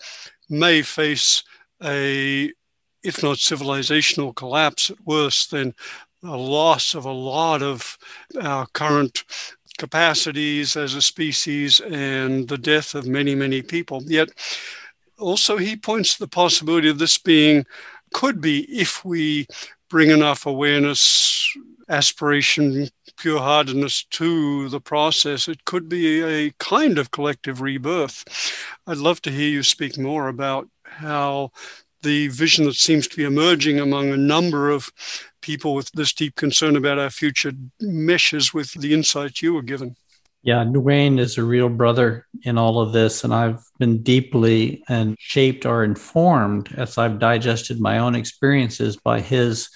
may 0.49 0.81
face 0.81 1.43
a, 1.83 2.51
if 3.03 3.23
not 3.23 3.37
civilizational 3.37 4.35
collapse 4.35 4.89
at 4.89 4.97
worst, 5.05 5.51
then 5.51 5.73
a 6.23 6.35
loss 6.35 6.95
of 6.95 7.05
a 7.05 7.11
lot 7.11 7.61
of 7.61 7.97
our 8.41 8.65
current 8.73 9.23
capacities 9.77 10.75
as 10.75 10.95
a 10.95 11.01
species 11.01 11.79
and 11.79 12.47
the 12.47 12.57
death 12.57 12.95
of 12.95 13.07
many, 13.07 13.35
many 13.35 13.61
people. 13.61 14.01
Yet, 14.03 14.29
also, 15.19 15.57
he 15.57 15.75
points 15.75 16.13
to 16.13 16.19
the 16.19 16.27
possibility 16.27 16.89
of 16.89 16.99
this 16.99 17.17
being, 17.17 17.65
could 18.13 18.41
be, 18.41 18.61
if 18.63 19.03
we 19.03 19.47
bring 19.89 20.09
enough 20.09 20.45
awareness, 20.45 21.55
aspiration, 21.89 22.89
pure 23.17 23.39
heartedness 23.39 24.03
to 24.05 24.69
the 24.69 24.81
process, 24.81 25.47
it 25.47 25.65
could 25.65 25.89
be 25.89 26.21
a 26.23 26.51
kind 26.59 26.97
of 26.97 27.11
collective 27.11 27.61
rebirth. 27.61 28.23
I'd 28.85 28.97
love 28.97 29.21
to 29.23 29.31
hear 29.31 29.49
you 29.49 29.63
speak 29.63 29.97
more 29.97 30.27
about 30.27 30.67
how 30.87 31.51
the 32.03 32.27
vision 32.29 32.65
that 32.65 32.75
seems 32.75 33.07
to 33.07 33.17
be 33.17 33.23
emerging 33.23 33.79
among 33.79 34.11
a 34.11 34.17
number 34.17 34.69
of 34.69 34.91
people 35.41 35.73
with 35.73 35.91
this 35.91 36.13
deep 36.13 36.35
concern 36.35 36.75
about 36.75 36.99
our 36.99 37.09
future 37.09 37.51
meshes 37.79 38.53
with 38.53 38.71
the 38.73 38.93
insights 38.93 39.41
you 39.41 39.53
were 39.53 39.61
given. 39.61 39.95
Yeah, 40.43 40.63
Duane 40.63 41.19
is 41.19 41.37
a 41.37 41.43
real 41.43 41.67
brother 41.67 42.25
in 42.43 42.57
all 42.57 42.79
of 42.79 42.93
this, 42.93 43.23
and 43.23 43.33
I've 43.33 43.61
been 43.79 44.03
deeply 44.03 44.83
and 44.87 45.15
shaped 45.19 45.65
or 45.65 45.83
informed 45.83 46.73
as 46.77 46.97
I've 46.97 47.19
digested 47.19 47.81
my 47.81 47.97
own 47.97 48.15
experiences 48.15 48.95
by 48.95 49.19
his 49.19 49.69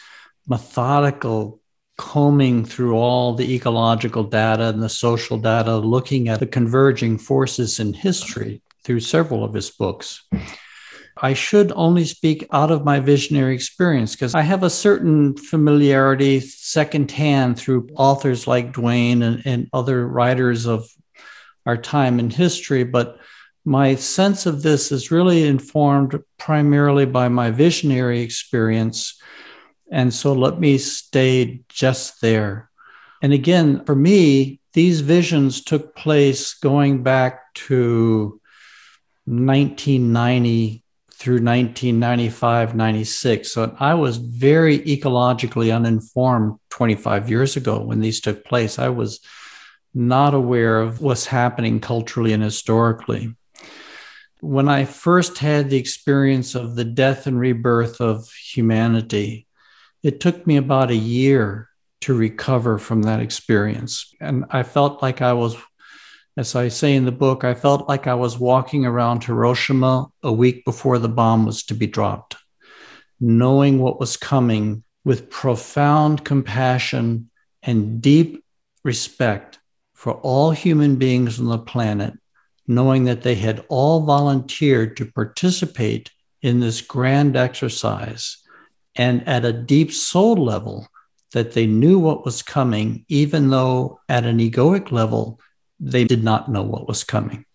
methodical 0.47 1.60
combing 1.97 2.65
through 2.65 2.95
all 2.95 3.34
the 3.34 3.54
ecological 3.54 4.24
data 4.24 4.69
and 4.69 4.82
the 4.82 4.89
social 4.89 5.38
data, 5.38 5.78
looking 5.78 6.30
at 6.30 6.39
the 6.39 6.47
converging 6.47 7.17
forces 7.17 7.80
in 7.80 7.93
history 7.93 8.62
through 8.84 9.00
several 9.00 9.43
of 9.43 9.54
his 9.54 9.69
books. 9.69 10.28
I 11.24 11.36
should 11.36 11.72
only 11.76 12.06
speak 12.06 12.48
out 12.52 12.72
of 12.72 12.84
my 12.84 13.00
visionary 13.00 13.54
experience 13.54 14.16
because 14.16 14.34
I 14.34 14.42
have 14.42 14.64
a 14.64 14.72
certain 14.72 15.38
familiarity 15.38 16.40
secondhand 16.40 17.60
through 17.60 17.90
authors 17.96 18.48
like 18.48 18.74
Duane 18.74 19.22
and, 19.22 19.44
and 19.46 19.70
other 19.72 20.08
writers 20.08 20.66
of 20.66 20.90
our 21.68 21.78
time 21.78 22.20
in 22.20 22.32
history. 22.32 22.84
But 22.84 23.20
my 23.64 23.94
sense 23.94 24.48
of 24.48 24.64
this 24.64 24.92
is 24.92 25.12
really 25.12 25.46
informed 25.46 26.20
primarily 26.40 27.06
by 27.06 27.28
my 27.28 27.52
visionary 27.52 28.22
experience. 28.22 29.22
And 29.92 30.12
so 30.12 30.34
let 30.34 30.60
me 30.60 30.80
stay 30.80 31.62
just 31.70 32.20
there. 32.22 32.72
And 33.22 33.32
again, 33.32 33.86
for 33.86 33.94
me, 33.94 34.60
these 34.74 35.02
visions 35.02 35.64
took 35.64 35.96
place 35.96 36.56
going 36.56 37.04
back 37.04 37.54
to 37.54 38.42
1990 39.26 40.81
through 41.22 41.36
1995, 41.36 42.74
96. 42.74 43.52
So 43.52 43.76
I 43.80 43.94
was 43.94 44.18
very 44.18 44.80
ecologically 44.80 45.74
uninformed 45.74 46.58
25 46.72 47.30
years 47.30 47.56
ago 47.56 47.80
when 47.80 48.00
these 48.00 48.22
took 48.22 48.44
place. 48.44 48.80
I 48.80 48.90
was 48.90 49.20
not 49.94 50.34
aware 50.34 50.82
of 50.82 51.00
what's 51.00 51.28
happening 51.28 51.80
culturally 51.80 52.34
and 52.34 52.42
historically. 52.42 53.36
When 54.40 54.68
I 54.68 54.86
first 54.86 55.38
had 55.38 55.70
the 55.70 55.78
experience 55.78 56.56
of 56.56 56.76
the 56.76 56.86
death 56.86 57.28
and 57.28 57.40
rebirth 57.40 58.02
of 58.02 58.28
humanity, 58.32 59.46
it 60.02 60.22
took 60.22 60.48
me 60.48 60.58
about 60.58 60.90
a 60.90 60.96
year 60.96 61.70
to 62.02 62.16
recover 62.16 62.80
from 62.80 63.04
that 63.04 63.20
experience. 63.20 64.12
And 64.20 64.46
I 64.50 64.64
felt 64.64 65.04
like 65.04 65.22
I 65.22 65.34
was 65.34 65.56
as 66.38 66.56
I 66.56 66.70
say 66.70 66.96
in 66.96 67.06
the 67.06 67.12
book, 67.12 67.44
I 67.44 67.54
felt 67.54 67.89
like 67.89 68.08
I 68.08 68.13
was 68.13 68.39
walking 68.39 68.86
around 68.86 69.24
Hiroshima 69.24 70.08
a 70.24 70.32
week 70.32 70.63
before 70.63 70.98
the 70.98 71.10
bomb 71.10 71.46
was 71.46 71.63
to 71.63 71.74
be 71.74 71.88
dropped, 71.88 72.38
knowing 73.20 73.80
what 73.80 74.00
was 74.00 74.15
coming 74.15 74.84
with 75.04 75.30
profound 75.30 76.24
compassion 76.24 77.30
and 77.63 78.02
deep 78.02 78.44
respect 78.84 79.60
for 79.94 80.13
all 80.13 80.52
human 80.52 80.96
beings 80.96 81.39
on 81.39 81.48
the 81.48 81.58
planet, 81.58 82.13
knowing 82.65 83.04
that 83.06 83.24
they 83.24 83.36
had 83.36 83.65
all 83.67 84.06
volunteered 84.06 84.96
to 84.98 85.06
participate 85.06 86.12
in 86.41 86.60
this 86.60 86.82
grand 86.82 87.36
exercise, 87.36 88.38
and 88.96 89.28
at 89.28 89.46
a 89.46 89.54
deep 89.54 89.91
soul 89.91 90.36
level, 90.36 90.88
that 91.34 91.54
they 91.54 91.67
knew 91.67 92.00
what 92.00 92.26
was 92.26 92.41
coming, 92.41 93.06
even 93.10 93.50
though 93.50 94.00
at 94.10 94.26
an 94.26 94.39
egoic 94.39 94.91
level, 94.91 95.39
they 95.82 96.04
did 96.04 96.24
not 96.24 96.50
know 96.50 96.62
what 96.62 96.88
was 96.88 97.04
coming. 97.04 97.46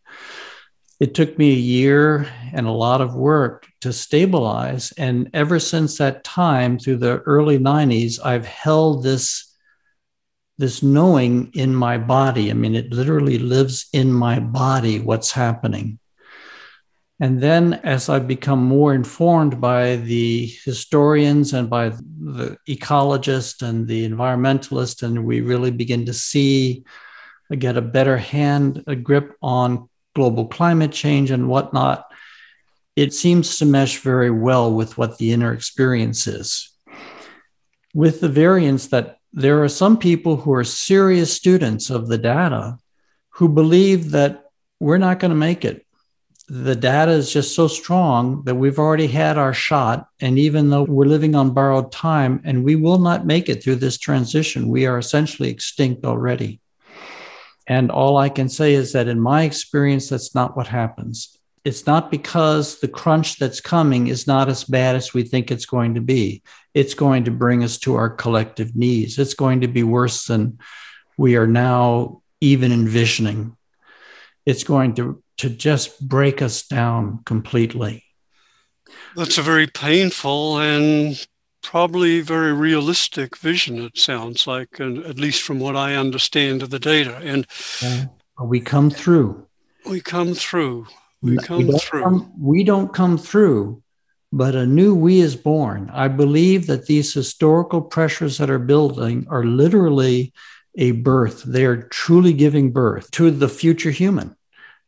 It 0.98 1.14
took 1.14 1.38
me 1.38 1.52
a 1.52 1.56
year 1.56 2.26
and 2.52 2.66
a 2.66 2.72
lot 2.72 3.00
of 3.00 3.14
work 3.14 3.66
to 3.82 3.92
stabilize. 3.92 4.92
And 4.92 5.30
ever 5.34 5.60
since 5.60 5.98
that 5.98 6.24
time, 6.24 6.78
through 6.78 6.96
the 6.96 7.18
early 7.20 7.58
90s, 7.58 8.18
I've 8.24 8.46
held 8.46 9.02
this, 9.02 9.54
this 10.56 10.82
knowing 10.82 11.52
in 11.54 11.74
my 11.74 11.98
body. 11.98 12.50
I 12.50 12.54
mean, 12.54 12.74
it 12.74 12.92
literally 12.92 13.38
lives 13.38 13.88
in 13.92 14.10
my 14.12 14.40
body 14.40 14.98
what's 14.98 15.30
happening. 15.30 15.98
And 17.20 17.42
then, 17.42 17.74
as 17.74 18.10
I 18.10 18.18
become 18.18 18.62
more 18.62 18.94
informed 18.94 19.58
by 19.58 19.96
the 19.96 20.46
historians 20.64 21.54
and 21.54 21.70
by 21.70 21.90
the 21.90 22.58
ecologists 22.68 23.66
and 23.66 23.86
the 23.86 24.06
environmentalists, 24.06 25.02
and 25.02 25.24
we 25.24 25.40
really 25.40 25.70
begin 25.70 26.04
to 26.06 26.12
see 26.12 26.84
get 27.54 27.76
a 27.76 27.82
better 27.82 28.16
hand, 28.16 28.82
a 28.86 28.96
grip 28.96 29.36
on 29.40 29.88
global 30.16 30.46
climate 30.46 30.90
change 30.90 31.30
and 31.30 31.48
whatnot, 31.48 32.06
it 32.96 33.12
seems 33.12 33.58
to 33.58 33.66
mesh 33.66 33.98
very 33.98 34.30
well 34.30 34.72
with 34.72 34.96
what 34.96 35.18
the 35.18 35.32
inner 35.32 35.52
experience 35.52 36.26
is. 36.26 36.70
With 37.94 38.20
the 38.20 38.28
variance 38.28 38.88
that 38.88 39.18
there 39.32 39.62
are 39.62 39.68
some 39.68 39.98
people 39.98 40.38
who 40.38 40.52
are 40.54 40.64
serious 40.64 41.32
students 41.32 41.90
of 41.90 42.08
the 42.08 42.18
data 42.18 42.78
who 43.28 43.50
believe 43.50 44.12
that 44.12 44.46
we're 44.80 44.96
not 44.96 45.20
going 45.20 45.30
to 45.30 45.36
make 45.36 45.64
it. 45.64 45.86
The 46.48 46.76
data 46.76 47.12
is 47.12 47.32
just 47.32 47.54
so 47.54 47.68
strong 47.68 48.44
that 48.44 48.54
we've 48.54 48.78
already 48.78 49.08
had 49.08 49.36
our 49.36 49.52
shot. 49.52 50.08
And 50.20 50.38
even 50.38 50.70
though 50.70 50.84
we're 50.84 51.04
living 51.04 51.34
on 51.34 51.52
borrowed 51.52 51.92
time 51.92 52.40
and 52.44 52.64
we 52.64 52.76
will 52.76 52.98
not 52.98 53.26
make 53.26 53.48
it 53.48 53.62
through 53.62 53.76
this 53.76 53.98
transition, 53.98 54.68
we 54.68 54.86
are 54.86 54.96
essentially 54.96 55.50
extinct 55.50 56.04
already. 56.04 56.60
And 57.66 57.90
all 57.90 58.16
I 58.16 58.28
can 58.28 58.48
say 58.48 58.74
is 58.74 58.92
that 58.92 59.08
in 59.08 59.20
my 59.20 59.42
experience, 59.42 60.08
that's 60.08 60.34
not 60.34 60.56
what 60.56 60.68
happens. 60.68 61.36
It's 61.64 61.86
not 61.86 62.12
because 62.12 62.78
the 62.78 62.88
crunch 62.88 63.38
that's 63.38 63.60
coming 63.60 64.06
is 64.06 64.28
not 64.28 64.48
as 64.48 64.62
bad 64.62 64.94
as 64.94 65.12
we 65.12 65.24
think 65.24 65.50
it's 65.50 65.66
going 65.66 65.94
to 65.94 66.00
be. 66.00 66.42
It's 66.74 66.94
going 66.94 67.24
to 67.24 67.32
bring 67.32 67.64
us 67.64 67.78
to 67.78 67.96
our 67.96 68.08
collective 68.08 68.76
knees. 68.76 69.18
It's 69.18 69.34
going 69.34 69.62
to 69.62 69.68
be 69.68 69.82
worse 69.82 70.26
than 70.26 70.60
we 71.16 71.34
are 71.34 71.46
now 71.48 72.22
even 72.40 72.70
envisioning. 72.70 73.56
It's 74.44 74.62
going 74.62 74.94
to, 74.94 75.22
to 75.38 75.50
just 75.50 76.06
break 76.06 76.42
us 76.42 76.68
down 76.68 77.22
completely. 77.24 78.04
That's 79.16 79.38
a 79.38 79.42
very 79.42 79.66
painful 79.66 80.58
and 80.58 81.26
probably 81.66 82.20
very 82.20 82.52
realistic 82.52 83.36
vision, 83.36 83.82
it 83.82 83.98
sounds 83.98 84.46
like, 84.46 84.78
and 84.78 85.04
at 85.04 85.18
least 85.18 85.42
from 85.42 85.58
what 85.58 85.74
I 85.74 85.96
understand 85.96 86.62
of 86.62 86.70
the 86.70 86.78
data. 86.78 87.16
And 87.16 87.44
we 88.40 88.60
come 88.60 88.88
through. 88.88 89.46
We 89.84 90.00
come 90.00 90.34
through. 90.34 90.86
We 91.22 91.36
come 91.38 91.66
we 91.66 91.78
through. 91.78 92.02
Come, 92.04 92.32
we 92.40 92.62
don't 92.62 92.94
come 92.94 93.18
through, 93.18 93.82
but 94.32 94.54
a 94.54 94.64
new 94.64 94.94
we 94.94 95.18
is 95.18 95.34
born. 95.34 95.90
I 95.92 96.06
believe 96.06 96.68
that 96.68 96.86
these 96.86 97.12
historical 97.12 97.82
pressures 97.82 98.38
that 98.38 98.48
are 98.48 98.60
building 98.60 99.26
are 99.28 99.44
literally 99.44 100.32
a 100.78 100.92
birth. 100.92 101.42
They 101.42 101.64
are 101.64 101.82
truly 101.88 102.32
giving 102.32 102.70
birth 102.70 103.10
to 103.12 103.32
the 103.32 103.48
future 103.48 103.90
human. 103.90 104.36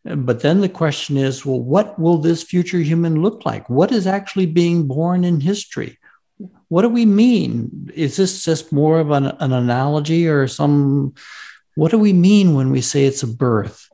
But 0.04 0.40
then 0.40 0.60
the 0.60 0.68
question 0.68 1.16
is 1.16 1.44
well, 1.44 1.60
what 1.60 1.98
will 1.98 2.18
this 2.18 2.44
future 2.44 2.78
human 2.78 3.20
look 3.20 3.44
like? 3.44 3.68
What 3.68 3.90
is 3.90 4.06
actually 4.06 4.46
being 4.46 4.86
born 4.86 5.24
in 5.24 5.40
history? 5.40 5.97
What 6.68 6.82
do 6.82 6.88
we 6.88 7.06
mean? 7.06 7.90
Is 7.94 8.16
this 8.16 8.44
just 8.44 8.72
more 8.72 9.00
of 9.00 9.10
an, 9.10 9.26
an 9.26 9.52
analogy 9.52 10.28
or 10.28 10.46
some? 10.46 11.14
What 11.74 11.90
do 11.90 11.98
we 11.98 12.12
mean 12.12 12.54
when 12.54 12.70
we 12.70 12.80
say 12.80 13.04
it's 13.04 13.22
a 13.22 13.26
birth? 13.26 13.88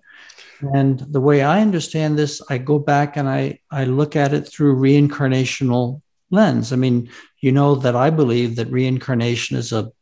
And 0.72 0.98
the 1.00 1.20
way 1.20 1.42
I 1.42 1.60
understand 1.60 2.18
this, 2.18 2.40
I 2.48 2.58
go 2.58 2.78
back 2.78 3.16
and 3.16 3.28
I, 3.28 3.60
I 3.70 3.84
look 3.84 4.16
at 4.16 4.32
it 4.32 4.48
through 4.48 4.76
reincarnational 4.76 6.00
lens. 6.30 6.72
I 6.72 6.76
mean, 6.76 7.10
you 7.40 7.52
know 7.52 7.74
that 7.76 7.94
I 7.94 8.10
believe 8.10 8.56
that 8.56 8.70
reincarnation 8.70 9.56
is 9.56 9.72
a 9.72 9.92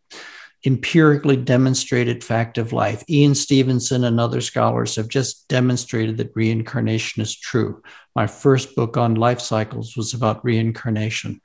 empirically 0.64 1.36
demonstrated 1.36 2.22
fact 2.22 2.56
of 2.56 2.72
life. 2.72 3.02
Ian 3.10 3.34
Stevenson 3.34 4.04
and 4.04 4.20
other 4.20 4.40
scholars 4.40 4.94
have 4.94 5.08
just 5.08 5.48
demonstrated 5.48 6.16
that 6.18 6.30
reincarnation 6.36 7.20
is 7.20 7.36
true. 7.36 7.82
My 8.14 8.28
first 8.28 8.76
book 8.76 8.96
on 8.96 9.16
life 9.16 9.40
cycles 9.40 9.96
was 9.96 10.14
about 10.14 10.44
reincarnation. 10.44 11.40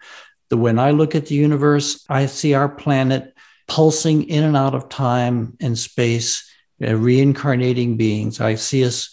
The 0.49 0.57
when 0.57 0.79
I 0.79 0.91
look 0.91 1.15
at 1.15 1.27
the 1.27 1.36
universe, 1.36 2.05
I 2.10 2.25
see 2.25 2.53
our 2.53 2.69
planet 2.69 3.33
pulsing 3.67 4.29
in 4.29 4.43
and 4.43 4.55
out 4.55 4.75
of 4.75 4.89
time 4.89 5.57
and 5.60 5.77
space, 5.77 6.49
uh, 6.81 6.95
reincarnating 6.95 7.97
beings. 7.97 8.39
I 8.39 8.55
see 8.55 8.86
us 8.86 9.10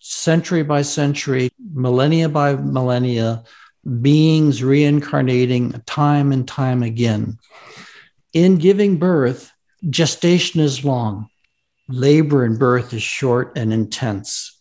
century 0.00 0.62
by 0.62 0.82
century, 0.82 1.50
millennia 1.72 2.28
by 2.28 2.56
millennia, 2.56 3.44
beings 4.02 4.62
reincarnating 4.62 5.80
time 5.86 6.32
and 6.32 6.46
time 6.46 6.82
again 6.82 7.38
in 8.34 8.56
giving 8.56 8.98
birth, 8.98 9.52
gestation 9.88 10.60
is 10.60 10.84
long, 10.84 11.28
labor 11.88 12.44
and 12.44 12.58
birth 12.58 12.92
is 12.92 13.02
short 13.02 13.56
and 13.56 13.72
intense. 13.72 14.60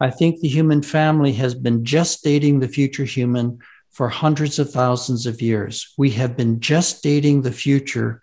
I 0.00 0.10
think 0.10 0.40
the 0.40 0.48
human 0.48 0.80
family 0.80 1.34
has 1.34 1.54
been 1.54 1.84
gestating 1.84 2.60
the 2.60 2.68
future 2.68 3.04
human 3.04 3.58
for 3.90 4.08
hundreds 4.08 4.58
of 4.58 4.70
thousands 4.70 5.26
of 5.26 5.42
years. 5.42 5.92
We 5.98 6.10
have 6.10 6.36
been 6.36 6.60
gestating 6.60 7.42
the 7.42 7.52
future 7.52 8.22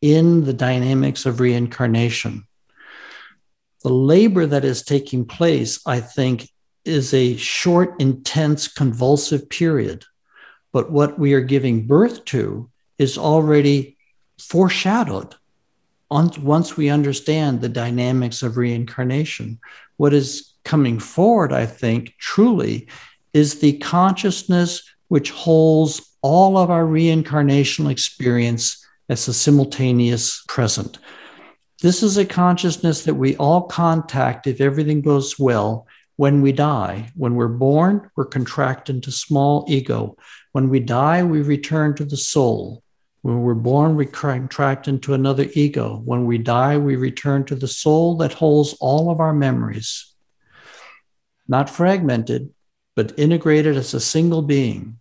in 0.00 0.44
the 0.44 0.52
dynamics 0.52 1.26
of 1.26 1.40
reincarnation. 1.40 2.46
The 3.82 3.92
labor 3.92 4.46
that 4.46 4.64
is 4.64 4.82
taking 4.82 5.24
place, 5.24 5.80
I 5.86 6.00
think, 6.00 6.48
is 6.84 7.12
a 7.12 7.36
short, 7.36 8.00
intense, 8.00 8.68
convulsive 8.68 9.48
period. 9.50 10.04
But 10.72 10.90
what 10.90 11.18
we 11.18 11.34
are 11.34 11.40
giving 11.40 11.86
birth 11.86 12.24
to 12.26 12.70
is 12.98 13.18
already 13.18 13.96
foreshadowed 14.40 15.34
once 16.10 16.76
we 16.76 16.88
understand 16.88 17.60
the 17.60 17.68
dynamics 17.68 18.42
of 18.42 18.56
reincarnation. 18.56 19.58
What 19.96 20.14
is 20.14 20.54
coming 20.64 20.98
forward, 20.98 21.52
I 21.52 21.66
think, 21.66 22.14
truly 22.18 22.88
is 23.34 23.60
the 23.60 23.78
consciousness 23.78 24.82
which 25.08 25.30
holds 25.30 26.16
all 26.22 26.56
of 26.56 26.70
our 26.70 26.84
reincarnational 26.84 27.90
experience 27.90 28.84
as 29.08 29.26
a 29.26 29.34
simultaneous 29.34 30.44
present. 30.48 30.98
This 31.80 32.02
is 32.02 32.16
a 32.16 32.24
consciousness 32.24 33.04
that 33.04 33.14
we 33.14 33.36
all 33.36 33.62
contact 33.62 34.46
if 34.46 34.60
everything 34.60 35.00
goes 35.00 35.38
well 35.38 35.86
when 36.16 36.42
we 36.42 36.52
die. 36.52 37.10
When 37.14 37.36
we're 37.36 37.48
born, 37.48 38.10
we're 38.16 38.24
contracted 38.24 38.96
into 38.96 39.12
small 39.12 39.64
ego. 39.68 40.16
When 40.52 40.68
we 40.68 40.80
die, 40.80 41.22
we 41.22 41.42
return 41.42 41.94
to 41.94 42.04
the 42.04 42.16
soul. 42.16 42.82
When 43.22 43.40
we're 43.42 43.54
born, 43.54 43.94
we 43.94 44.06
contract 44.06 44.88
into 44.88 45.14
another 45.14 45.46
ego. 45.54 46.02
When 46.04 46.26
we 46.26 46.38
die, 46.38 46.78
we 46.78 46.96
return 46.96 47.44
to 47.44 47.54
the 47.54 47.68
soul 47.68 48.16
that 48.18 48.32
holds 48.32 48.74
all 48.80 49.10
of 49.10 49.20
our 49.20 49.32
memories, 49.32 50.12
not 51.46 51.70
fragmented, 51.70 52.50
but 52.98 53.16
integrated 53.16 53.76
as 53.76 53.94
a 53.94 54.00
single 54.00 54.42
being. 54.42 54.98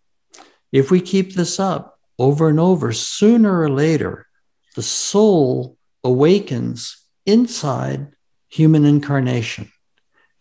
If 0.72 0.92
we 0.92 1.02
keep 1.02 1.34
this 1.34 1.60
up 1.60 1.98
over 2.20 2.48
and 2.48 2.60
over, 2.60 2.94
sooner 2.94 3.60
or 3.60 3.72
later, 3.72 4.28
the 4.76 4.84
soul 4.84 5.80
awakens 6.04 7.04
inside 7.26 8.10
human 8.50 8.86
incarnation. 8.86 9.72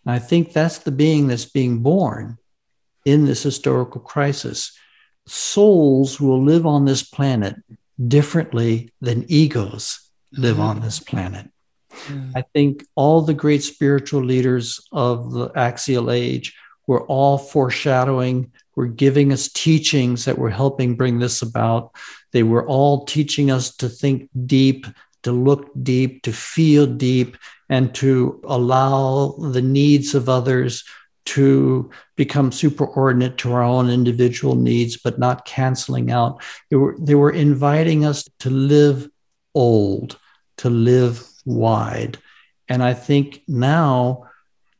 And 0.04 0.14
I 0.14 0.18
think 0.18 0.52
that's 0.52 0.80
the 0.80 0.90
being 0.90 1.28
that's 1.28 1.46
being 1.46 1.78
born 1.78 2.36
in 3.06 3.24
this 3.24 3.42
historical 3.42 4.02
crisis 4.02 4.78
souls 5.26 6.20
will 6.20 6.44
live 6.44 6.66
on 6.66 6.84
this 6.84 7.02
planet 7.02 7.56
differently 8.06 8.92
than 9.00 9.24
egos 9.28 10.10
live 10.32 10.60
on 10.60 10.80
this 10.80 11.00
planet. 11.00 11.48
Mm. 12.08 12.32
I 12.36 12.42
think 12.52 12.84
all 12.96 13.22
the 13.22 13.32
great 13.32 13.62
spiritual 13.62 14.22
leaders 14.22 14.86
of 14.92 15.32
the 15.32 15.50
axial 15.56 16.10
age 16.10 16.54
were 16.86 17.04
all 17.06 17.38
foreshadowing, 17.38 18.52
were 18.74 18.86
giving 18.86 19.32
us 19.32 19.48
teachings 19.48 20.24
that 20.24 20.38
were 20.38 20.50
helping 20.50 20.96
bring 20.96 21.18
this 21.18 21.42
about. 21.42 21.92
They 22.32 22.42
were 22.42 22.66
all 22.66 23.04
teaching 23.04 23.50
us 23.50 23.74
to 23.76 23.88
think 23.88 24.28
deep, 24.46 24.86
to 25.22 25.32
look 25.32 25.70
deep, 25.82 26.22
to 26.22 26.32
feel 26.32 26.86
deep, 26.86 27.36
and 27.68 27.94
to 27.96 28.40
allow 28.44 29.36
the 29.52 29.62
needs 29.62 30.14
of 30.14 30.28
others 30.28 30.84
to 31.26 31.90
become 32.14 32.50
superordinate 32.50 33.36
to 33.38 33.52
our 33.52 33.62
own 33.62 33.90
individual 33.90 34.54
needs, 34.54 34.96
but 34.96 35.18
not 35.18 35.44
canceling 35.44 36.10
out. 36.10 36.40
They 36.70 36.76
were, 36.76 36.96
they 37.00 37.16
were 37.16 37.32
inviting 37.32 38.04
us 38.04 38.28
to 38.40 38.50
live 38.50 39.08
old, 39.54 40.18
to 40.58 40.70
live 40.70 41.26
wide. 41.44 42.18
And 42.68 42.82
I 42.82 42.94
think 42.94 43.42
now, 43.48 44.28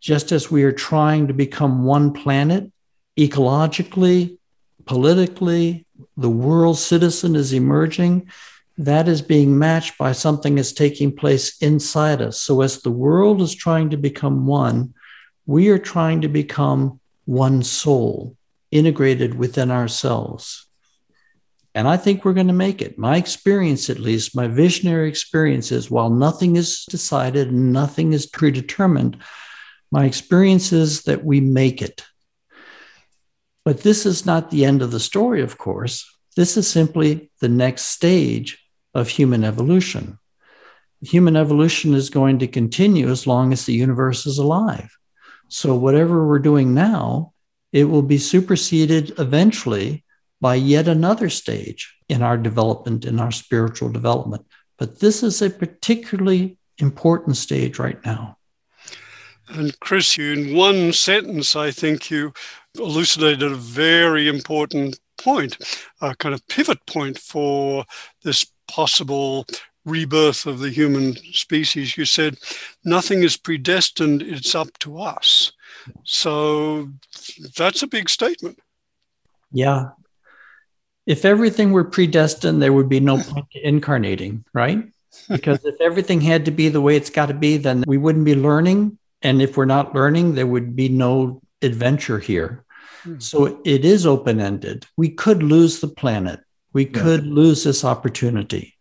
just 0.00 0.32
as 0.32 0.50
we 0.50 0.64
are 0.64 0.72
trying 0.72 1.28
to 1.28 1.34
become 1.34 1.84
one 1.84 2.12
planet, 2.12 2.70
ecologically, 3.18 4.38
politically, 4.84 5.86
the 6.16 6.30
world 6.30 6.78
citizen 6.78 7.36
is 7.36 7.52
emerging. 7.52 8.28
That 8.78 9.08
is 9.08 9.22
being 9.22 9.58
matched 9.58 9.96
by 9.96 10.12
something 10.12 10.54
that's 10.54 10.72
taking 10.72 11.14
place 11.14 11.56
inside 11.58 12.20
us. 12.20 12.40
So, 12.40 12.60
as 12.60 12.82
the 12.82 12.90
world 12.90 13.40
is 13.40 13.54
trying 13.54 13.90
to 13.90 13.96
become 13.96 14.46
one, 14.46 14.94
we 15.46 15.68
are 15.68 15.78
trying 15.78 16.20
to 16.22 16.28
become 16.28 17.00
one 17.24 17.62
soul 17.62 18.36
integrated 18.70 19.34
within 19.34 19.70
ourselves. 19.70 20.66
And 21.74 21.86
I 21.86 21.98
think 21.98 22.24
we're 22.24 22.32
going 22.32 22.46
to 22.46 22.52
make 22.54 22.80
it. 22.80 22.98
My 22.98 23.16
experience, 23.16 23.90
at 23.90 23.98
least, 23.98 24.34
my 24.34 24.48
visionary 24.48 25.08
experience 25.08 25.70
is 25.70 25.90
while 25.90 26.08
nothing 26.08 26.56
is 26.56 26.86
decided, 26.86 27.52
nothing 27.52 28.14
is 28.14 28.26
predetermined, 28.26 29.18
my 29.90 30.04
experience 30.04 30.72
is 30.72 31.02
that 31.02 31.24
we 31.24 31.40
make 31.40 31.82
it. 31.82 32.04
But 33.64 33.82
this 33.82 34.06
is 34.06 34.26
not 34.26 34.50
the 34.50 34.64
end 34.64 34.82
of 34.82 34.90
the 34.90 35.00
story, 35.00 35.42
of 35.42 35.58
course. 35.58 36.08
This 36.36 36.56
is 36.56 36.68
simply 36.68 37.30
the 37.40 37.48
next 37.48 37.84
stage 37.84 38.58
of 38.94 39.08
human 39.08 39.44
evolution. 39.44 40.18
human 41.02 41.36
evolution 41.36 41.94
is 41.94 42.10
going 42.10 42.38
to 42.38 42.48
continue 42.48 43.08
as 43.10 43.26
long 43.26 43.52
as 43.52 43.66
the 43.66 43.74
universe 43.74 44.26
is 44.26 44.38
alive. 44.38 44.90
So, 45.48 45.74
whatever 45.74 46.26
we're 46.26 46.38
doing 46.38 46.74
now, 46.74 47.32
it 47.72 47.84
will 47.84 48.02
be 48.02 48.18
superseded 48.18 49.12
eventually 49.18 50.04
by 50.40 50.54
yet 50.54 50.88
another 50.88 51.28
stage 51.28 51.94
in 52.08 52.22
our 52.22 52.36
development, 52.36 53.04
in 53.04 53.20
our 53.20 53.30
spiritual 53.30 53.90
development. 53.90 54.46
But 54.78 55.00
this 55.00 55.22
is 55.22 55.42
a 55.42 55.50
particularly 55.50 56.58
important 56.78 57.36
stage 57.36 57.78
right 57.78 58.02
now. 58.04 58.35
And 59.48 59.78
Chris, 59.80 60.16
you, 60.16 60.32
in 60.32 60.56
one 60.56 60.92
sentence, 60.92 61.54
I 61.54 61.70
think 61.70 62.10
you 62.10 62.32
elucidated 62.76 63.42
a 63.42 63.54
very 63.54 64.28
important 64.28 64.98
point, 65.18 65.56
a 66.00 66.14
kind 66.14 66.34
of 66.34 66.46
pivot 66.48 66.84
point 66.86 67.18
for 67.18 67.84
this 68.22 68.44
possible 68.68 69.46
rebirth 69.84 70.46
of 70.46 70.58
the 70.58 70.70
human 70.70 71.14
species. 71.32 71.96
You 71.96 72.04
said 72.04 72.38
nothing 72.84 73.22
is 73.22 73.36
predestined, 73.36 74.22
it's 74.22 74.54
up 74.54 74.76
to 74.80 74.98
us. 75.00 75.52
So 76.04 76.90
that's 77.56 77.82
a 77.82 77.86
big 77.86 78.08
statement. 78.08 78.58
Yeah. 79.52 79.90
If 81.06 81.24
everything 81.24 81.70
were 81.70 81.84
predestined, 81.84 82.60
there 82.60 82.72
would 82.72 82.88
be 82.88 82.98
no 82.98 83.22
point 83.22 83.46
to 83.52 83.66
incarnating, 83.66 84.44
right? 84.52 84.84
Because 85.30 85.64
if 85.64 85.80
everything 85.80 86.20
had 86.20 86.44
to 86.44 86.50
be 86.50 86.68
the 86.68 86.82
way 86.82 86.94
it's 86.94 87.08
got 87.08 87.26
to 87.26 87.34
be, 87.34 87.56
then 87.56 87.84
we 87.86 87.96
wouldn't 87.96 88.26
be 88.26 88.34
learning. 88.34 88.98
And 89.26 89.42
if 89.42 89.56
we're 89.56 89.64
not 89.64 89.94
learning, 89.94 90.34
there 90.34 90.46
would 90.46 90.76
be 90.76 90.88
no 90.88 91.42
adventure 91.60 92.18
here. 92.18 92.64
Hmm. 93.02 93.18
So 93.18 93.60
it 93.64 93.84
is 93.84 94.06
open 94.06 94.40
ended. 94.40 94.86
We 94.96 95.10
could 95.10 95.42
lose 95.42 95.80
the 95.80 95.88
planet, 95.88 96.40
we 96.72 96.86
could 96.86 97.24
yeah. 97.24 97.32
lose 97.32 97.64
this 97.64 97.84
opportunity 97.84 98.76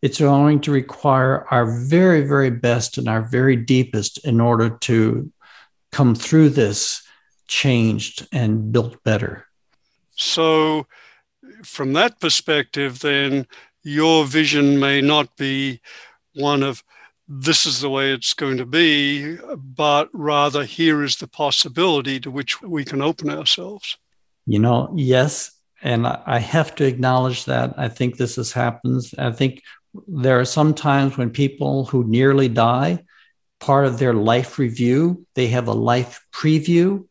it's 0.00 0.20
going 0.20 0.60
to 0.60 0.70
require 0.70 1.46
our 1.50 1.66
very, 1.66 2.22
very 2.22 2.50
best 2.50 2.98
and 2.98 3.08
our 3.08 3.22
very 3.22 3.56
deepest 3.56 4.24
in 4.24 4.40
order 4.40 4.70
to 4.70 5.32
come 5.90 6.14
through 6.14 6.50
this 6.50 7.02
changed 7.48 8.26
and 8.32 8.70
built 8.72 9.02
better. 9.02 9.46
So, 10.14 10.86
from 11.64 11.92
that 11.94 12.20
perspective, 12.20 13.00
then 13.00 13.46
your 13.82 14.24
vision 14.24 14.78
may 14.78 15.00
not 15.00 15.36
be 15.36 15.80
one 16.34 16.62
of 16.62 16.84
this 17.28 17.66
is 17.66 17.80
the 17.80 17.90
way 17.90 18.12
it's 18.12 18.32
going 18.32 18.56
to 18.56 18.64
be, 18.64 19.36
but 19.56 20.08
rather 20.14 20.64
here 20.64 21.04
is 21.04 21.16
the 21.16 21.28
possibility 21.28 22.18
to 22.20 22.30
which 22.30 22.62
we 22.62 22.84
can 22.84 23.02
open 23.02 23.28
ourselves. 23.28 23.98
You 24.46 24.58
know, 24.58 24.90
yes. 24.96 25.52
And 25.82 26.06
I 26.06 26.38
have 26.38 26.74
to 26.76 26.86
acknowledge 26.86 27.44
that. 27.44 27.74
I 27.76 27.88
think 27.88 28.16
this 28.16 28.36
has 28.36 28.50
happened. 28.50 29.02
I 29.18 29.30
think 29.30 29.62
there 30.06 30.40
are 30.40 30.44
some 30.46 30.72
times 30.72 31.16
when 31.16 31.30
people 31.30 31.84
who 31.84 32.04
nearly 32.04 32.48
die, 32.48 33.04
part 33.60 33.84
of 33.84 33.98
their 33.98 34.14
life 34.14 34.58
review, 34.58 35.26
they 35.34 35.48
have 35.48 35.68
a 35.68 35.72
life 35.72 36.24
preview. 36.32 37.06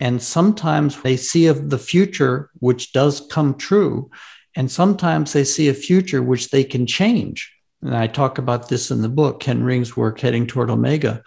And 0.00 0.22
sometimes 0.22 1.02
they 1.02 1.18
see 1.18 1.46
of 1.46 1.68
the 1.68 1.78
future, 1.78 2.50
which 2.54 2.92
does 2.92 3.26
come 3.30 3.56
true. 3.56 4.10
And 4.56 4.70
sometimes 4.70 5.34
they 5.34 5.44
see 5.44 5.68
a 5.68 5.74
future 5.74 6.22
which 6.22 6.48
they 6.48 6.64
can 6.64 6.86
change. 6.86 7.52
And 7.82 7.96
I 7.96 8.06
talk 8.06 8.38
about 8.38 8.68
this 8.68 8.90
in 8.90 9.02
the 9.02 9.08
book, 9.08 9.40
Ken 9.40 9.62
Ring's 9.62 9.96
work, 9.96 10.20
Heading 10.20 10.46
Toward 10.46 10.70
Omega. 10.70 11.22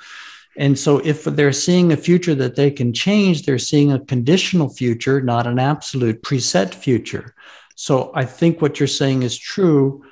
And 0.55 0.77
so, 0.77 0.99
if 0.99 1.23
they're 1.23 1.51
seeing 1.51 1.91
a 1.91 1.97
future 1.97 2.35
that 2.35 2.55
they 2.55 2.69
can 2.69 2.93
change, 2.93 3.43
they're 3.43 3.57
seeing 3.57 3.91
a 3.91 4.05
conditional 4.05 4.69
future, 4.69 5.19
not 5.19 5.47
an 5.47 5.57
absolute 5.57 6.21
preset 6.21 6.75
future. 6.75 7.33
So, 7.75 8.11
I 8.13 8.25
think 8.25 8.61
what 8.61 8.79
you're 8.79 8.87
saying 8.87 9.23
is 9.23 9.37
true 9.37 10.03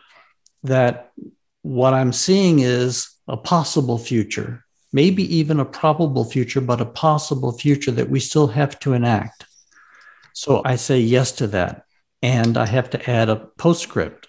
that 0.64 1.12
what 1.62 1.94
I'm 1.94 2.12
seeing 2.12 2.60
is 2.60 3.12
a 3.28 3.38
possible 3.38 3.98
future, 3.98 4.66
maybe 4.92 5.36
even 5.36 5.60
a 5.60 5.66
probable 5.66 6.26
future, 6.26 6.62
but 6.62 6.82
a 6.82 6.86
possible 6.86 7.52
future 7.52 7.92
that 7.92 8.10
we 8.10 8.20
still 8.20 8.48
have 8.48 8.80
to 8.80 8.94
enact. 8.94 9.46
So 10.34 10.62
I 10.66 10.76
say 10.76 11.00
yes 11.00 11.32
to 11.34 11.48
that. 11.48 11.86
And 12.24 12.58
I 12.58 12.68
have 12.68 12.90
to 12.92 13.10
add 13.10 13.30
a 13.30 13.48
postscript. 13.58 14.28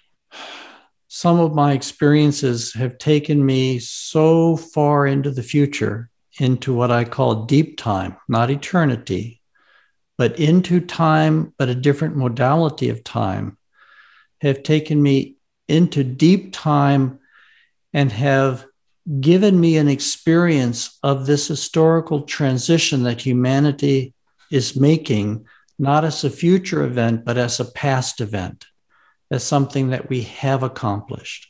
Some 1.15 1.39
of 1.39 1.53
my 1.53 1.73
experiences 1.73 2.73
have 2.73 2.97
taken 2.97 3.45
me 3.45 3.77
so 3.77 4.57
far 4.57 5.05
into 5.05 5.29
the 5.29 5.43
future, 5.43 6.09
into 6.39 6.73
what 6.73 6.89
I 6.89 7.03
call 7.03 7.45
deep 7.45 7.77
time, 7.77 8.17
not 8.27 8.49
eternity, 8.49 9.39
but 10.17 10.39
into 10.39 10.79
time, 10.79 11.53
but 11.59 11.69
a 11.69 11.75
different 11.75 12.15
modality 12.15 12.89
of 12.89 13.03
time, 13.03 13.59
have 14.41 14.63
taken 14.63 15.03
me 15.03 15.35
into 15.67 16.03
deep 16.03 16.51
time 16.51 17.19
and 17.93 18.11
have 18.11 18.65
given 19.19 19.59
me 19.59 19.77
an 19.77 19.89
experience 19.89 20.97
of 21.03 21.27
this 21.27 21.47
historical 21.47 22.23
transition 22.23 23.03
that 23.03 23.21
humanity 23.21 24.15
is 24.49 24.75
making, 24.75 25.45
not 25.77 26.05
as 26.05 26.23
a 26.23 26.31
future 26.31 26.83
event, 26.83 27.23
but 27.23 27.37
as 27.37 27.59
a 27.59 27.65
past 27.65 28.19
event, 28.19 28.65
as 29.33 29.43
something 29.43 29.89
that 29.89 30.09
we 30.09 30.21
have 30.21 30.63
accomplished. 30.63 31.47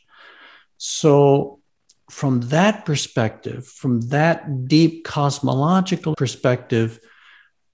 So, 0.78 1.60
from 2.10 2.40
that 2.48 2.84
perspective, 2.84 3.66
from 3.66 4.00
that 4.08 4.68
deep 4.68 5.04
cosmological 5.04 6.14
perspective, 6.14 7.00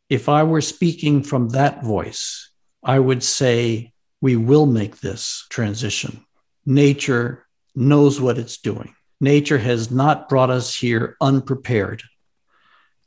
if 0.09 0.29
I 0.29 0.45
were 0.45 0.61
speaking 0.61 1.23
from 1.23 1.51
that 1.51 1.83
voice, 1.83 2.51
I 2.83 2.99
would 2.99 3.23
say 3.23 3.93
we 4.21 4.37
will 4.37 4.67
make 4.67 5.01
this 5.01 5.47
transition 5.51 6.25
nature 6.67 7.47
knows 7.75 8.21
what 8.21 8.39
it's 8.39 8.59
doing. 8.59 8.95
Nature 9.21 9.59
has 9.59 9.91
not 9.91 10.29
brought 10.29 10.51
us 10.51 10.75
here 10.75 11.17
unprepared. 11.21 12.03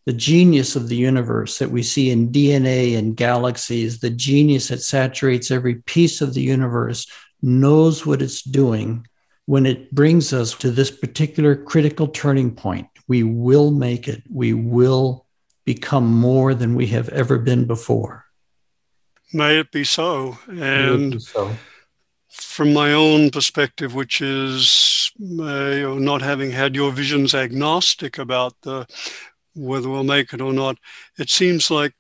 The 0.06 0.14
genius 0.14 0.76
of 0.76 0.90
the 0.90 0.96
universe 0.96 1.60
that 1.60 1.72
we 1.72 1.84
see 1.84 2.10
in 2.10 2.30
DNA 2.30 2.98
and 2.98 3.16
galaxies, 3.16 4.00
the 4.00 4.10
genius 4.10 4.68
that 4.68 4.82
saturates 4.82 5.50
every 5.50 5.76
piece 5.76 6.22
of 6.22 6.34
the 6.34 6.42
universe, 6.42 7.08
knows 7.42 8.06
what 8.06 8.22
it's 8.22 8.42
doing 8.42 9.08
when 9.46 9.66
it 9.66 9.94
brings 9.94 10.34
us 10.34 10.54
to 10.56 10.72
this 10.72 10.92
particular 10.92 11.56
critical 11.56 12.08
turning 12.08 12.54
point. 12.54 12.88
We 13.08 13.24
will 13.24 13.72
make 13.72 14.08
it. 14.08 14.24
We 14.30 14.54
will 14.54 15.26
become 15.66 16.06
more 16.06 16.54
than 16.54 16.76
we 16.76 16.88
have 16.88 17.10
ever 17.10 17.38
been 17.38 17.66
before. 17.66 18.26
May 19.34 19.60
it 19.60 19.72
be 19.72 19.84
so. 19.84 20.38
And 20.48 21.14
be 21.14 21.20
so 21.20 21.52
from 22.34 22.74
my 22.74 22.94
own 22.94 23.30
perspective, 23.30 23.94
which 23.94 24.22
is 24.22 25.12
uh, 25.22 25.96
not 26.00 26.22
having 26.22 26.52
had 26.52 26.76
your 26.76 26.92
visions 26.92 27.34
agnostic 27.34 28.18
about 28.18 28.54
the 28.62 28.88
whether 29.56 29.90
we'll 29.90 30.04
make 30.04 30.34
it 30.34 30.42
or 30.42 30.54
not, 30.54 30.78
it 31.18 31.30
seems 31.30 31.70
like 31.70 31.94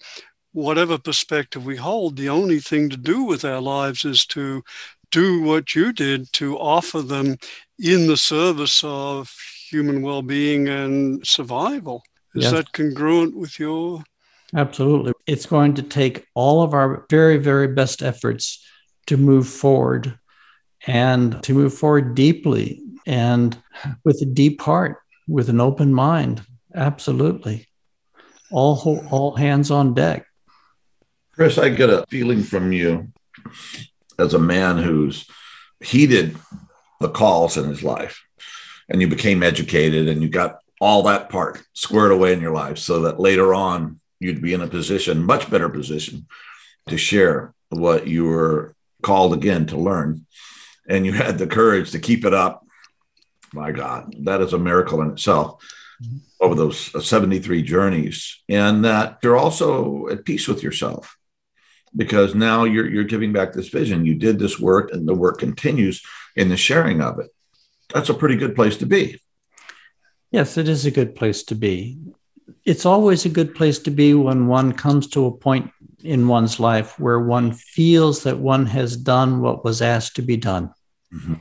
whatever 0.54 0.98
perspective 0.98 1.66
we 1.66 1.76
hold, 1.76 2.16
the 2.16 2.30
only 2.30 2.60
thing 2.60 2.90
to 2.90 2.98
do 2.98 3.24
with 3.24 3.44
our 3.44 3.62
lives 3.62 4.06
is 4.06 4.26
to 4.28 4.64
do 5.12 5.42
what 5.42 5.76
you 5.76 5.94
did 5.94 6.32
to 6.34 6.58
offer 6.58 7.02
them 7.02 7.38
in 7.80 8.08
the 8.08 8.18
service 8.18 8.84
of 8.84 9.32
human 9.70 10.02
well-being 10.02 10.68
and 10.68 11.26
survival. 11.26 12.04
Is 12.36 12.44
yes. 12.44 12.52
that 12.52 12.72
congruent 12.74 13.36
with 13.36 13.60
your? 13.60 14.04
Absolutely. 14.56 15.14
It's 15.28 15.46
going 15.46 15.76
to 15.76 15.84
take 15.84 16.26
all 16.34 16.62
of 16.62 16.74
our 16.74 17.06
very, 17.10 17.38
very 17.38 17.68
best 17.68 18.02
efforts 18.02 18.64
to 19.08 19.18
move 19.18 19.48
forward 19.48 20.18
and 20.86 21.42
to 21.44 21.54
move 21.54 21.74
forward 21.74 22.16
deeply 22.16 22.82
and 23.06 23.58
with 24.04 24.22
a 24.22 24.26
deep 24.26 24.62
heart, 24.62 24.98
with 25.28 25.50
an 25.50 25.62
open 25.62 25.94
mind. 25.94 26.42
Absolutely. 26.74 27.68
All, 28.52 29.06
all 29.10 29.36
hands 29.36 29.72
on 29.72 29.94
deck. 29.94 30.26
Chris, 31.34 31.58
I 31.58 31.70
get 31.70 31.90
a 31.90 32.06
feeling 32.10 32.44
from 32.44 32.72
you 32.72 33.12
as 34.20 34.34
a 34.34 34.40
man 34.40 34.78
who's 34.78 35.28
heeded 35.80 36.38
the 37.00 37.10
calls 37.10 37.58
in 37.58 37.68
his 37.68 37.84
life 37.84 38.24
and 38.90 39.02
you 39.02 39.08
became 39.08 39.42
educated 39.44 40.08
and 40.08 40.22
you 40.22 40.30
got 40.30 40.60
all 40.80 41.04
that 41.04 41.30
part 41.30 41.62
squared 41.74 42.12
away 42.12 42.34
in 42.34 42.42
your 42.42 42.54
life 42.54 42.78
so 42.78 43.02
that 43.02 43.20
later 43.20 43.54
on 43.54 44.00
you'd 44.20 44.42
be 44.42 44.54
in 44.54 44.62
a 44.62 44.68
position, 44.68 45.24
much 45.24 45.50
better 45.50 45.70
position 45.70 46.28
to 46.88 46.98
share 46.98 47.54
what 47.70 48.08
you 48.08 48.26
were 48.26 48.76
called 49.02 49.34
again 49.34 49.66
to 49.66 49.78
learn 49.78 50.26
and 50.88 51.06
you 51.06 51.14
had 51.14 51.38
the 51.38 51.48
courage 51.48 51.92
to 51.92 52.00
keep 52.00 52.26
it 52.26 52.34
up, 52.34 52.66
my 53.54 53.72
God, 53.72 54.16
that 54.26 54.42
is 54.42 54.54
a 54.54 54.60
miracle 54.60 55.02
in 55.02 55.12
itself. 55.12 55.64
Over 56.40 56.56
those 56.56 56.94
uh, 56.94 57.02
73 57.02 57.62
journeys. 57.62 58.42
And 58.50 58.86
that 58.86 59.20
you're 59.24 59.38
also 59.38 60.08
at 60.10 60.26
peace 60.26 60.48
with 60.48 60.64
yourself 60.64 61.18
because 61.96 62.36
now 62.36 62.64
you're, 62.64 62.90
you're 62.90 63.04
giving 63.04 63.34
back 63.34 63.54
this 63.54 63.70
vision. 63.70 64.06
You 64.06 64.16
did 64.16 64.40
this 64.40 64.60
work 64.60 64.92
and 64.92 65.08
the 65.08 65.14
work 65.14 65.40
continues 65.40 66.02
in 66.36 66.50
the 66.50 66.58
sharing 66.58 67.02
of 67.02 67.20
it. 67.20 67.28
That's 67.94 68.10
a 68.10 68.14
pretty 68.14 68.36
good 68.36 68.56
place 68.56 68.78
to 68.78 68.86
be. 68.86 69.22
Yes, 70.32 70.58
it 70.58 70.68
is 70.68 70.86
a 70.86 70.92
good 70.92 71.16
place 71.16 71.44
to 71.44 71.56
be. 71.56 72.00
It's 72.66 72.86
always 72.86 73.26
a 73.26 73.30
good 73.30 73.54
place 73.54 73.80
to 73.80 73.92
be 73.92 74.14
when 74.14 74.48
one 74.48 74.74
comes 74.74 75.08
to 75.10 75.28
a 75.28 75.32
point 75.32 75.72
in 76.04 76.28
one's 76.28 76.60
life 76.60 77.00
where 77.00 77.20
one 77.20 77.54
feels 77.54 78.24
that 78.24 78.38
one 78.38 78.66
has 78.66 78.98
done 78.98 79.42
what 79.42 79.64
was 79.64 79.82
asked 79.82 80.16
to 80.18 80.22
be 80.22 80.38
done. 80.38 80.74
Mm-hmm. 81.14 81.36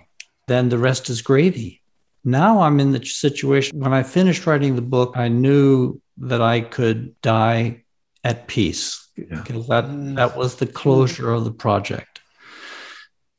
Then 0.46 0.68
the 0.68 0.78
rest 0.78 1.10
is 1.10 1.22
gravy. 1.22 1.81
Now 2.24 2.60
I'm 2.60 2.78
in 2.80 2.92
the 2.92 3.04
situation 3.04 3.78
when 3.78 3.92
I 3.92 4.02
finished 4.02 4.46
writing 4.46 4.76
the 4.76 4.82
book, 4.82 5.14
I 5.16 5.28
knew 5.28 6.00
that 6.18 6.40
I 6.40 6.60
could 6.60 7.20
die 7.20 7.84
at 8.22 8.46
peace 8.46 9.02
yeah. 9.16 9.42
that, 9.42 9.84
mm. 9.84 10.16
that 10.16 10.36
was 10.36 10.56
the 10.56 10.66
closure 10.66 11.32
of 11.32 11.44
the 11.44 11.52
project. 11.52 12.20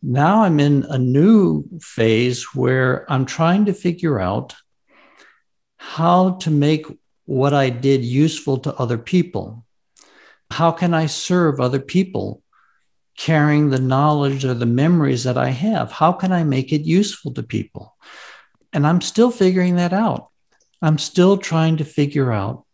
Now 0.01 0.43
I'm 0.43 0.59
in 0.59 0.85
a 0.89 0.97
new 0.97 1.63
phase 1.81 2.53
where 2.53 3.09
I'm 3.11 3.25
trying 3.25 3.65
to 3.65 3.73
figure 3.73 4.19
out 4.19 4.53
how 5.77 6.31
to 6.41 6.51
make 6.51 6.85
what 7.25 7.53
I 7.53 7.69
did 7.69 8.03
useful 8.03 8.57
to 8.59 8.75
other 8.75 8.97
people. 8.97 9.65
How 10.51 10.71
can 10.71 10.93
I 10.93 11.05
serve 11.05 11.59
other 11.59 11.79
people 11.79 12.43
carrying 13.17 13.69
the 13.69 13.79
knowledge 13.79 14.43
or 14.43 14.53
the 14.53 14.65
memories 14.65 15.23
that 15.23 15.37
I 15.37 15.49
have? 15.49 15.91
How 15.91 16.11
can 16.11 16.31
I 16.31 16.43
make 16.43 16.73
it 16.73 16.81
useful 16.81 17.33
to 17.33 17.43
people? 17.43 17.95
And 18.73 18.85
I'm 18.87 19.01
still 19.01 19.31
figuring 19.31 19.75
that 19.75 19.93
out. 19.93 20.29
I'm 20.81 20.97
still 20.97 21.37
trying 21.37 21.77
to 21.77 21.85
figure 21.85 22.31
out 22.31 22.65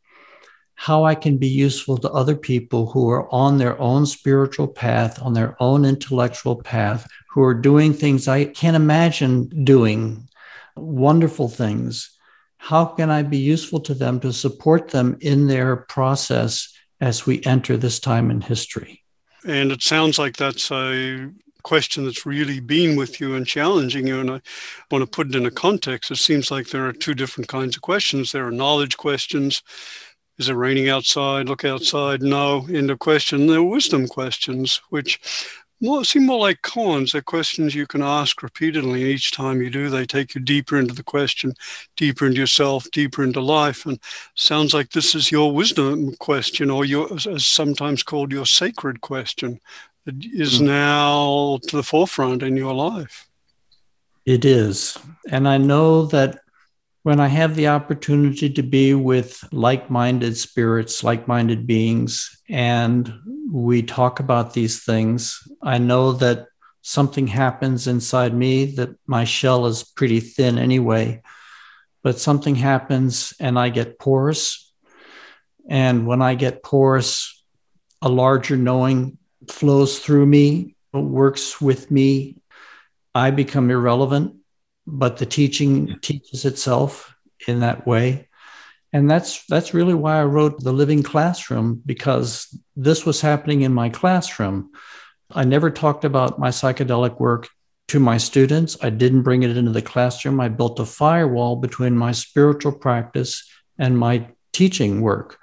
how 0.76 1.04
I 1.04 1.14
can 1.14 1.38
be 1.38 1.48
useful 1.50 1.98
to 1.98 2.10
other 2.12 2.36
people 2.36 2.90
who 2.90 3.10
are 3.10 3.30
on 3.34 3.58
their 3.58 3.80
own 3.82 4.06
spiritual 4.06 4.68
path, 4.68 5.22
on 5.22 5.34
their 5.34 5.62
own 5.62 5.84
intellectual 5.84 6.56
path, 6.56 7.06
who 7.30 7.44
are 7.44 7.54
doing 7.54 7.94
things 7.94 8.28
I 8.30 8.46
can't 8.46 8.78
imagine 8.78 9.66
doing, 9.66 10.30
wonderful 10.78 11.50
things. 11.50 12.18
How 12.58 12.86
can 12.86 13.10
I 13.10 13.24
be 13.24 13.38
useful 13.38 13.82
to 13.82 13.94
them 13.94 14.22
to 14.22 14.32
support 14.32 14.88
them 14.88 15.18
in 15.20 15.48
their 15.48 15.76
process 15.76 16.74
as 17.02 17.26
we 17.26 17.44
enter 17.44 17.76
this 17.76 18.00
time 18.00 18.32
in 18.32 18.40
history? 18.40 19.04
And 19.46 19.72
it 19.72 19.84
sounds 19.84 20.18
like 20.18 20.38
that's 20.38 20.72
a 20.72 21.30
question 21.64 22.06
that's 22.06 22.26
really 22.26 22.60
been 22.60 22.96
with 22.96 23.20
you 23.20 23.36
and 23.36 23.46
challenging 23.46 24.08
you. 24.08 24.20
And 24.20 24.32
I 24.32 24.42
want 24.92 25.04
to 25.04 25.08
put 25.08 25.28
it 25.28 25.36
in 25.36 25.46
a 25.46 25.52
context. 25.52 26.12
It 26.12 26.18
seems 26.18 26.52
like 26.52 26.68
there 26.68 26.88
are 26.88 26.94
two 26.94 27.14
different 27.14 27.48
kinds 27.48 27.76
of 27.76 27.82
questions. 27.82 28.32
There 28.32 28.48
are 28.48 28.52
knowledge 28.52 28.98
questions. 28.98 29.62
Is 30.38 30.50
it 30.50 30.54
raining 30.54 30.90
outside? 30.90 31.50
Look 31.50 31.66
outside. 31.66 32.22
No. 32.22 32.66
End 32.72 32.90
of 32.90 33.00
question. 33.00 33.48
There 33.48 33.60
are 33.60 33.64
wisdom 33.64 34.08
questions, 34.08 34.82
which 34.90 35.20
more, 35.82 36.04
seem 36.04 36.26
more 36.26 36.40
like 36.40 36.62
koans. 36.62 37.12
They're 37.12 37.22
questions 37.22 37.76
you 37.76 37.88
can 37.88 38.02
ask 38.02 38.44
repeatedly. 38.44 39.02
And 39.02 39.12
each 39.12 39.32
time 39.32 39.62
you 39.62 39.70
do, 39.70 39.90
they 39.90 40.06
take 40.06 40.36
you 40.36 40.42
deeper 40.42 40.78
into 40.78 40.94
the 40.94 41.04
question, 41.04 41.54
deeper 41.96 42.26
into 42.26 42.40
yourself, 42.40 42.90
deeper 42.92 43.24
into 43.24 43.42
life. 43.42 43.86
And 43.86 44.00
sounds 44.36 44.74
like 44.74 44.92
this 44.92 45.16
is 45.16 45.32
your 45.32 45.54
wisdom 45.54 46.16
question, 46.20 46.70
or 46.70 46.86
your, 46.86 47.14
as 47.14 47.46
sometimes 47.46 48.04
called, 48.04 48.32
your 48.32 48.46
sacred 48.46 49.02
question, 49.02 49.60
that 50.10 50.26
is 50.26 50.60
mm. 50.60 50.66
now 50.66 51.60
to 51.68 51.78
the 51.78 51.84
forefront 51.84 52.42
in 52.42 52.58
your 52.58 52.74
life. 52.74 53.28
It 54.26 54.44
is. 54.44 54.98
And 55.30 55.48
I 55.48 55.58
know 55.58 56.06
that 56.08 56.40
when 57.04 57.20
I 57.20 57.28
have 57.28 57.56
the 57.56 57.68
opportunity 57.68 58.50
to 58.50 58.64
be 58.64 58.94
with 58.94 59.44
like 59.52 59.90
minded 59.90 60.36
spirits, 60.36 61.04
like 61.04 61.28
minded 61.28 61.66
beings, 61.66 62.42
and 62.50 63.14
we 63.52 63.84
talk 63.84 64.20
about 64.20 64.54
these 64.54 64.84
things, 64.84 65.48
I 65.62 65.78
know 65.78 66.14
that 66.14 66.48
something 66.82 67.28
happens 67.28 67.88
inside 67.88 68.34
me 68.34 68.66
that 68.66 68.90
my 69.06 69.24
shell 69.24 69.68
is 69.68 69.84
pretty 69.84 70.20
thin 70.20 70.58
anyway, 70.58 71.22
but 72.04 72.20
something 72.20 72.56
happens 72.56 73.34
and 73.40 73.58
I 73.60 73.70
get 73.70 74.00
porous. 74.00 74.74
And 75.70 76.08
when 76.08 76.22
I 76.22 76.34
get 76.34 76.64
porous, 76.64 77.44
a 78.02 78.10
larger 78.10 78.58
knowing 78.58 79.19
flows 79.52 80.00
through 80.00 80.26
me, 80.26 80.76
works 80.94 81.60
with 81.60 81.92
me. 81.92 82.42
I 83.14 83.32
become 83.32 83.70
irrelevant 83.70 84.40
but 84.92 85.18
the 85.18 85.26
teaching 85.26 86.00
teaches 86.02 86.46
itself 86.46 87.16
in 87.48 87.60
that 87.62 87.86
way. 87.86 88.28
And 88.92 89.10
that's 89.10 89.46
that's 89.46 89.74
really 89.74 89.94
why 89.94 90.20
i 90.20 90.24
wrote 90.24 90.64
the 90.64 90.74
living 90.74 91.04
classroom 91.04 91.82
because 91.86 92.48
this 92.76 93.06
was 93.06 93.22
happening 93.22 93.62
in 93.62 93.74
my 93.74 93.90
classroom. 93.90 94.72
I 95.32 95.44
never 95.44 95.70
talked 95.70 96.06
about 96.06 96.40
my 96.40 96.50
psychedelic 96.50 97.20
work 97.20 97.50
to 97.90 98.00
my 98.00 98.18
students. 98.18 98.78
I 98.82 98.90
didn't 98.90 99.22
bring 99.22 99.44
it 99.44 99.56
into 99.56 99.72
the 99.72 99.84
classroom. 99.84 100.40
I 100.40 100.50
built 100.50 100.80
a 100.80 100.86
firewall 100.86 101.56
between 101.56 101.96
my 101.96 102.14
spiritual 102.14 102.72
practice 102.72 103.48
and 103.78 103.98
my 103.98 104.28
teaching 104.54 105.02
work. 105.02 105.38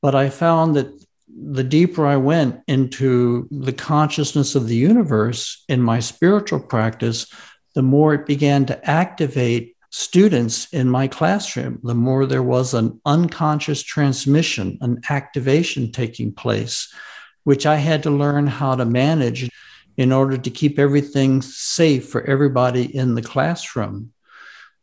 But 0.00 0.14
i 0.14 0.30
found 0.30 0.76
that 0.76 0.99
the 1.36 1.64
deeper 1.64 2.06
i 2.06 2.16
went 2.16 2.60
into 2.66 3.48
the 3.50 3.72
consciousness 3.72 4.54
of 4.54 4.68
the 4.68 4.76
universe 4.76 5.64
in 5.68 5.82
my 5.82 6.00
spiritual 6.00 6.60
practice 6.60 7.26
the 7.74 7.82
more 7.82 8.14
it 8.14 8.26
began 8.26 8.66
to 8.66 8.90
activate 8.90 9.76
students 9.90 10.72
in 10.72 10.88
my 10.88 11.08
classroom, 11.08 11.80
the 11.82 11.94
more 11.94 12.24
there 12.24 12.42
was 12.42 12.74
an 12.74 13.00
unconscious 13.04 13.82
transmission, 13.82 14.78
an 14.80 15.00
activation 15.10 15.90
taking 15.90 16.32
place, 16.32 16.92
which 17.44 17.66
I 17.66 17.76
had 17.76 18.04
to 18.04 18.10
learn 18.10 18.46
how 18.46 18.76
to 18.76 18.84
manage 18.84 19.50
in 19.96 20.12
order 20.12 20.38
to 20.38 20.50
keep 20.50 20.78
everything 20.78 21.42
safe 21.42 22.08
for 22.08 22.22
everybody 22.22 22.94
in 22.96 23.14
the 23.14 23.22
classroom. 23.22 24.12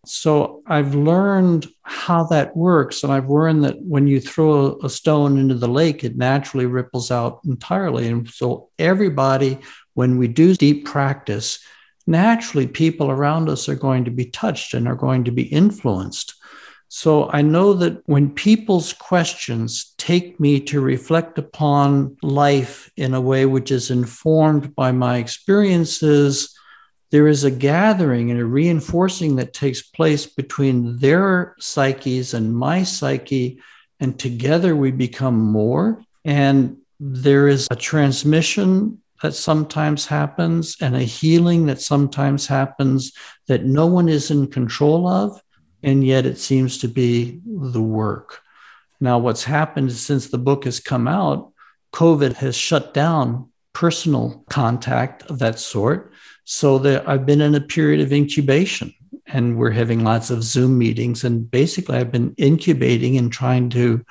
So 0.06 0.62
I've 0.68 0.94
learned 0.94 1.68
how 1.88 2.26
that 2.26 2.56
works. 2.56 3.04
And 3.04 3.14
I've 3.14 3.30
learned 3.30 3.64
that 3.64 3.82
when 3.82 4.08
you 4.08 4.20
throw 4.20 4.78
a 4.84 4.90
stone 4.90 5.38
into 5.38 5.56
the 5.56 5.70
lake, 5.70 6.04
it 6.04 6.18
naturally 6.18 6.66
ripples 6.66 7.12
out 7.12 7.40
entirely. 7.46 8.10
And 8.10 8.30
so 8.30 8.70
everybody, 8.78 9.60
when 9.94 10.18
we 10.18 10.28
do 10.28 10.54
deep 10.54 10.86
practice, 10.86 11.60
naturally 12.06 12.68
people 12.68 13.10
around 13.10 13.48
us 13.48 13.70
are 13.70 13.76
going 13.76 14.04
to 14.04 14.12
be 14.12 14.26
touched 14.26 14.74
and 14.74 14.86
are 14.86 14.96
going 14.96 15.24
to 15.24 15.32
be 15.32 15.44
influenced. 15.44 16.34
So 16.90 17.30
I 17.32 17.42
know 17.42 17.74
that 17.76 18.02
when 18.06 18.32
people's 18.32 18.92
questions 18.92 19.94
take 19.98 20.42
me 20.42 20.60
to 20.62 20.82
reflect 20.82 21.38
upon 21.38 22.18
life 22.22 22.92
in 22.98 23.14
a 23.14 23.22
way 23.22 23.46
which 23.46 23.72
is 23.72 23.92
informed 23.92 24.76
by 24.76 24.92
my 24.92 25.18
experiences, 25.18 26.57
there 27.12 27.28
is 27.28 27.44
a 27.44 27.52
gathering 27.52 28.32
and 28.32 28.40
a 28.40 28.46
reinforcing 28.46 29.38
that 29.38 29.54
takes 29.54 29.82
place 29.82 30.26
between 30.26 30.98
their 30.98 31.56
psyches 31.60 32.34
and 32.34 32.56
my 32.56 32.84
psyche. 32.84 33.62
And 34.00 34.20
together 34.20 34.76
we 34.76 34.92
become 34.92 35.40
more. 35.40 36.04
And 36.26 36.78
there 37.00 37.48
is 37.48 37.68
a 37.72 37.76
transmission 37.76 39.02
that 39.22 39.34
sometimes 39.34 40.06
happens 40.06 40.78
and 40.82 40.96
a 40.96 41.04
healing 41.04 41.66
that 41.68 41.82
sometimes 41.82 42.46
happens 42.46 43.14
that 43.48 43.64
no 43.64 43.88
one 43.88 44.10
is 44.10 44.30
in 44.30 44.48
control 44.48 45.08
of. 45.08 45.42
And 45.84 46.06
yet 46.06 46.26
it 46.26 46.38
seems 46.38 46.80
to 46.80 46.88
be 46.88 47.40
the 47.46 47.82
work. 47.82 48.42
Now, 49.00 49.20
what's 49.20 49.44
happened 49.44 49.92
since 49.94 50.28
the 50.28 50.38
book 50.38 50.66
has 50.66 50.80
come 50.80 51.08
out, 51.08 51.54
COVID 51.94 52.34
has 52.34 52.56
shut 52.56 52.94
down 52.94 53.50
personal 53.74 54.44
contact 54.50 55.24
of 55.24 55.40
that 55.40 55.60
sort. 55.60 56.12
So 56.50 57.04
I've 57.06 57.26
been 57.26 57.42
in 57.42 57.56
a 57.56 57.60
period 57.60 58.00
of 58.00 58.14
incubation 58.14 58.94
and 59.26 59.58
we're 59.58 59.72
having 59.72 60.06
lots 60.06 60.30
of 60.30 60.46
Zoom 60.46 60.78
meetings. 60.78 61.26
And 61.26 61.52
basically, 61.52 61.98
I've 61.98 62.12
been 62.12 62.36
incubating 62.38 63.18
and 63.18 63.30
trying 63.30 63.70
to 63.72 64.06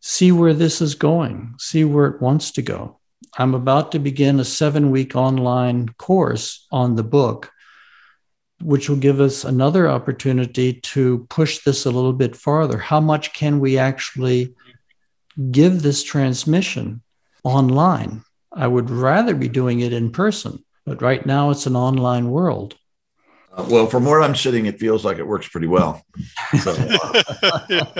see 0.00 0.32
where 0.32 0.54
this 0.54 0.80
is 0.80 0.94
going, 0.94 1.56
see 1.58 1.84
where 1.84 2.06
it 2.06 2.22
wants 2.22 2.52
to 2.52 2.62
go. 2.62 3.00
I'm 3.36 3.54
about 3.54 3.92
to 3.92 3.98
begin 3.98 4.40
a 4.40 4.46
seven 4.46 4.90
week 4.90 5.14
online 5.14 5.90
course 5.90 6.66
on 6.72 6.96
the 6.96 7.04
book, 7.04 7.50
which 8.62 8.88
will 8.88 8.96
give 8.96 9.20
us 9.20 9.44
another 9.44 9.90
opportunity 9.90 10.72
to 10.72 11.26
push 11.28 11.62
this 11.64 11.84
a 11.84 11.90
little 11.90 12.14
bit 12.14 12.34
farther. 12.34 12.78
How 12.78 12.98
much 12.98 13.34
can 13.34 13.60
we 13.60 13.76
actually 13.76 14.54
give 15.50 15.82
this 15.82 16.02
transmission 16.02 17.02
online? 17.44 18.24
I 18.54 18.66
would 18.66 18.88
rather 18.88 19.34
be 19.34 19.50
doing 19.50 19.80
it 19.80 19.92
in 19.92 20.12
person, 20.12 20.64
but 20.90 21.00
right 21.02 21.24
now 21.24 21.50
it's 21.50 21.66
an 21.66 21.76
online 21.76 22.32
world. 22.32 22.74
Uh, 23.52 23.64
well, 23.70 23.86
from 23.86 24.04
where 24.06 24.22
I'm 24.22 24.34
sitting, 24.34 24.66
it 24.66 24.80
feels 24.80 25.04
like 25.04 25.18
it 25.18 25.26
works 25.26 25.46
pretty 25.46 25.68
well. 25.68 26.04
So, 26.62 26.72
uh, 27.42 27.92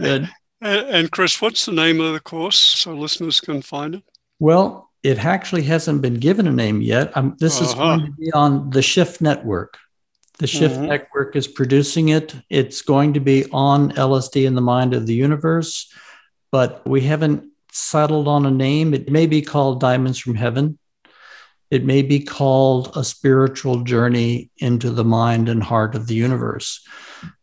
Good. 0.00 0.28
And 0.60 1.12
Chris, 1.12 1.40
what's 1.40 1.64
the 1.64 1.70
name 1.70 2.00
of 2.00 2.14
the 2.14 2.20
course 2.20 2.58
so 2.58 2.92
listeners 2.92 3.40
can 3.40 3.62
find 3.62 3.94
it? 3.94 4.02
Well, 4.40 4.90
it 5.04 5.24
actually 5.24 5.62
hasn't 5.62 6.02
been 6.02 6.14
given 6.14 6.48
a 6.48 6.52
name 6.52 6.80
yet. 6.80 7.16
Um, 7.16 7.36
this 7.38 7.60
uh-huh. 7.60 7.68
is 7.68 7.74
going 7.74 8.06
to 8.06 8.12
be 8.18 8.32
on 8.32 8.70
the 8.70 8.82
Shift 8.82 9.20
Network. 9.20 9.78
The 10.40 10.48
Shift 10.48 10.74
mm-hmm. 10.74 10.86
Network 10.86 11.36
is 11.36 11.46
producing 11.46 12.08
it. 12.08 12.34
It's 12.50 12.82
going 12.82 13.14
to 13.14 13.20
be 13.20 13.44
on 13.52 13.92
LSD 13.92 14.44
in 14.44 14.56
the 14.56 14.60
Mind 14.60 14.92
of 14.92 15.06
the 15.06 15.14
Universe, 15.14 15.94
but 16.50 16.84
we 16.84 17.02
haven't 17.02 17.44
settled 17.70 18.26
on 18.26 18.44
a 18.44 18.50
name. 18.50 18.92
It 18.92 19.08
may 19.08 19.26
be 19.26 19.40
called 19.40 19.78
Diamonds 19.78 20.18
from 20.18 20.34
Heaven. 20.34 20.80
It 21.70 21.84
may 21.84 22.02
be 22.02 22.20
called 22.20 22.92
A 22.96 23.04
Spiritual 23.04 23.82
Journey 23.82 24.50
into 24.58 24.90
the 24.90 25.04
Mind 25.04 25.48
and 25.48 25.62
Heart 25.62 25.94
of 25.94 26.06
the 26.06 26.14
Universe. 26.14 26.86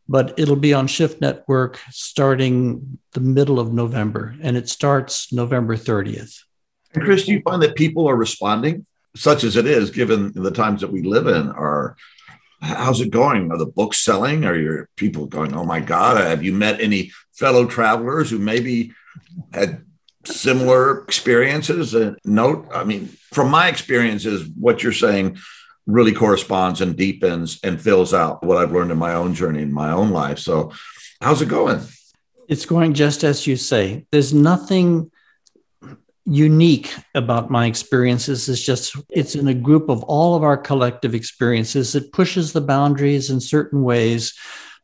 But 0.08 0.38
it'll 0.38 0.56
be 0.56 0.74
on 0.74 0.88
Shift 0.88 1.22
Network 1.22 1.80
starting 1.90 3.00
the 3.14 3.20
middle 3.20 3.60
of 3.60 3.74
November, 3.74 4.36
and 4.42 4.56
it 4.56 4.70
starts 4.70 5.34
November 5.34 5.76
30th. 5.76 6.42
And 6.94 7.04
Chris, 7.04 7.26
do 7.26 7.34
you 7.34 7.42
find 7.42 7.62
that 7.62 7.76
people 7.76 8.08
are 8.08 8.16
responding, 8.16 8.86
such 9.16 9.44
as 9.44 9.56
it 9.56 9.66
is, 9.66 9.90
given 9.90 10.32
the 10.34 10.52
times 10.52 10.82
that 10.82 10.92
we 10.92 11.02
live 11.02 11.28
in, 11.28 11.50
are 11.50 11.96
how's 12.62 13.02
it 13.02 13.12
going? 13.12 13.52
Are 13.52 13.58
the 13.58 13.66
books 13.66 14.00
selling? 14.00 14.46
Are 14.46 14.56
your 14.56 14.90
people 14.96 15.28
going, 15.28 15.54
oh 15.56 15.66
my 15.66 15.80
God, 15.80 16.18
have 16.18 16.44
you 16.44 16.54
met 16.54 16.82
any 16.82 17.12
fellow 17.34 17.66
travelers 17.66 18.30
who 18.30 18.40
maybe 18.40 18.92
had 19.54 19.85
similar 20.28 21.04
experiences? 21.04 21.96
Uh, 21.96 22.00
and 22.00 22.18
note, 22.26 22.68
I 22.74 22.84
mean, 22.84 23.08
from 23.32 23.50
my 23.50 23.68
experiences, 23.68 24.48
what 24.60 24.84
you're 24.84 24.92
saying 24.92 25.38
really 25.88 26.14
corresponds 26.14 26.82
and 26.82 26.96
deepens 26.96 27.60
and 27.64 27.82
fills 27.82 28.14
out 28.14 28.44
what 28.44 28.58
I've 28.58 28.72
learned 28.72 28.92
in 28.92 28.98
my 28.98 29.14
own 29.14 29.34
journey 29.34 29.62
in 29.62 29.72
my 29.72 29.92
own 29.92 30.10
life. 30.10 30.40
So, 30.40 30.72
how's 31.22 31.42
it 31.42 31.50
going? 31.50 31.82
It's 32.48 32.66
going 32.66 32.94
just 32.94 33.24
as 33.24 33.46
you 33.48 33.56
say. 33.56 34.06
There's 34.12 34.34
nothing 34.34 35.12
unique 36.26 36.92
about 37.14 37.52
my 37.52 37.68
experiences 37.68 38.50
it's 38.50 38.64
just 38.64 38.96
it's 39.10 39.36
in 39.36 39.48
a 39.48 39.54
group 39.54 39.90
of 39.90 40.02
all 40.06 40.36
of 40.36 40.42
our 40.42 40.58
collective 40.58 41.14
experiences 41.14 41.94
it 41.94 42.12
pushes 42.12 42.52
the 42.52 42.62
boundaries 42.62 43.30
in 43.30 43.40
certain 43.40 43.84
ways 43.84 44.34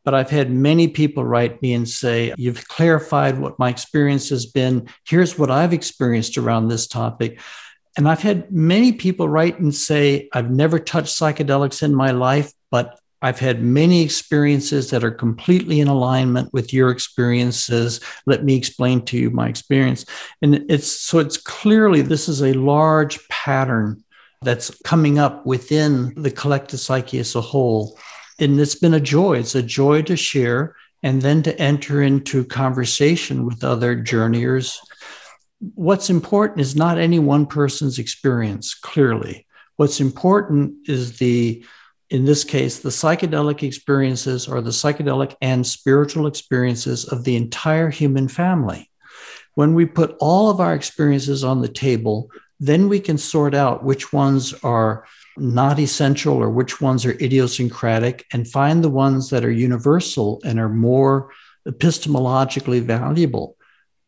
but 0.04 0.14
i've 0.14 0.30
had 0.30 0.52
many 0.52 0.88
people 0.88 1.24
write 1.24 1.62
me 1.62 1.74
and 1.74 1.88
say 1.88 2.34
you've 2.38 2.68
clarified 2.68 3.40
what 3.40 3.60
my 3.60 3.70
experience 3.70 4.30
has 4.30 4.46
been 4.46 4.88
here's 5.06 5.38
what 5.38 5.52
i've 5.52 5.74
experienced 5.74 6.38
around 6.38 6.68
this 6.68 6.88
topic 6.88 7.40
and 7.98 8.08
i've 8.08 8.22
had 8.22 8.52
many 8.52 8.92
people 8.92 9.28
write 9.28 9.60
and 9.60 9.74
say 9.74 10.30
i've 10.34 10.52
never 10.52 10.80
touched 10.80 11.20
psychedelics 11.20 11.84
in 11.84 11.94
my 11.94 12.12
life 12.12 12.52
but 12.70 12.98
I've 13.22 13.40
had 13.40 13.62
many 13.62 14.02
experiences 14.02 14.90
that 14.90 15.04
are 15.04 15.12
completely 15.12 15.80
in 15.80 15.88
alignment 15.88 16.52
with 16.54 16.74
your 16.74 16.90
experiences. 16.90 18.00
Let 18.26 18.44
me 18.44 18.56
explain 18.56 19.04
to 19.06 19.18
you 19.18 19.30
my 19.30 19.48
experience. 19.48 20.06
And 20.42 20.66
it's 20.70 20.88
so 20.88 21.20
it's 21.20 21.38
clearly 21.38 22.02
this 22.02 22.28
is 22.28 22.42
a 22.42 22.54
large 22.54 23.28
pattern 23.30 24.04
that's 24.42 24.76
coming 24.84 25.20
up 25.20 25.46
within 25.46 26.14
the 26.16 26.32
collective 26.32 26.80
psyche 26.80 27.20
as 27.20 27.36
a 27.36 27.42
whole. 27.42 28.00
And 28.42 28.60
it's 28.60 28.76
been 28.76 28.96
a 28.96 29.00
joy. 29.00 29.38
It's 29.38 29.56
a 29.56 29.64
joy 29.64 30.02
to 30.04 30.18
share 30.18 30.76
and 31.04 31.22
then 31.22 31.44
to 31.44 31.60
enter 31.60 32.02
into 32.02 32.44
conversation 32.44 33.46
with 33.46 33.64
other 33.64 33.96
journeyers. 33.96 34.80
What's 35.76 36.10
important 36.10 36.62
is 36.62 36.76
not 36.76 36.98
any 36.98 37.20
one 37.20 37.46
person's 37.46 38.00
experience, 38.00 38.74
clearly. 38.74 39.46
What's 39.78 40.00
important 40.00 40.90
is 40.90 41.18
the 41.18 41.64
in 42.10 42.26
this 42.26 42.44
case, 42.44 42.80
the 42.80 42.90
psychedelic 42.90 43.64
experiences 43.64 44.46
or 44.46 44.60
the 44.60 44.72
psychedelic 44.72 45.34
and 45.42 45.66
spiritual 45.66 46.28
experiences 46.28 47.06
of 47.06 47.24
the 47.24 47.38
entire 47.38 47.90
human 47.90 48.28
family. 48.28 48.92
When 49.56 49.74
we 49.76 49.86
put 49.86 50.18
all 50.20 50.50
of 50.50 50.60
our 50.60 50.76
experiences 50.76 51.46
on 51.46 51.62
the 51.62 51.70
table, 51.70 52.30
then 52.60 52.90
we 52.90 53.00
can 53.00 53.18
sort 53.18 53.56
out 53.56 53.86
which 53.86 54.12
ones 54.12 54.54
are 54.62 55.06
not 55.38 55.80
essential 55.80 56.36
or 56.36 56.50
which 56.50 56.82
ones 56.82 57.06
are 57.06 57.18
idiosyncratic 57.22 58.26
and 58.34 58.48
find 58.48 58.84
the 58.84 58.90
ones 58.90 59.30
that 59.30 59.46
are 59.46 59.52
universal 59.52 60.42
and 60.44 60.60
are 60.60 60.70
more 60.70 61.32
epistemologically 61.68 62.82
valuable. 62.82 63.56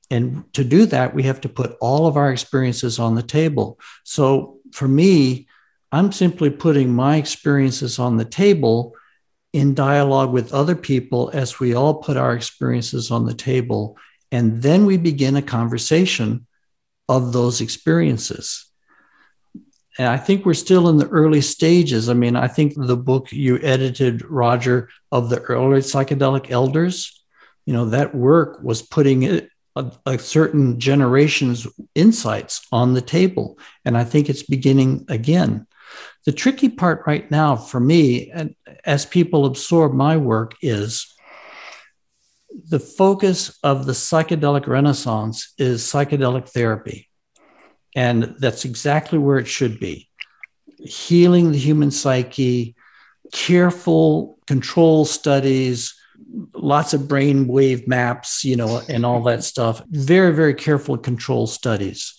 And 0.10 0.52
to 0.54 0.64
do 0.64 0.86
that, 0.88 1.16
we 1.16 1.24
have 1.24 1.42
to 1.42 1.50
put 1.50 1.78
all 1.80 2.08
of 2.08 2.18
our 2.18 2.32
experiences 2.32 3.00
on 3.00 3.16
the 3.16 3.24
table. 3.24 3.80
So 4.04 4.60
for 4.72 4.88
me, 4.88 5.48
I'm 5.92 6.12
simply 6.12 6.50
putting 6.50 6.94
my 6.94 7.18
experiences 7.18 8.00
on 8.00 8.18
the 8.18 8.26
table 8.26 8.96
in 9.54 9.76
dialogue 9.76 10.32
with 10.32 10.54
other 10.54 10.76
people 10.76 11.30
as 11.34 11.60
we 11.60 11.76
all 11.76 11.96
put 11.96 12.18
our 12.18 12.34
experiences 12.34 13.12
on 13.12 13.26
the 13.26 13.34
table. 13.34 13.98
And 14.32 14.62
then 14.62 14.86
we 14.86 14.98
begin 14.98 15.36
a 15.36 15.42
conversation 15.42 16.48
of 17.08 17.34
those 17.34 17.62
experiences. 17.62 18.66
And 19.98 20.08
I 20.08 20.18
think 20.18 20.46
we're 20.46 20.54
still 20.56 20.90
in 20.90 20.98
the 20.98 21.08
early 21.10 21.42
stages. 21.42 22.10
I 22.10 22.14
mean, 22.14 22.36
I 22.36 22.48
think 22.48 22.74
the 22.76 22.98
book 22.98 23.32
you 23.32 23.60
edited, 23.62 24.26
Roger, 24.26 24.90
of 25.12 25.30
the 25.30 25.40
early 25.42 25.82
psychedelic 25.82 26.50
elders, 26.50 27.24
you 27.66 27.74
know, 27.74 27.86
that 27.86 28.16
work 28.16 28.62
was 28.64 28.82
putting 28.82 29.24
it, 29.24 29.50
a, 29.76 29.92
a, 30.06 30.20
certain 30.20 30.80
generation's 30.80 31.68
insights 31.96 32.66
on 32.72 32.94
the 32.94 33.02
table. 33.02 33.58
And 33.86 33.98
I 33.98 34.04
think 34.04 34.30
it's 34.30 34.44
beginning 34.44 35.06
again. 35.10 35.68
The 36.26 36.32
tricky 36.32 36.70
part 36.70 37.04
right 37.06 37.30
now 37.30 37.56
for 37.56 37.80
me, 37.80 38.32
and 38.32 38.56
as 38.86 39.06
people 39.06 39.46
absorb 39.46 39.94
my 39.94 40.18
work, 40.18 40.56
is 40.62 41.14
the 42.70 42.80
focus 42.80 43.58
of 43.64 43.86
the 43.86 43.94
psychedelic 43.94 44.68
renaissance 44.68 45.54
is 45.58 45.84
psychedelic 45.84 46.50
therapy. 46.50 47.10
And 47.96 48.36
that's 48.40 48.66
exactly 48.66 49.20
where 49.20 49.38
it 49.38 49.48
should 49.48 49.80
be 49.80 50.10
healing 50.84 51.52
the 51.52 51.58
human 51.58 51.92
psyche, 51.92 52.76
careful 53.32 54.38
control 54.48 55.06
studies, 55.06 55.96
lots 56.54 56.94
of 56.94 57.08
brain 57.08 57.48
wave 57.48 57.88
maps, 57.88 58.44
you 58.44 58.56
know, 58.56 58.82
and 58.90 59.06
all 59.06 59.24
that 59.24 59.44
stuff. 59.44 59.82
Very, 59.90 60.34
very 60.34 60.54
careful 60.54 60.98
control 60.98 61.48
studies. 61.48 62.16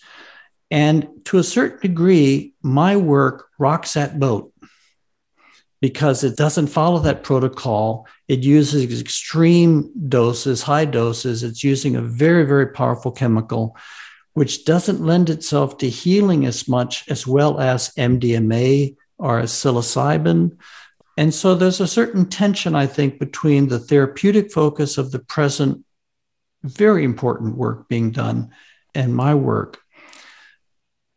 And 0.71 1.09
to 1.27 1.39
a 1.39 1.45
certain 1.45 1.81
degree, 1.81 2.55
my 2.63 2.97
work 2.97 3.49
rocks 3.59 3.95
that 3.95 4.19
boat 4.19 4.53
because 5.81 6.25
it 6.25 6.37
doesn't 6.37 6.69
follow 6.69 6.99
that 7.01 7.23
protocol. 7.23 8.07
It 8.27 8.43
uses 8.43 8.91
extreme 9.01 9.93
doses, 10.09 10.63
high 10.63 10.87
doses. 10.87 11.43
It's 11.43 11.63
using 11.63 11.95
a 11.95 12.01
very, 12.01 12.45
very 12.45 12.69
powerful 12.69 13.13
chemical, 13.13 13.77
which 14.35 14.65
doesn't 14.65 15.01
lend 15.01 15.31
itself 15.31 15.79
to 15.79 15.89
healing 15.89 16.45
as 16.45 16.69
much 16.69 17.09
as 17.09 17.27
well 17.27 17.61
as 17.61 17.93
MDMA 17.97 18.97
or 19.19 19.43
psilocybin. 19.43 20.57
And 21.17 21.33
so 21.33 21.55
there's 21.55 21.81
a 21.81 21.87
certain 21.87 22.29
tension, 22.29 22.75
I 22.75 22.87
think, 22.87 23.21
between 23.21 23.69
the 23.69 23.79
therapeutic 23.79 24.53
focus 24.53 24.99
of 24.99 25.13
the 25.13 25.21
present, 25.21 25.85
very 26.63 27.05
important 27.05 27.57
work 27.57 27.89
being 27.89 28.11
done, 28.11 28.51
and 28.95 29.15
my 29.15 29.35
work. 29.35 29.81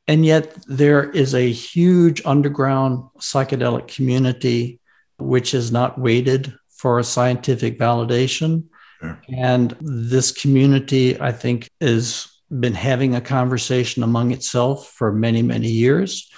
And 0.08 0.26
yet, 0.26 0.56
there 0.68 1.10
is 1.10 1.34
a 1.34 1.52
huge 1.52 2.22
underground 2.26 3.04
psychedelic 3.20 3.88
community 3.88 4.80
which 5.18 5.56
is 5.56 5.72
not 5.72 6.00
waited 6.00 6.54
for 6.70 7.00
a 7.00 7.04
scientific 7.04 7.80
validation. 7.80 8.66
Sure. 9.02 9.20
And 9.36 9.76
this 9.82 10.32
community, 10.32 11.20
I 11.20 11.32
think, 11.32 11.70
has 11.82 12.28
been 12.50 12.74
having 12.74 13.16
a 13.16 13.22
conversation 13.22 14.04
among 14.04 14.32
itself 14.32 14.88
for 14.88 15.12
many, 15.12 15.42
many 15.42 15.70
years. 15.70 16.30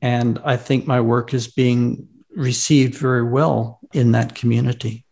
And 0.00 0.40
I 0.44 0.56
think 0.56 0.86
my 0.86 1.00
work 1.00 1.34
is 1.34 1.48
being 1.48 2.08
received 2.34 2.94
very 2.94 3.22
well 3.22 3.80
in 3.92 4.12
that 4.12 4.34
community. 4.34 5.04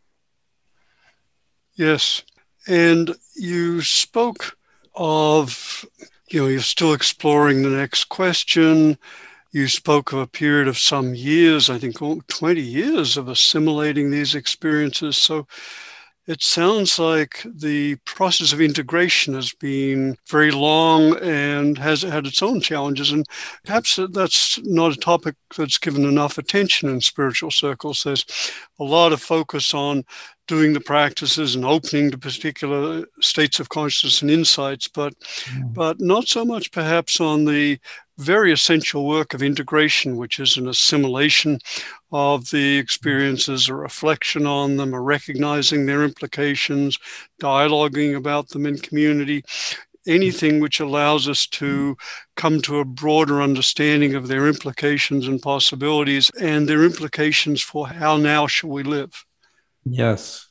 Yes. 1.74 2.22
And 2.66 3.14
you 3.36 3.82
spoke 3.82 4.57
of 4.95 5.84
you 6.30 6.41
know, 6.41 6.49
you're 6.49 6.61
still 6.61 6.93
exploring 6.93 7.62
the 7.62 7.68
next 7.68 8.05
question. 8.05 8.97
You 9.51 9.66
spoke 9.66 10.12
of 10.12 10.20
a 10.20 10.28
period 10.28 10.68
of 10.68 10.78
some 10.78 11.14
years, 11.14 11.68
I 11.68 11.78
think 11.78 11.99
20 11.99 12.61
years 12.61 13.16
of 13.16 13.28
assimilating 13.28 14.11
these 14.11 14.36
experiences. 14.36 15.16
So 15.16 15.49
it 16.31 16.45
sounds 16.45 16.97
like 16.97 17.45
the 17.45 17.97
process 18.05 18.53
of 18.53 18.61
integration 18.61 19.35
has 19.35 19.53
been 19.53 20.16
very 20.28 20.53
long 20.53 21.18
and 21.18 21.76
has 21.76 22.03
had 22.03 22.24
its 22.24 22.41
own 22.41 22.61
challenges. 22.61 23.11
And 23.11 23.26
perhaps 23.64 23.99
that's 24.12 24.61
not 24.62 24.93
a 24.93 24.97
topic 24.97 25.35
that's 25.57 25.78
given 25.78 26.05
enough 26.05 26.39
attention 26.39 26.89
in 26.89 27.01
spiritual 27.01 27.51
circles. 27.51 28.05
There's 28.05 28.24
a 28.78 28.85
lot 28.85 29.12
of 29.12 29.20
focus 29.20 29.74
on 29.74 30.05
doing 30.47 30.72
the 30.72 30.81
practices 30.81 31.57
and 31.57 31.64
opening 31.64 32.12
to 32.12 32.18
particular 32.18 33.07
states 33.20 33.59
of 33.59 33.68
consciousness 33.68 34.22
and 34.22 34.31
insights, 34.31 34.87
but 34.87 35.18
mm. 35.47 35.74
but 35.74 36.01
not 36.01 36.28
so 36.28 36.45
much 36.45 36.70
perhaps 36.70 37.20
on 37.20 37.45
the 37.45 37.76
very 38.21 38.53
essential 38.53 39.07
work 39.07 39.35
of 39.35 39.43
integration, 39.43 40.16
which 40.16 40.39
is 40.39 40.57
an 40.57 40.68
assimilation 40.68 41.59
of 42.12 42.51
the 42.51 42.77
experiences, 42.79 43.68
a 43.68 43.75
reflection 43.75 44.47
on 44.47 44.77
them, 44.77 44.95
a 44.95 45.01
recognizing 45.01 45.87
their 45.87 46.05
implications, 46.05 46.99
dialoguing 47.41 48.16
about 48.16 48.49
them 48.49 48.66
in 48.66 48.79
community, 48.79 49.45
anything 50.07 50.61
which 50.61 50.81
allows 50.81 51.29
us 51.29 51.47
to 51.47 51.97
come 52.37 52.61
to 52.62 52.79
a 52.79 52.85
broader 52.85 53.43
understanding 53.43 54.14
of 54.14 54.29
their 54.29 54.49
implications 54.49 55.27
and 55.27 55.43
possibilities 55.43 56.31
and 56.41 56.68
their 56.68 56.85
implications 56.85 57.61
for 57.61 57.89
how 57.89 58.16
now 58.16 58.47
shall 58.47 58.71
we 58.71 58.83
live. 58.83 59.25
Yes. 59.85 60.47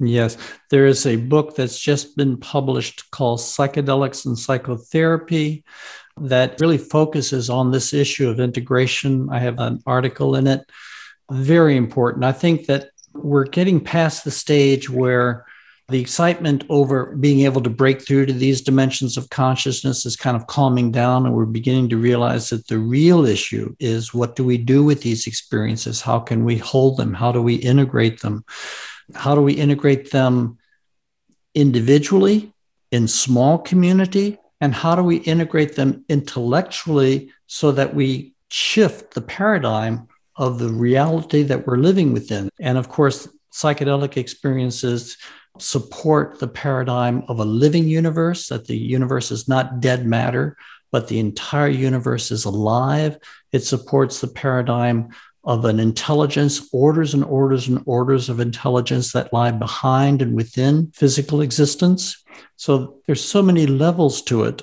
Yes. 0.00 0.36
There 0.70 0.86
is 0.86 1.06
a 1.06 1.16
book 1.16 1.54
that's 1.54 1.78
just 1.78 2.16
been 2.16 2.36
published 2.36 3.10
called 3.10 3.38
Psychedelics 3.38 4.26
and 4.26 4.36
Psychotherapy 4.36 5.64
that 6.20 6.60
really 6.60 6.78
focuses 6.78 7.50
on 7.50 7.70
this 7.70 7.92
issue 7.92 8.28
of 8.28 8.40
integration. 8.40 9.28
I 9.30 9.38
have 9.40 9.58
an 9.58 9.82
article 9.86 10.36
in 10.36 10.46
it. 10.46 10.60
Very 11.30 11.76
important. 11.76 12.24
I 12.24 12.32
think 12.32 12.66
that 12.66 12.90
we're 13.14 13.44
getting 13.44 13.80
past 13.80 14.24
the 14.24 14.30
stage 14.30 14.88
where 14.88 15.46
the 15.88 16.00
excitement 16.00 16.64
over 16.68 17.14
being 17.16 17.40
able 17.40 17.60
to 17.60 17.70
break 17.70 18.00
through 18.00 18.26
to 18.26 18.32
these 18.32 18.62
dimensions 18.62 19.16
of 19.16 19.28
consciousness 19.30 20.06
is 20.06 20.16
kind 20.16 20.36
of 20.36 20.46
calming 20.46 20.90
down 20.90 21.26
and 21.26 21.34
we're 21.34 21.44
beginning 21.44 21.88
to 21.88 21.98
realize 21.98 22.48
that 22.48 22.66
the 22.68 22.78
real 22.78 23.26
issue 23.26 23.74
is 23.78 24.14
what 24.14 24.36
do 24.36 24.44
we 24.44 24.56
do 24.56 24.82
with 24.84 25.02
these 25.02 25.26
experiences 25.26 26.00
how 26.00 26.18
can 26.18 26.44
we 26.44 26.56
hold 26.56 26.96
them 26.96 27.12
how 27.12 27.30
do 27.30 27.42
we 27.42 27.56
integrate 27.56 28.20
them 28.20 28.44
how 29.14 29.34
do 29.34 29.42
we 29.42 29.52
integrate 29.52 30.10
them 30.10 30.56
individually 31.54 32.52
in 32.90 33.06
small 33.06 33.58
community 33.58 34.38
and 34.62 34.72
how 34.72 34.94
do 34.94 35.02
we 35.02 35.16
integrate 35.16 35.76
them 35.76 36.02
intellectually 36.08 37.30
so 37.46 37.70
that 37.72 37.94
we 37.94 38.32
shift 38.48 39.12
the 39.12 39.20
paradigm 39.20 40.08
of 40.36 40.58
the 40.58 40.68
reality 40.70 41.42
that 41.42 41.66
we're 41.66 41.76
living 41.76 42.14
within 42.14 42.48
and 42.58 42.78
of 42.78 42.88
course 42.88 43.28
psychedelic 43.52 44.16
experiences 44.16 45.18
support 45.58 46.38
the 46.38 46.48
paradigm 46.48 47.24
of 47.28 47.38
a 47.38 47.44
living 47.44 47.86
universe, 47.86 48.48
that 48.48 48.66
the 48.66 48.76
universe 48.76 49.30
is 49.30 49.48
not 49.48 49.80
dead 49.80 50.06
matter, 50.06 50.56
but 50.90 51.08
the 51.08 51.18
entire 51.18 51.68
universe 51.68 52.30
is 52.30 52.44
alive. 52.44 53.18
It 53.52 53.60
supports 53.60 54.20
the 54.20 54.28
paradigm 54.28 55.10
of 55.44 55.64
an 55.64 55.80
intelligence, 55.80 56.68
orders 56.72 57.14
and 57.14 57.24
orders 57.24 57.68
and 57.68 57.82
orders 57.86 58.28
of 58.28 58.40
intelligence 58.40 59.12
that 59.12 59.32
lie 59.32 59.50
behind 59.50 60.22
and 60.22 60.34
within 60.36 60.90
physical 60.94 61.40
existence. 61.40 62.22
So 62.56 63.00
there's 63.06 63.24
so 63.24 63.42
many 63.42 63.66
levels 63.66 64.22
to 64.22 64.44
it. 64.44 64.62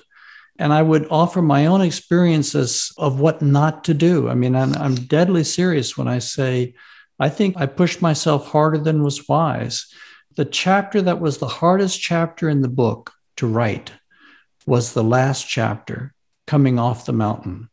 And 0.58 0.74
I 0.74 0.82
would 0.82 1.08
offer 1.10 1.42
my 1.42 1.66
own 1.68 1.82
experiences 1.82 2.94
of 2.98 3.20
what 3.20 3.42
not 3.42 3.84
to 3.86 3.94
do. 3.94 4.30
I 4.30 4.36
mean, 4.36 4.56
I'm, 4.56 4.74
I'm 4.76 4.96
deadly 4.96 5.44
serious 5.44 5.98
when 5.98 6.08
I 6.08 6.20
say, 6.20 6.76
I 7.20 7.30
think 7.30 7.56
I 7.58 7.66
pushed 7.66 8.02
myself 8.02 8.48
harder 8.48 8.78
than 8.78 9.04
was 9.04 9.28
wise 9.28 9.86
the 10.40 10.46
chapter 10.46 11.02
that 11.02 11.20
was 11.20 11.38
the 11.38 11.50
hardest 11.50 12.00
chapter 12.00 12.48
in 12.48 12.62
the 12.62 12.70
book 12.70 13.12
to 13.36 13.46
write 13.46 13.92
was 14.66 14.94
the 14.94 15.04
last 15.04 15.50
chapter, 15.50 16.14
Coming 16.48 16.80
Off 16.80 17.06
the 17.06 17.12
Mountain, 17.12 17.70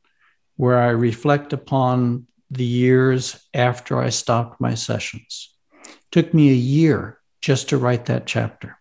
where 0.56 0.78
I 0.80 0.88
reflect 0.88 1.52
upon 1.52 2.26
the 2.50 2.64
years 2.64 3.40
after 3.54 3.98
I 3.98 4.10
stopped 4.10 4.60
my 4.60 4.74
sessions. 4.74 5.54
It 5.84 5.98
took 6.10 6.34
me 6.34 6.50
a 6.50 6.54
year 6.54 7.18
just 7.40 7.68
to 7.70 7.78
write 7.78 8.06
that 8.06 8.26
chapter. 8.26 8.78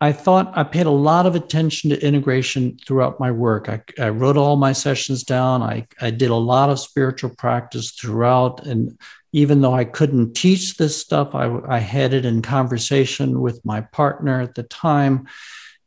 I 0.00 0.12
thought 0.12 0.52
I 0.56 0.64
paid 0.64 0.86
a 0.86 0.90
lot 0.90 1.26
of 1.26 1.36
attention 1.36 1.90
to 1.90 2.04
integration 2.04 2.76
throughout 2.84 3.20
my 3.20 3.30
work. 3.30 3.68
I, 3.68 3.82
I 4.00 4.08
wrote 4.08 4.36
all 4.36 4.56
my 4.56 4.72
sessions 4.72 5.22
down. 5.22 5.62
I, 5.62 5.86
I 6.00 6.10
did 6.10 6.30
a 6.30 6.34
lot 6.34 6.70
of 6.70 6.80
spiritual 6.80 7.30
practice 7.30 7.92
throughout 7.92 8.66
and 8.66 8.98
even 9.32 9.62
though 9.62 9.74
I 9.74 9.84
couldn't 9.84 10.34
teach 10.34 10.76
this 10.76 11.00
stuff, 11.00 11.34
I, 11.34 11.58
I 11.66 11.78
had 11.78 12.12
it 12.12 12.26
in 12.26 12.42
conversation 12.42 13.40
with 13.40 13.64
my 13.64 13.80
partner 13.80 14.40
at 14.42 14.54
the 14.54 14.62
time. 14.62 15.26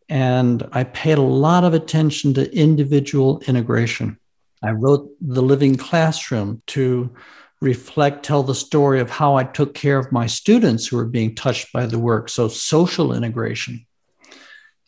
And 0.10 0.68
I 0.72 0.84
paid 0.84 1.18
a 1.18 1.24
lot 1.24 1.64
of 1.64 1.74
attention 1.74 2.34
to 2.36 2.56
individual 2.56 3.42
integration. 3.48 4.18
I 4.66 4.72
wrote 4.72 5.10
The 5.22 5.42
Living 5.42 5.76
Classroom 5.76 6.62
to 6.68 7.14
reflect, 7.62 8.24
tell 8.24 8.44
the 8.44 8.56
story 8.56 9.00
of 9.00 9.10
how 9.10 9.36
I 9.36 9.44
took 9.44 9.74
care 9.74 9.98
of 9.98 10.12
my 10.12 10.28
students 10.28 10.88
who 10.88 10.98
were 10.98 11.06
being 11.06 11.36
touched 11.36 11.72
by 11.74 11.86
the 11.86 12.00
work. 12.00 12.30
So, 12.30 12.48
social 12.48 13.14
integration. 13.14 13.86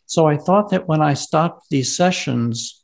So, 0.06 0.26
I 0.26 0.36
thought 0.36 0.70
that 0.70 0.88
when 0.88 1.02
I 1.02 1.14
stopped 1.14 1.70
these 1.70 1.96
sessions, 1.96 2.82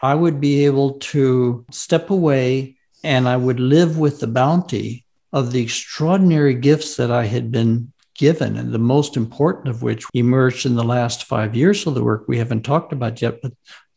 I 0.00 0.14
would 0.14 0.40
be 0.40 0.66
able 0.66 0.98
to 0.98 1.64
step 1.70 2.10
away 2.10 2.76
and 3.02 3.28
I 3.28 3.36
would 3.36 3.60
live 3.60 3.98
with 3.98 4.20
the 4.20 4.26
bounty 4.26 5.04
of 5.32 5.52
the 5.52 5.62
extraordinary 5.62 6.54
gifts 6.54 6.96
that 6.96 7.10
I 7.10 7.26
had 7.26 7.50
been 7.50 7.92
given, 8.14 8.56
and 8.56 8.72
the 8.72 8.78
most 8.78 9.16
important 9.16 9.68
of 9.68 9.82
which 9.82 10.04
emerged 10.14 10.66
in 10.66 10.76
the 10.76 10.84
last 10.84 11.24
five 11.24 11.56
years 11.56 11.86
of 11.86 11.94
the 11.94 12.04
work 12.04 12.24
we 12.28 12.38
haven't 12.38 12.62
talked 12.62 12.92
about 12.92 13.20
yet, 13.20 13.42
but 13.42 13.52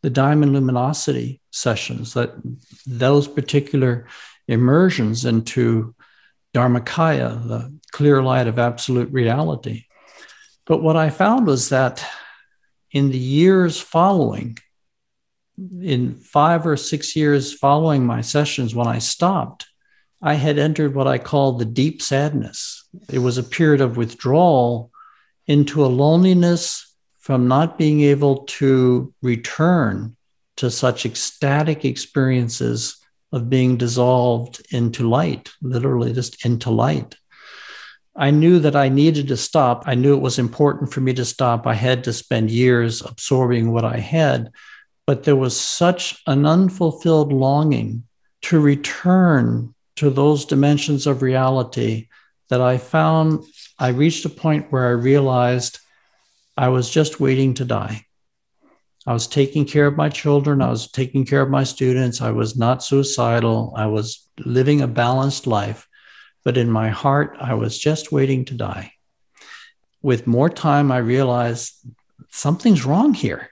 the 0.08 0.12
diamond 0.12 0.53
luminosity 0.53 1.41
sessions, 1.51 2.14
that 2.14 2.34
those 2.86 3.28
particular 3.28 4.08
immersions 4.47 5.26
into 5.26 5.93
Dharmakaya, 6.53 7.45
the 7.45 7.78
clear 7.91 8.24
light 8.24 8.47
of 8.47 8.58
absolute 8.58 9.12
reality. 9.12 9.84
But 10.66 10.82
what 10.82 10.95
I 10.95 11.10
found 11.10 11.45
was 11.45 11.68
that 11.70 12.05
in 12.89 13.12
the 13.12 13.18
years 13.18 13.82
following, 13.82 14.58
in 15.82 16.16
five 16.16 16.66
or 16.66 16.78
six 16.78 17.14
years 17.18 17.53
following 17.53 18.05
my 18.05 18.22
sessions, 18.22 18.74
when 18.74 18.88
I 18.88 18.99
stopped, 18.99 19.66
I 20.22 20.36
had 20.36 20.58
entered 20.58 20.95
what 20.95 21.08
I 21.08 21.18
call 21.18 21.51
the 21.51 21.66
deep 21.66 22.01
sadness. 22.01 22.88
It 23.10 23.20
was 23.20 23.38
a 23.38 23.43
period 23.43 23.82
of 23.82 23.97
withdrawal 23.97 24.89
into 25.47 25.84
a 25.84 25.88
loneliness 25.88 26.87
from 27.28 27.45
not 27.49 27.78
being 27.78 27.99
able 27.99 28.45
to 28.45 29.13
return 29.21 30.15
to 30.55 30.71
such 30.71 31.05
ecstatic 31.05 31.84
experiences 31.84 33.03
of 33.34 33.49
being 33.49 33.75
dissolved 33.75 34.65
into 34.71 35.09
light, 35.09 35.51
literally 35.61 36.13
just 36.13 36.45
into 36.45 36.69
light. 36.69 37.15
I 38.15 38.32
knew 38.32 38.59
that 38.59 38.78
I 38.78 38.88
needed 38.88 39.28
to 39.28 39.36
stop. 39.36 39.84
I 39.86 39.93
knew 39.93 40.15
it 40.15 40.21
was 40.21 40.39
important 40.39 40.93
for 40.93 41.01
me 41.01 41.13
to 41.15 41.25
stop. 41.25 41.67
I 41.67 41.73
had 41.73 42.05
to 42.05 42.13
spend 42.13 42.49
years 42.49 43.01
absorbing 43.01 43.73
what 43.73 43.84
I 43.84 43.97
had, 43.97 44.49
but 45.05 45.25
there 45.25 45.36
was 45.36 45.59
such 45.59 46.21
an 46.28 46.45
unfulfilled 46.45 47.34
longing 47.34 48.03
to 48.43 48.57
return 48.57 49.75
to 49.97 50.09
those 50.09 50.45
dimensions 50.45 51.05
of 51.05 51.21
reality 51.21 52.07
that 52.47 52.61
I 52.61 52.78
found 52.78 53.43
I 53.78 53.89
reached 53.89 54.23
a 54.23 54.30
point 54.30 54.71
where 54.71 54.88
I 54.88 54.91
realized 54.91 55.80
I 56.58 56.70
was 56.70 56.89
just 56.89 57.20
waiting 57.20 57.53
to 57.55 57.66
die. 57.66 58.05
I 59.05 59.14
was 59.14 59.28
taking 59.28 59.66
care 59.66 59.86
of 59.86 59.95
my 59.95 60.10
children. 60.10 60.62
I 60.62 60.70
was 60.70 60.91
taking 60.91 61.26
care 61.26 61.41
of 61.41 61.49
my 61.49 61.64
students. 61.64 62.20
I 62.20 62.32
was 62.32 62.58
not 62.58 62.84
suicidal. 62.84 63.74
I 63.76 63.86
was 63.86 64.28
living 64.39 64.82
a 64.82 64.88
balanced 64.88 65.47
life. 65.47 65.88
But 66.43 66.58
in 66.58 66.72
my 66.72 66.89
heart, 66.89 67.38
I 67.39 67.53
was 67.53 67.78
just 67.78 68.12
waiting 68.12 68.43
to 68.45 68.53
die. 68.55 68.93
With 70.01 70.28
more 70.28 70.49
time, 70.49 70.91
I 70.91 70.97
realized 70.97 71.74
something's 72.32 72.86
wrong 72.86 73.14
here. 73.14 73.49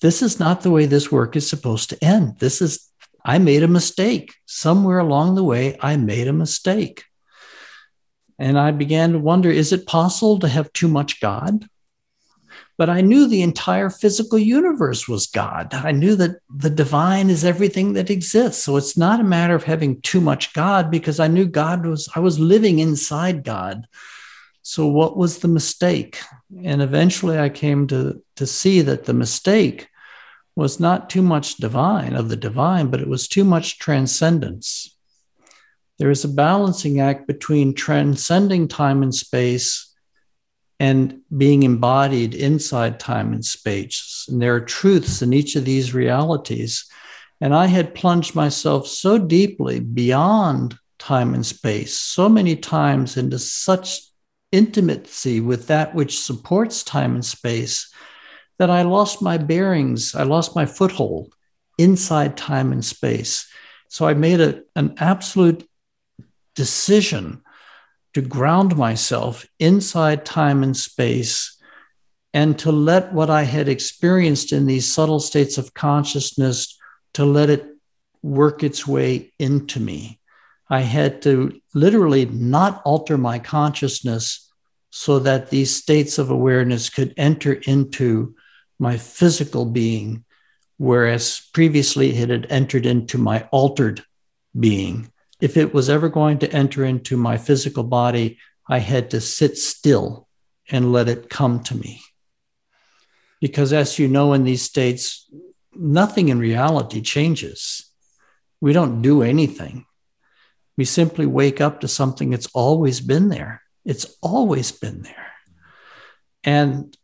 This 0.00 0.22
is 0.22 0.40
not 0.40 0.62
the 0.62 0.70
way 0.70 0.86
this 0.86 1.12
work 1.12 1.36
is 1.36 1.48
supposed 1.48 1.90
to 1.90 2.04
end. 2.04 2.38
This 2.38 2.62
is 2.62 2.90
I 3.24 3.38
made 3.38 3.62
a 3.62 3.68
mistake. 3.68 4.34
Somewhere 4.46 4.98
along 4.98 5.34
the 5.34 5.44
way, 5.44 5.76
I 5.80 5.96
made 5.96 6.26
a 6.26 6.32
mistake. 6.32 7.04
And 8.38 8.58
I 8.58 8.70
began 8.70 9.12
to 9.12 9.18
wonder 9.18 9.50
is 9.50 9.72
it 9.72 9.86
possible 9.86 10.38
to 10.38 10.48
have 10.48 10.72
too 10.72 10.88
much 10.88 11.20
God? 11.20 11.66
But 12.80 12.88
I 12.88 13.02
knew 13.02 13.28
the 13.28 13.42
entire 13.42 13.90
physical 13.90 14.38
universe 14.38 15.06
was 15.06 15.26
God. 15.26 15.74
I 15.74 15.92
knew 15.92 16.16
that 16.16 16.38
the 16.48 16.70
divine 16.70 17.28
is 17.28 17.44
everything 17.44 17.92
that 17.92 18.08
exists. 18.08 18.64
So 18.64 18.78
it's 18.78 18.96
not 18.96 19.20
a 19.20 19.22
matter 19.22 19.54
of 19.54 19.64
having 19.64 20.00
too 20.00 20.22
much 20.22 20.54
God 20.54 20.90
because 20.90 21.20
I 21.20 21.28
knew 21.28 21.44
God 21.44 21.84
was, 21.84 22.08
I 22.16 22.20
was 22.20 22.40
living 22.40 22.78
inside 22.78 23.44
God. 23.44 23.86
So 24.62 24.86
what 24.86 25.14
was 25.14 25.40
the 25.40 25.48
mistake? 25.48 26.22
And 26.64 26.80
eventually 26.80 27.38
I 27.38 27.50
came 27.50 27.86
to, 27.88 28.22
to 28.36 28.46
see 28.46 28.80
that 28.80 29.04
the 29.04 29.12
mistake 29.12 29.86
was 30.56 30.80
not 30.80 31.10
too 31.10 31.20
much 31.20 31.58
divine 31.58 32.14
of 32.14 32.30
the 32.30 32.36
divine, 32.36 32.86
but 32.86 33.02
it 33.02 33.08
was 33.08 33.28
too 33.28 33.44
much 33.44 33.78
transcendence. 33.78 34.96
There 35.98 36.10
is 36.10 36.24
a 36.24 36.28
balancing 36.28 36.98
act 36.98 37.26
between 37.26 37.74
transcending 37.74 38.68
time 38.68 39.02
and 39.02 39.14
space 39.14 39.89
and 40.80 41.20
being 41.36 41.62
embodied 41.62 42.34
inside 42.34 42.98
time 42.98 43.34
and 43.34 43.44
space. 43.44 44.24
And 44.28 44.40
there 44.40 44.54
are 44.54 44.60
truths 44.60 45.20
in 45.20 45.34
each 45.34 45.54
of 45.54 45.66
these 45.66 45.92
realities. 45.92 46.90
And 47.42 47.54
I 47.54 47.66
had 47.66 47.94
plunged 47.94 48.34
myself 48.34 48.88
so 48.88 49.18
deeply 49.18 49.80
beyond 49.80 50.78
time 50.98 51.34
and 51.34 51.44
space, 51.44 51.96
so 51.96 52.30
many 52.30 52.56
times 52.56 53.18
into 53.18 53.38
such 53.38 54.00
intimacy 54.52 55.40
with 55.40 55.66
that 55.66 55.94
which 55.94 56.18
supports 56.18 56.82
time 56.82 57.14
and 57.14 57.24
space 57.24 57.92
that 58.58 58.70
I 58.70 58.82
lost 58.82 59.22
my 59.22 59.36
bearings, 59.38 60.14
I 60.14 60.22
lost 60.22 60.56
my 60.56 60.66
foothold 60.66 61.34
inside 61.78 62.36
time 62.36 62.72
and 62.72 62.84
space. 62.84 63.48
So 63.88 64.06
I 64.06 64.14
made 64.14 64.40
a, 64.40 64.62
an 64.76 64.94
absolute 64.98 65.68
decision 66.54 67.42
to 68.14 68.22
ground 68.22 68.76
myself 68.76 69.46
inside 69.58 70.24
time 70.24 70.62
and 70.62 70.76
space 70.76 71.56
and 72.32 72.58
to 72.60 72.70
let 72.72 73.12
what 73.12 73.30
I 73.30 73.42
had 73.42 73.68
experienced 73.68 74.52
in 74.52 74.66
these 74.66 74.92
subtle 74.92 75.20
states 75.20 75.58
of 75.58 75.74
consciousness 75.74 76.78
to 77.14 77.24
let 77.24 77.50
it 77.50 77.66
work 78.22 78.62
its 78.62 78.86
way 78.86 79.32
into 79.38 79.80
me. 79.80 80.20
I 80.68 80.80
had 80.80 81.22
to 81.22 81.60
literally 81.74 82.26
not 82.26 82.82
alter 82.84 83.18
my 83.18 83.40
consciousness 83.40 84.48
so 84.90 85.18
that 85.20 85.50
these 85.50 85.74
states 85.74 86.18
of 86.18 86.30
awareness 86.30 86.90
could 86.90 87.14
enter 87.16 87.54
into 87.54 88.34
my 88.78 88.96
physical 88.96 89.64
being, 89.64 90.24
whereas 90.78 91.48
previously 91.52 92.10
it 92.10 92.30
had 92.30 92.46
entered 92.50 92.86
into 92.86 93.18
my 93.18 93.48
altered 93.50 94.04
being. 94.58 95.10
If 95.40 95.56
it 95.56 95.72
was 95.72 95.88
ever 95.88 96.08
going 96.08 96.38
to 96.38 96.52
enter 96.52 96.84
into 96.84 97.16
my 97.16 97.38
physical 97.38 97.84
body, 97.84 98.38
I 98.68 98.78
had 98.78 99.10
to 99.10 99.20
sit 99.20 99.58
still 99.58 100.28
and 100.70 100.92
let 100.92 101.08
it 101.08 101.30
come 101.30 101.62
to 101.64 101.76
me. 101.76 102.02
Because 103.40 103.72
as 103.72 103.98
you 103.98 104.06
know, 104.06 104.32
in 104.32 104.44
these 104.44 104.62
states, 104.62 105.28
nothing 105.74 106.28
in 106.28 106.38
reality 106.38 107.00
changes. 107.00 107.90
We 108.60 108.72
don't 108.72 109.02
do 109.02 109.22
anything. 109.22 109.86
We 110.76 110.84
simply 110.84 111.26
wake 111.26 111.60
up 111.60 111.80
to 111.80 111.88
something 111.88 112.30
that's 112.30 112.48
always 112.54 113.00
been 113.00 113.28
there. 113.28 113.62
It's 113.84 114.16
always 114.22 114.72
been 114.72 115.02
there. 115.02 115.32
And 116.44 116.96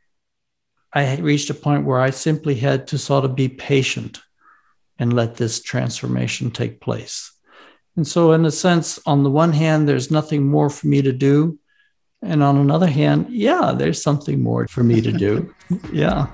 I 0.93 1.17
reached 1.17 1.51
a 1.51 1.55
point 1.55 1.85
where 1.85 2.01
I 2.01 2.11
simply 2.11 2.55
had 2.55 2.87
to 2.89 2.99
sort 2.99 3.25
of 3.25 3.35
be 3.35 3.49
patient 3.49 4.21
and 4.99 5.13
let 5.13 5.37
this 5.37 5.61
transformation 5.61 6.51
take 6.51 6.81
place. 6.81 7.33
And 7.97 8.07
so, 8.07 8.33
in 8.33 8.45
a 8.45 8.51
sense, 8.51 8.99
on 9.07 9.23
the 9.23 9.31
one 9.31 9.53
hand, 9.53 9.89
there's 9.89 10.11
nothing 10.11 10.47
more 10.47 10.69
for 10.69 10.87
me 10.87 11.03
to 11.03 11.13
do. 11.13 11.59
And 12.23 12.43
on 12.43 12.57
another 12.59 12.87
hand, 12.87 13.27
yeah, 13.31 13.73
there's 13.77 14.03
something 14.03 14.43
more 14.43 14.69
for 14.69 14.83
me 14.83 15.01
to 15.01 15.13
do. 15.13 15.55
yeah. 15.93 16.27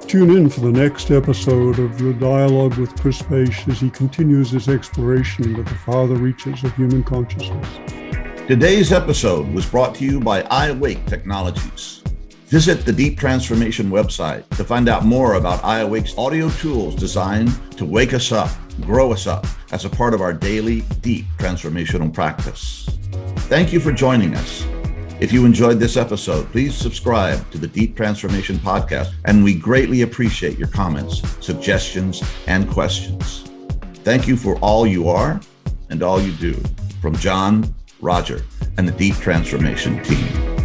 Tune 0.00 0.36
in 0.36 0.50
for 0.50 0.60
the 0.60 0.72
next 0.72 1.12
episode 1.12 1.78
of 1.78 1.96
the 1.98 2.12
dialogue 2.14 2.76
with 2.76 3.00
Chris 3.00 3.22
Bache 3.22 3.68
as 3.68 3.80
he 3.80 3.90
continues 3.90 4.50
his 4.50 4.68
exploration 4.68 5.44
into 5.44 5.62
the 5.62 5.74
farther 5.86 6.16
reaches 6.16 6.64
of 6.64 6.74
human 6.74 7.04
consciousness. 7.04 7.68
Today's 8.48 8.92
episode 8.92 9.48
was 9.54 9.64
brought 9.66 9.94
to 9.96 10.04
you 10.04 10.18
by 10.18 10.42
iAwake 10.42 11.06
Technologies. 11.06 12.02
Visit 12.46 12.84
the 12.84 12.92
Deep 12.92 13.16
Transformation 13.16 13.90
website 13.90 14.48
to 14.56 14.64
find 14.64 14.88
out 14.88 15.04
more 15.04 15.34
about 15.34 15.62
iAwake's 15.62 16.18
audio 16.18 16.50
tools 16.50 16.96
designed 16.96 17.52
to 17.76 17.84
wake 17.84 18.12
us 18.12 18.32
up, 18.32 18.50
grow 18.80 19.12
us 19.12 19.26
up 19.26 19.46
as 19.72 19.84
a 19.84 19.90
part 19.90 20.14
of 20.14 20.20
our 20.20 20.32
daily 20.32 20.80
deep 21.00 21.26
transformational 21.38 22.12
practice. 22.12 22.88
Thank 23.48 23.72
you 23.72 23.80
for 23.80 23.92
joining 23.92 24.34
us. 24.34 24.66
If 25.20 25.32
you 25.32 25.44
enjoyed 25.44 25.78
this 25.78 25.98
episode, 25.98 26.50
please 26.50 26.74
subscribe 26.74 27.50
to 27.50 27.58
the 27.58 27.66
Deep 27.66 27.94
Transformation 27.94 28.56
Podcast, 28.56 29.12
and 29.26 29.44
we 29.44 29.54
greatly 29.54 30.00
appreciate 30.00 30.58
your 30.58 30.68
comments, 30.68 31.22
suggestions, 31.44 32.22
and 32.46 32.68
questions. 32.70 33.44
Thank 34.02 34.26
you 34.26 34.36
for 34.36 34.56
all 34.60 34.86
you 34.86 35.08
are 35.10 35.38
and 35.90 36.02
all 36.02 36.22
you 36.22 36.32
do. 36.32 36.54
From 37.02 37.14
John, 37.16 37.74
Roger, 38.00 38.42
and 38.78 38.88
the 38.88 38.92
Deep 38.92 39.16
Transformation 39.16 40.02
team. 40.02 40.59